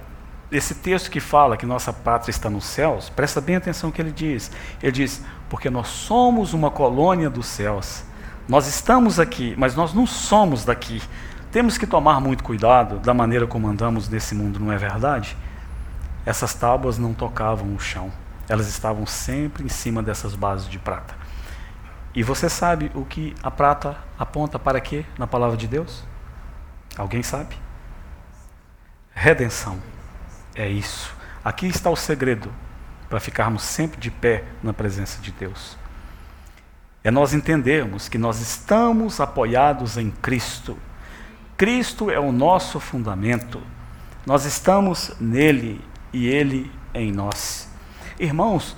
esse 0.51 0.75
texto 0.75 1.11
que 1.11 1.19
fala 1.19 1.57
que 1.57 1.65
nossa 1.65 1.93
pátria 1.93 2.31
está 2.31 2.49
nos 2.49 2.65
céus, 2.65 3.09
presta 3.09 3.39
bem 3.39 3.57
atenção 3.57 3.89
no 3.89 3.95
que 3.95 4.01
ele 4.01 4.11
diz. 4.11 4.51
Ele 4.81 4.91
diz: 4.91 5.23
porque 5.49 5.69
nós 5.69 5.87
somos 5.87 6.53
uma 6.53 6.71
colônia 6.71 7.29
dos 7.29 7.45
céus. 7.45 8.03
Nós 8.47 8.67
estamos 8.67 9.19
aqui, 9.19 9.55
mas 9.57 9.75
nós 9.75 9.93
não 9.93 10.05
somos 10.05 10.63
daqui. 10.63 11.01
Temos 11.51 11.77
que 11.77 11.87
tomar 11.87 12.19
muito 12.19 12.43
cuidado 12.43 12.99
da 12.99 13.13
maneira 13.13 13.47
como 13.47 13.67
andamos 13.67 14.07
nesse 14.07 14.35
mundo, 14.35 14.59
não 14.59 14.71
é 14.71 14.77
verdade? 14.77 15.35
Essas 16.25 16.53
tábuas 16.53 16.97
não 16.97 17.13
tocavam 17.13 17.73
o 17.73 17.79
chão, 17.79 18.11
elas 18.47 18.67
estavam 18.67 19.05
sempre 19.07 19.63
em 19.63 19.69
cima 19.69 20.03
dessas 20.03 20.35
bases 20.35 20.69
de 20.69 20.77
prata. 20.77 21.15
E 22.13 22.21
você 22.21 22.47
sabe 22.47 22.91
o 22.93 23.03
que 23.03 23.33
a 23.41 23.49
prata 23.49 23.97
aponta 24.17 24.59
para 24.59 24.79
quê 24.79 25.05
na 25.17 25.25
palavra 25.25 25.57
de 25.57 25.67
Deus? 25.67 26.03
Alguém 26.97 27.23
sabe? 27.23 27.57
Redenção. 29.13 29.79
É 30.53 30.67
isso. 30.69 31.13
Aqui 31.43 31.67
está 31.67 31.89
o 31.89 31.95
segredo 31.95 32.51
para 33.09 33.19
ficarmos 33.19 33.63
sempre 33.63 33.99
de 33.99 34.11
pé 34.11 34.43
na 34.61 34.71
presença 34.71 35.21
de 35.21 35.31
Deus. 35.31 35.77
É 37.05 37.11
nós 37.11 37.35
entendermos 37.35 38.09
que 38.09 38.17
nós 38.17 38.41
estamos 38.41 39.19
apoiados 39.19 39.95
em 39.95 40.09
Cristo. 40.09 40.75
Cristo 41.55 42.09
é 42.09 42.19
o 42.19 42.31
nosso 42.31 42.79
fundamento. 42.79 43.61
Nós 44.25 44.43
estamos 44.43 45.11
nele 45.19 45.79
e 46.11 46.25
ele 46.25 46.71
em 46.95 47.11
nós. 47.11 47.69
Irmãos, 48.19 48.75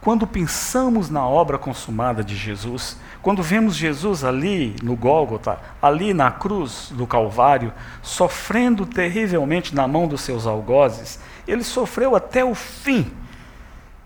quando 0.00 0.26
pensamos 0.26 1.10
na 1.10 1.28
obra 1.28 1.58
consumada 1.58 2.24
de 2.24 2.34
Jesus, 2.34 2.98
quando 3.20 3.42
vemos 3.42 3.76
Jesus 3.76 4.24
ali 4.24 4.74
no 4.82 4.96
Gólgota, 4.96 5.60
ali 5.82 6.14
na 6.14 6.30
cruz 6.30 6.90
do 6.94 7.06
Calvário, 7.06 7.70
sofrendo 8.00 8.86
terrivelmente 8.86 9.74
na 9.74 9.86
mão 9.86 10.08
dos 10.08 10.22
seus 10.22 10.46
algozes, 10.46 11.20
ele 11.46 11.62
sofreu 11.62 12.16
até 12.16 12.42
o 12.42 12.54
fim 12.54 13.12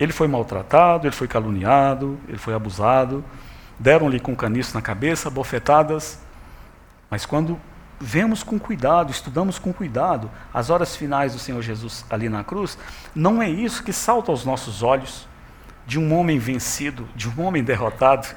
ele 0.03 0.13
foi 0.13 0.27
maltratado, 0.27 1.07
ele 1.07 1.15
foi 1.15 1.29
caluniado, 1.29 2.19
ele 2.27 2.37
foi 2.37 2.55
abusado, 2.55 3.25
deram-lhe 3.83 4.21
com 4.21 4.37
caniço 4.37 4.75
na 4.75 4.81
cabeça, 4.81 5.29
bofetadas. 5.29 6.21
Mas 7.11 7.27
quando 7.27 7.61
vemos 8.01 8.43
com 8.43 8.59
cuidado, 8.59 9.11
estudamos 9.11 9.59
com 9.59 9.73
cuidado 9.73 10.31
as 10.55 10.71
horas 10.71 10.95
finais 10.97 11.33
do 11.33 11.39
Senhor 11.39 11.61
Jesus 11.61 12.05
ali 12.09 12.29
na 12.29 12.45
cruz, 12.45 12.79
não 13.15 13.43
é 13.43 13.51
isso 13.51 13.83
que 13.83 13.93
salta 13.93 14.31
aos 14.31 14.45
nossos 14.45 14.83
olhos 14.83 15.27
de 15.85 15.99
um 15.99 16.17
homem 16.17 16.39
vencido, 16.39 17.09
de 17.15 17.29
um 17.29 17.43
homem 17.43 17.63
derrotado. 17.63 18.29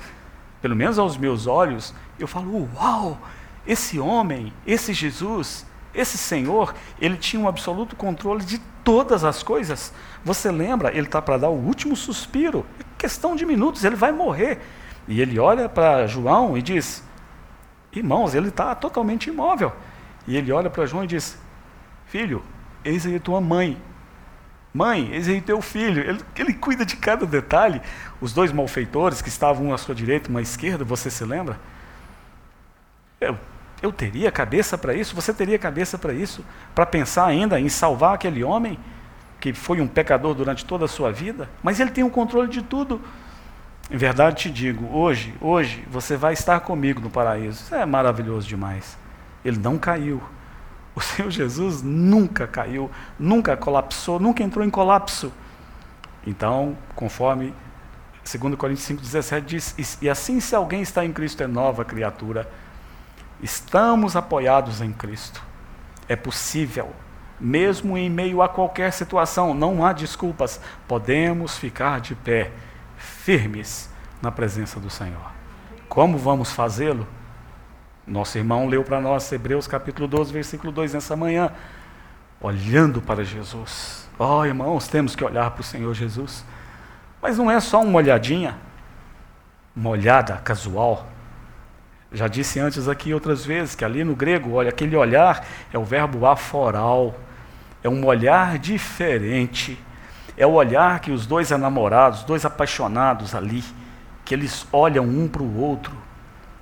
Pelo 0.62 0.76
menos 0.76 0.98
aos 0.98 1.16
meus 1.16 1.46
olhos, 1.46 1.93
eu 2.18 2.28
falo: 2.28 2.68
uau, 2.76 3.20
esse 3.68 4.00
homem, 4.00 4.52
esse 4.66 4.93
Jesus, 4.93 5.66
esse 5.93 6.18
Senhor, 6.18 6.74
ele 7.00 7.18
tinha 7.18 7.41
um 7.41 7.48
absoluto 7.48 7.96
controle 7.96 8.43
de 8.43 8.58
todas 8.84 9.24
as 9.24 9.43
coisas. 9.43 9.93
Você 10.24 10.52
lembra? 10.52 10.89
Ele 10.89 11.06
está 11.06 11.22
para 11.22 11.38
dar 11.38 11.50
o 11.50 11.54
último 11.54 11.96
suspiro. 11.96 12.66
É 12.80 12.84
questão 12.98 13.36
de 13.36 13.46
minutos, 13.46 13.84
ele 13.84 13.96
vai 13.96 14.12
morrer. 14.12 14.60
E 15.08 15.22
ele 15.22 15.39
olha 15.39 15.70
para 15.70 16.08
João 16.08 16.58
e 16.58 16.62
diz: 16.62 17.03
Irmãos, 17.91 18.34
ele 18.34 18.49
está 18.49 18.74
totalmente 18.76 19.30
imóvel. 19.30 19.72
E 20.28 20.36
ele 20.36 20.51
olha 20.51 20.70
para 20.70 20.86
João 20.86 21.03
e 21.03 21.08
diz: 21.08 21.38
Filho, 22.08 22.43
eis 22.84 23.06
aí 23.06 23.20
tua 23.20 23.39
mãe. 23.39 23.82
Mãe, 24.74 25.10
eis 25.14 25.28
aí 25.30 25.39
teu 25.39 25.62
filho. 25.62 26.01
Ele, 26.01 26.22
ele 26.36 26.53
cuida 26.53 26.86
de 26.86 26.97
cada 26.97 27.26
detalhe. 27.26 27.82
Os 28.20 28.34
dois 28.34 28.51
malfeitores 28.51 29.22
que 29.22 29.30
estavam 29.30 29.68
um 29.68 29.74
à 29.74 29.78
sua 29.78 29.95
direita 29.95 30.28
e 30.28 30.30
uma 30.30 30.39
à 30.39 30.43
esquerda, 30.43 30.84
você 30.84 31.10
se 31.10 31.24
lembra? 31.24 31.60
Eu, 33.22 33.38
eu 33.82 33.91
teria 33.91 34.32
cabeça 34.32 34.78
para 34.78 34.93
isso? 34.93 35.16
Você 35.16 35.34
teria 35.34 35.58
cabeça 35.58 35.97
para 35.97 36.14
isso? 36.14 36.43
Para 36.74 36.86
pensar 36.86 37.26
ainda 37.26 37.60
em 37.60 37.70
salvar 37.70 38.16
aquele 38.16 38.43
homem? 38.43 38.78
que 39.45 39.53
foi 39.53 39.80
um 39.80 39.88
pecador 39.88 40.34
durante 40.34 40.66
toda 40.66 40.86
a 40.86 40.88
sua 40.88 41.12
vida, 41.12 41.47
mas 41.62 41.80
ele 41.80 41.91
tem 41.91 42.03
o 42.03 42.10
controle 42.10 42.47
de 42.49 42.64
tudo. 42.64 42.99
Em 43.90 43.98
verdade 43.98 44.44
te 44.44 44.50
digo, 44.50 44.88
hoje, 44.96 45.34
hoje 45.40 45.86
você 45.90 46.18
vai 46.18 46.34
estar 46.34 46.60
comigo 46.62 47.00
no 47.00 47.10
paraíso. 47.10 47.64
Isso 47.64 47.76
é 47.76 47.86
maravilhoso 47.86 48.48
demais. 48.48 48.98
Ele 49.44 49.58
não 49.58 49.78
caiu. 49.78 50.22
O 50.96 51.02
Senhor 51.02 51.30
Jesus 51.30 51.82
nunca 51.82 52.48
caiu, 52.48 52.90
nunca 53.20 53.56
colapsou, 53.56 54.20
nunca 54.20 54.42
entrou 54.42 54.66
em 54.66 54.70
colapso. 54.70 55.32
Então, 56.26 56.76
conforme 56.96 57.54
2 58.24 58.56
Coríntios 58.56 58.88
5,17 58.88 59.42
diz, 59.42 59.98
e 60.02 60.10
assim 60.10 60.40
se 60.40 60.56
alguém 60.56 60.82
está 60.82 61.06
em 61.06 61.14
Cristo 61.14 61.44
é 61.44 61.48
nova 61.48 61.86
criatura. 61.86 62.50
Estamos 63.44 64.16
apoiados 64.16 64.82
em 64.82 64.92
Cristo. 64.92 65.44
É 66.08 66.16
possível 66.16 66.92
mesmo 67.40 67.98
em 67.98 68.10
meio 68.10 68.42
a 68.42 68.50
qualquer 68.50 68.92
situação, 68.94 69.54
não 69.54 69.86
há 69.86 69.92
desculpas, 69.94 70.60
podemos 70.88 71.58
ficar 71.58 72.00
de 72.00 72.16
pé, 72.16 72.52
firmes 72.98 73.89
na 74.22 74.32
presença 74.32 74.80
do 74.80 74.89
Senhor. 74.89 75.32
Como 75.88 76.18
vamos 76.18 76.52
fazê-lo? 76.52 77.08
Nosso 78.06 78.38
irmão 78.38 78.68
leu 78.68 78.84
para 78.84 79.02
nós 79.02 79.32
Hebreus 79.32 79.68
capítulo 79.68 80.08
12, 80.08 80.32
versículo 80.32 80.72
2 80.72 80.93
nessa 80.93 81.16
manhã, 81.16 81.52
olhando 82.39 83.02
para 83.02 83.24
Jesus. 83.24 84.08
Oh, 84.18 84.46
irmãos, 84.46 84.88
temos 84.88 85.16
que 85.16 85.24
olhar 85.24 85.52
para 85.52 85.62
o 85.62 85.64
Senhor 85.64 85.93
Jesus. 85.93 86.46
Mas 87.22 87.38
não 87.38 87.50
é 87.50 87.60
só 87.60 87.82
uma 87.82 87.98
olhadinha, 87.98 88.56
uma 89.76 89.89
olhada 89.89 90.38
casual. 90.38 91.08
Já 92.12 92.28
disse 92.28 92.60
antes 92.60 92.88
aqui 92.88 93.14
outras 93.14 93.46
vezes 93.46 93.76
que 93.76 93.84
ali 93.84 94.04
no 94.04 94.16
grego, 94.16 94.54
olha, 94.54 94.70
aquele 94.70 94.96
olhar 94.96 95.46
é 95.74 95.78
o 95.78 95.84
verbo 95.84 96.26
aforal 96.26 97.16
é 97.86 97.89
um 97.89 98.04
olhar 98.04 98.58
diferente. 98.58 99.80
É 100.38 100.46
o 100.46 100.52
olhar 100.52 101.00
que 101.00 101.12
os 101.12 101.26
dois 101.26 101.52
enamorados, 101.52 102.24
dois 102.24 102.46
apaixonados 102.46 103.34
ali, 103.34 103.64
que 104.24 104.34
eles 104.34 104.68
olham 104.72 105.06
um 105.06 105.28
para 105.28 105.44
o 105.44 105.60
outro, 105.60 105.96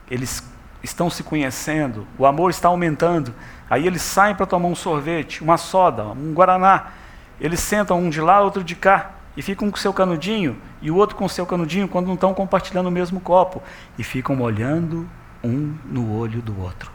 eles 0.09 0.43
estão 0.84 1.09
se 1.09 1.24
conhecendo, 1.24 2.05
o 2.17 2.26
amor 2.26 2.51
está 2.51 2.67
aumentando. 2.67 3.34
Aí 3.69 3.88
eles 3.88 4.01
saem 4.01 4.36
para 4.36 4.45
tomar 4.45 4.67
um 4.67 4.76
sorvete, 4.76 5.41
uma 5.41 5.57
soda, 5.57 6.03
um 6.03 6.34
guaraná. 6.34 6.91
Eles 7.39 7.61
sentam 7.61 7.99
um 7.99 8.09
de 8.09 8.21
lá, 8.21 8.41
outro 8.41 8.63
de 8.63 8.76
cá, 8.76 9.11
e 9.36 9.41
ficam 9.41 9.71
com 9.71 9.78
seu 9.78 9.93
canudinho, 9.93 10.57
e 10.82 10.91
o 10.91 10.95
outro 10.95 11.15
com 11.15 11.28
seu 11.28 11.45
canudinho, 11.45 11.88
quando 11.88 12.07
não 12.07 12.13
estão 12.13 12.34
compartilhando 12.34 12.88
o 12.88 12.91
mesmo 12.91 13.19
copo, 13.19 13.63
e 13.97 14.03
ficam 14.03 14.39
olhando 14.41 15.09
um 15.43 15.76
no 15.86 16.15
olho 16.15 16.41
do 16.41 16.61
outro. 16.61 16.91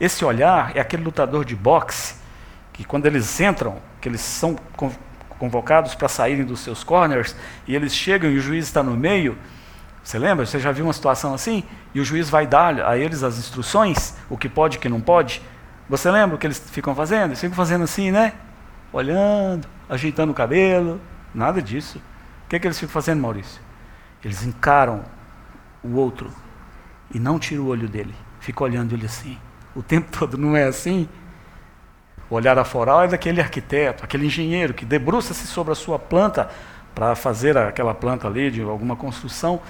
Esse 0.00 0.24
olhar 0.24 0.76
é 0.76 0.80
aquele 0.80 1.04
lutador 1.04 1.44
de 1.44 1.54
boxe 1.54 2.16
que 2.72 2.84
quando 2.84 3.06
eles 3.06 3.40
entram, 3.40 3.76
que 4.00 4.08
eles 4.08 4.20
são 4.20 4.56
convocados 5.38 5.94
para 5.94 6.08
saírem 6.08 6.44
dos 6.44 6.60
seus 6.60 6.82
corners, 6.82 7.36
e 7.66 7.74
eles 7.74 7.94
chegam 7.94 8.30
e 8.30 8.38
o 8.38 8.40
juiz 8.40 8.64
está 8.64 8.82
no 8.82 8.96
meio, 8.96 9.36
você 10.06 10.20
lembra? 10.20 10.46
Você 10.46 10.60
já 10.60 10.70
viu 10.70 10.84
uma 10.84 10.92
situação 10.92 11.34
assim? 11.34 11.64
E 11.92 11.98
o 11.98 12.04
juiz 12.04 12.30
vai 12.30 12.46
dar 12.46 12.80
a 12.80 12.96
eles 12.96 13.24
as 13.24 13.38
instruções, 13.38 14.16
o 14.30 14.38
que 14.38 14.48
pode 14.48 14.76
e 14.76 14.78
o 14.78 14.80
que 14.80 14.88
não 14.88 15.00
pode? 15.00 15.42
Você 15.88 16.08
lembra 16.08 16.36
o 16.36 16.38
que 16.38 16.46
eles 16.46 16.60
ficam 16.70 16.94
fazendo? 16.94 17.30
Eles 17.30 17.40
ficam 17.40 17.56
fazendo 17.56 17.82
assim, 17.82 18.12
né? 18.12 18.32
Olhando, 18.92 19.66
ajeitando 19.88 20.30
o 20.30 20.34
cabelo, 20.34 21.00
nada 21.34 21.60
disso. 21.60 21.98
O 22.44 22.48
que, 22.48 22.54
é 22.54 22.58
que 22.60 22.68
eles 22.68 22.78
ficam 22.78 22.92
fazendo, 22.92 23.20
Maurício? 23.20 23.60
Eles 24.22 24.44
encaram 24.44 25.02
o 25.82 25.96
outro 25.96 26.30
e 27.12 27.18
não 27.18 27.36
tira 27.36 27.60
o 27.60 27.66
olho 27.66 27.88
dele. 27.88 28.14
Fica 28.38 28.62
olhando 28.62 28.94
ele 28.94 29.06
assim. 29.06 29.36
O 29.74 29.82
tempo 29.82 30.06
todo 30.16 30.38
não 30.38 30.56
é 30.56 30.64
assim? 30.64 31.08
O 32.28 32.34
olhar 32.34 32.58
aforal 32.58 33.04
é 33.04 33.08
daquele 33.08 33.40
arquiteto, 33.40 34.04
aquele 34.04 34.26
engenheiro 34.26 34.74
que 34.74 34.84
debruça-se 34.84 35.46
sobre 35.46 35.72
a 35.72 35.76
sua 35.76 35.98
planta 35.98 36.48
para 36.94 37.14
fazer 37.14 37.56
aquela 37.56 37.94
planta 37.94 38.26
ali 38.26 38.50
de 38.50 38.62
alguma 38.62 38.96
construção 38.96 39.60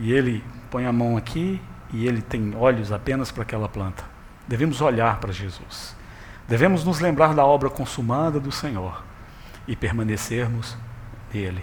e 0.00 0.12
ele 0.12 0.42
põe 0.70 0.86
a 0.86 0.92
mão 0.92 1.16
aqui 1.16 1.60
e 1.92 2.06
ele 2.06 2.22
tem 2.22 2.54
olhos 2.56 2.90
apenas 2.90 3.30
para 3.30 3.42
aquela 3.42 3.68
planta. 3.68 4.04
Devemos 4.48 4.80
olhar 4.80 5.20
para 5.20 5.32
Jesus. 5.32 5.94
Devemos 6.48 6.84
nos 6.84 6.98
lembrar 6.98 7.34
da 7.34 7.44
obra 7.44 7.70
consumada 7.70 8.40
do 8.40 8.50
Senhor 8.50 9.02
e 9.68 9.76
permanecermos 9.76 10.76
nele. 11.32 11.62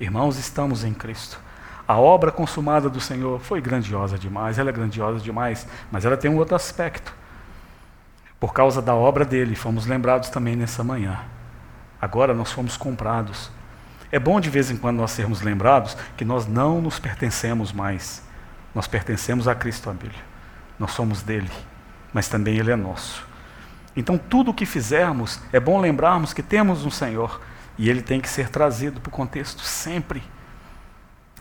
Irmãos, 0.00 0.38
estamos 0.38 0.82
em 0.82 0.92
Cristo. 0.92 1.38
A 1.86 1.98
obra 1.98 2.32
consumada 2.32 2.88
do 2.88 3.00
Senhor 3.00 3.40
foi 3.40 3.60
grandiosa 3.60 4.18
demais, 4.18 4.58
ela 4.58 4.70
é 4.70 4.72
grandiosa 4.72 5.20
demais, 5.20 5.66
mas 5.90 6.04
ela 6.04 6.16
tem 6.16 6.30
um 6.30 6.38
outro 6.38 6.54
aspecto. 6.56 7.19
Por 8.40 8.54
causa 8.54 8.80
da 8.80 8.94
obra 8.94 9.24
dele, 9.24 9.54
fomos 9.54 9.84
lembrados 9.84 10.30
também 10.30 10.56
nessa 10.56 10.82
manhã. 10.82 11.20
Agora 12.00 12.32
nós 12.32 12.50
fomos 12.50 12.74
comprados. 12.74 13.50
É 14.10 14.18
bom 14.18 14.40
de 14.40 14.48
vez 14.48 14.70
em 14.70 14.76
quando 14.78 14.96
nós 14.96 15.10
sermos 15.10 15.42
lembrados 15.42 15.94
que 16.16 16.24
nós 16.24 16.46
não 16.46 16.80
nos 16.80 16.98
pertencemos 16.98 17.70
mais. 17.70 18.22
Nós 18.74 18.86
pertencemos 18.86 19.46
a 19.46 19.54
Cristo, 19.54 19.90
Abílio. 19.90 20.18
Nós 20.78 20.92
somos 20.92 21.20
dele, 21.20 21.50
mas 22.12 22.28
também 22.28 22.56
ele 22.56 22.70
é 22.70 22.76
nosso. 22.76 23.28
Então, 23.94 24.16
tudo 24.16 24.52
o 24.52 24.54
que 24.54 24.64
fizermos, 24.64 25.40
é 25.52 25.60
bom 25.60 25.78
lembrarmos 25.78 26.32
que 26.32 26.42
temos 26.42 26.86
um 26.86 26.90
Senhor 26.90 27.40
e 27.76 27.90
ele 27.90 28.00
tem 28.00 28.20
que 28.20 28.28
ser 28.28 28.48
trazido 28.48 29.00
para 29.00 29.10
o 29.10 29.12
contexto 29.12 29.62
sempre. 29.62 30.22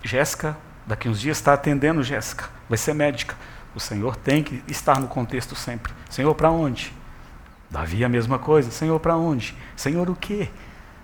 Jéssica, 0.04 0.58
daqui 0.86 1.08
uns 1.08 1.20
dias 1.22 1.38
está 1.38 1.54
atendendo 1.54 2.04
Jéssica, 2.04 2.50
vai 2.68 2.78
ser 2.78 2.94
médica. 2.94 3.36
O 3.76 3.80
Senhor 3.80 4.16
tem 4.16 4.44
que 4.44 4.64
estar 4.68 5.00
no 5.00 5.08
contexto 5.08 5.56
sempre. 5.56 5.94
Senhor, 6.10 6.34
para 6.36 6.52
onde? 6.52 6.94
Davi 7.70 8.04
a 8.04 8.10
mesma 8.10 8.40
coisa. 8.40 8.72
Senhor, 8.72 9.00
para 9.00 9.16
onde? 9.16 9.56
Senhor, 9.76 10.10
o 10.10 10.16
quê? 10.16 10.50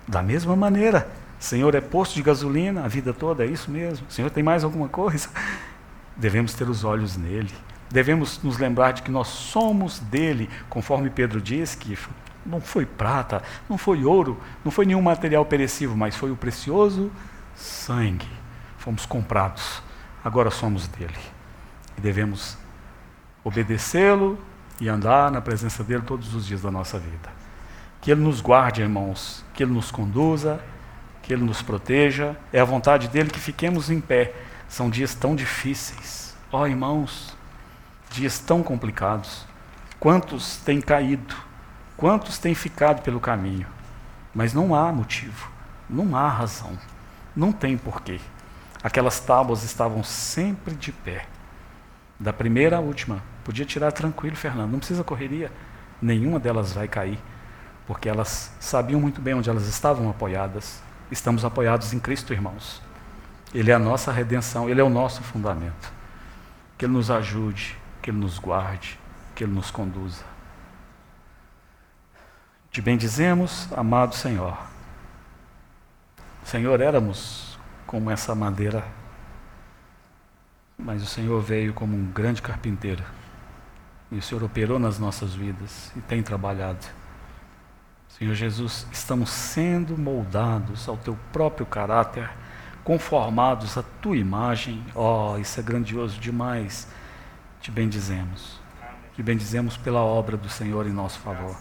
Da 0.06 0.22
mesma 0.22 0.56
maneira. 0.56 1.08
Senhor, 1.38 1.74
é 1.74 1.80
posto 1.80 2.14
de 2.14 2.22
gasolina 2.22 2.84
a 2.84 2.88
vida 2.88 3.12
toda, 3.12 3.44
é 3.44 3.46
isso 3.46 3.70
mesmo? 3.70 4.10
Senhor, 4.10 4.30
tem 4.30 4.42
mais 4.42 4.64
alguma 4.64 4.88
coisa? 4.88 5.28
Devemos 6.16 6.54
ter 6.54 6.68
os 6.68 6.82
olhos 6.82 7.16
nele. 7.16 7.52
Devemos 7.90 8.42
nos 8.42 8.58
lembrar 8.58 8.92
de 8.92 9.02
que 9.02 9.10
nós 9.10 9.28
somos 9.28 9.98
dele, 9.98 10.50
conforme 10.68 11.10
Pedro 11.10 11.40
diz 11.40 11.74
que 11.74 11.96
não 12.44 12.60
foi 12.60 12.86
prata, 12.86 13.42
não 13.68 13.76
foi 13.76 14.04
ouro, 14.04 14.40
não 14.64 14.72
foi 14.72 14.86
nenhum 14.86 15.02
material 15.02 15.44
perecível, 15.44 15.96
mas 15.96 16.16
foi 16.16 16.30
o 16.30 16.36
precioso 16.36 17.12
sangue. 17.54 18.28
Fomos 18.78 19.04
comprados, 19.04 19.82
agora 20.24 20.50
somos 20.50 20.88
dele. 20.88 21.35
E 21.96 22.00
devemos 22.00 22.56
obedecê-lo 23.42 24.38
e 24.80 24.88
andar 24.88 25.30
na 25.30 25.40
presença 25.40 25.84
dele 25.84 26.02
todos 26.02 26.34
os 26.34 26.46
dias 26.46 26.62
da 26.62 26.70
nossa 26.70 26.98
vida. 26.98 27.28
Que 28.00 28.10
ele 28.10 28.20
nos 28.20 28.40
guarde, 28.40 28.82
irmãos, 28.82 29.44
que 29.54 29.62
ele 29.62 29.72
nos 29.72 29.90
conduza, 29.90 30.60
que 31.22 31.32
ele 31.32 31.44
nos 31.44 31.62
proteja. 31.62 32.36
É 32.52 32.60
a 32.60 32.64
vontade 32.64 33.08
dele 33.08 33.30
que 33.30 33.40
fiquemos 33.40 33.90
em 33.90 34.00
pé. 34.00 34.34
São 34.68 34.90
dias 34.90 35.14
tão 35.14 35.34
difíceis. 35.34 36.36
Ó 36.52 36.62
oh, 36.62 36.66
irmãos, 36.66 37.36
dias 38.10 38.38
tão 38.38 38.62
complicados. 38.62 39.46
Quantos 39.98 40.58
têm 40.58 40.80
caído? 40.80 41.34
Quantos 41.96 42.38
têm 42.38 42.54
ficado 42.54 43.02
pelo 43.02 43.18
caminho? 43.18 43.66
Mas 44.34 44.52
não 44.52 44.74
há 44.74 44.92
motivo, 44.92 45.50
não 45.88 46.14
há 46.14 46.28
razão, 46.28 46.78
não 47.34 47.52
tem 47.52 47.78
porquê. 47.78 48.20
Aquelas 48.82 49.18
tábuas 49.18 49.62
estavam 49.62 50.04
sempre 50.04 50.74
de 50.74 50.92
pé 50.92 51.26
da 52.18 52.32
primeira 52.32 52.76
à 52.76 52.80
última. 52.80 53.22
Podia 53.44 53.64
tirar 53.64 53.92
tranquilo, 53.92 54.36
Fernando, 54.36 54.72
não 54.72 54.78
precisa 54.78 55.04
correria. 55.04 55.50
Nenhuma 56.00 56.38
delas 56.38 56.72
vai 56.72 56.88
cair, 56.88 57.18
porque 57.86 58.08
elas 58.08 58.52
sabiam 58.60 59.00
muito 59.00 59.20
bem 59.20 59.34
onde 59.34 59.48
elas 59.48 59.66
estavam 59.66 60.10
apoiadas. 60.10 60.82
Estamos 61.10 61.44
apoiados 61.44 61.92
em 61.92 62.00
Cristo, 62.00 62.32
irmãos. 62.32 62.82
Ele 63.54 63.70
é 63.70 63.74
a 63.74 63.78
nossa 63.78 64.12
redenção, 64.12 64.68
ele 64.68 64.80
é 64.80 64.84
o 64.84 64.90
nosso 64.90 65.22
fundamento. 65.22 65.92
Que 66.76 66.84
ele 66.84 66.92
nos 66.92 67.10
ajude, 67.10 67.76
que 68.02 68.10
ele 68.10 68.18
nos 68.18 68.38
guarde, 68.38 68.98
que 69.34 69.44
ele 69.44 69.52
nos 69.52 69.70
conduza. 69.70 70.24
Te 72.70 72.82
bendizemos, 72.82 73.68
amado 73.74 74.14
Senhor. 74.14 74.58
Senhor, 76.44 76.80
éramos 76.80 77.58
como 77.86 78.10
essa 78.10 78.34
madeira 78.34 78.84
mas 80.78 81.02
o 81.02 81.06
Senhor 81.06 81.40
veio 81.40 81.72
como 81.72 81.96
um 81.96 82.06
grande 82.06 82.42
carpinteiro. 82.42 83.02
E 84.10 84.18
o 84.18 84.22
Senhor 84.22 84.44
operou 84.44 84.78
nas 84.78 84.98
nossas 84.98 85.34
vidas 85.34 85.90
e 85.96 86.00
tem 86.00 86.22
trabalhado. 86.22 86.86
Senhor 88.08 88.34
Jesus, 88.34 88.86
estamos 88.92 89.30
sendo 89.30 89.98
moldados 89.98 90.88
ao 90.88 90.96
teu 90.96 91.18
próprio 91.32 91.66
caráter, 91.66 92.30
conformados 92.84 93.76
à 93.76 93.82
tua 93.82 94.16
imagem. 94.16 94.82
Oh, 94.94 95.36
isso 95.38 95.58
é 95.58 95.62
grandioso 95.62 96.20
demais. 96.20 96.86
Te 97.60 97.70
bendizemos. 97.70 98.60
Te 99.14 99.22
bendizemos 99.22 99.76
pela 99.76 100.00
obra 100.00 100.36
do 100.36 100.48
Senhor 100.48 100.86
em 100.86 100.92
nosso 100.92 101.18
favor. 101.18 101.56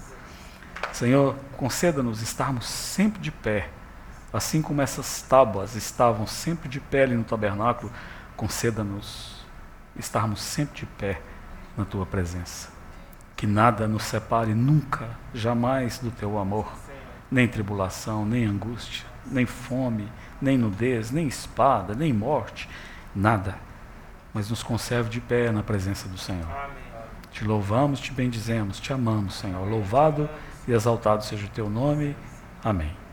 Senhor, 0.92 1.36
conceda-nos 1.58 2.22
estarmos 2.22 2.68
sempre 2.68 3.20
de 3.20 3.32
pé, 3.32 3.70
assim 4.32 4.62
como 4.62 4.82
essas 4.82 5.22
tábuas 5.24 5.76
estavam 5.76 6.28
sempre 6.28 6.70
de 6.70 6.82
ali 6.98 7.16
no 7.16 7.24
tabernáculo 7.24 7.92
conceda-nos 8.36 9.46
estarmos 9.98 10.42
sempre 10.42 10.82
de 10.82 10.86
pé 10.86 11.22
na 11.78 11.86
tua 11.86 12.06
presença. 12.06 12.70
Que 13.36 13.46
nada 13.46 13.88
nos 13.88 14.04
separe 14.04 14.54
nunca, 14.54 15.10
jamais 15.34 16.00
do 16.00 16.10
teu 16.12 16.38
amor, 16.38 16.72
nem 17.30 17.48
tribulação, 17.48 18.26
nem 18.26 18.46
angústia, 18.46 19.06
nem 19.26 19.46
fome, 19.46 20.10
nem 20.42 20.58
nudez, 20.58 21.12
nem 21.12 21.28
espada, 21.28 21.94
nem 21.94 22.14
morte, 22.14 22.70
nada. 23.14 23.56
Mas 24.34 24.50
nos 24.50 24.64
conserve 24.64 25.10
de 25.10 25.20
pé 25.20 25.52
na 25.52 25.64
presença 25.64 26.08
do 26.08 26.18
Senhor. 26.18 26.48
Te 27.32 27.44
louvamos, 27.44 28.00
te 28.00 28.14
bendizemos, 28.14 28.80
te 28.80 28.94
amamos, 28.94 29.36
Senhor. 29.36 29.68
Louvado 29.68 30.30
e 30.68 30.72
exaltado 30.72 31.24
seja 31.24 31.46
o 31.46 31.50
teu 31.50 31.70
nome. 31.70 32.16
Amém. 32.64 33.05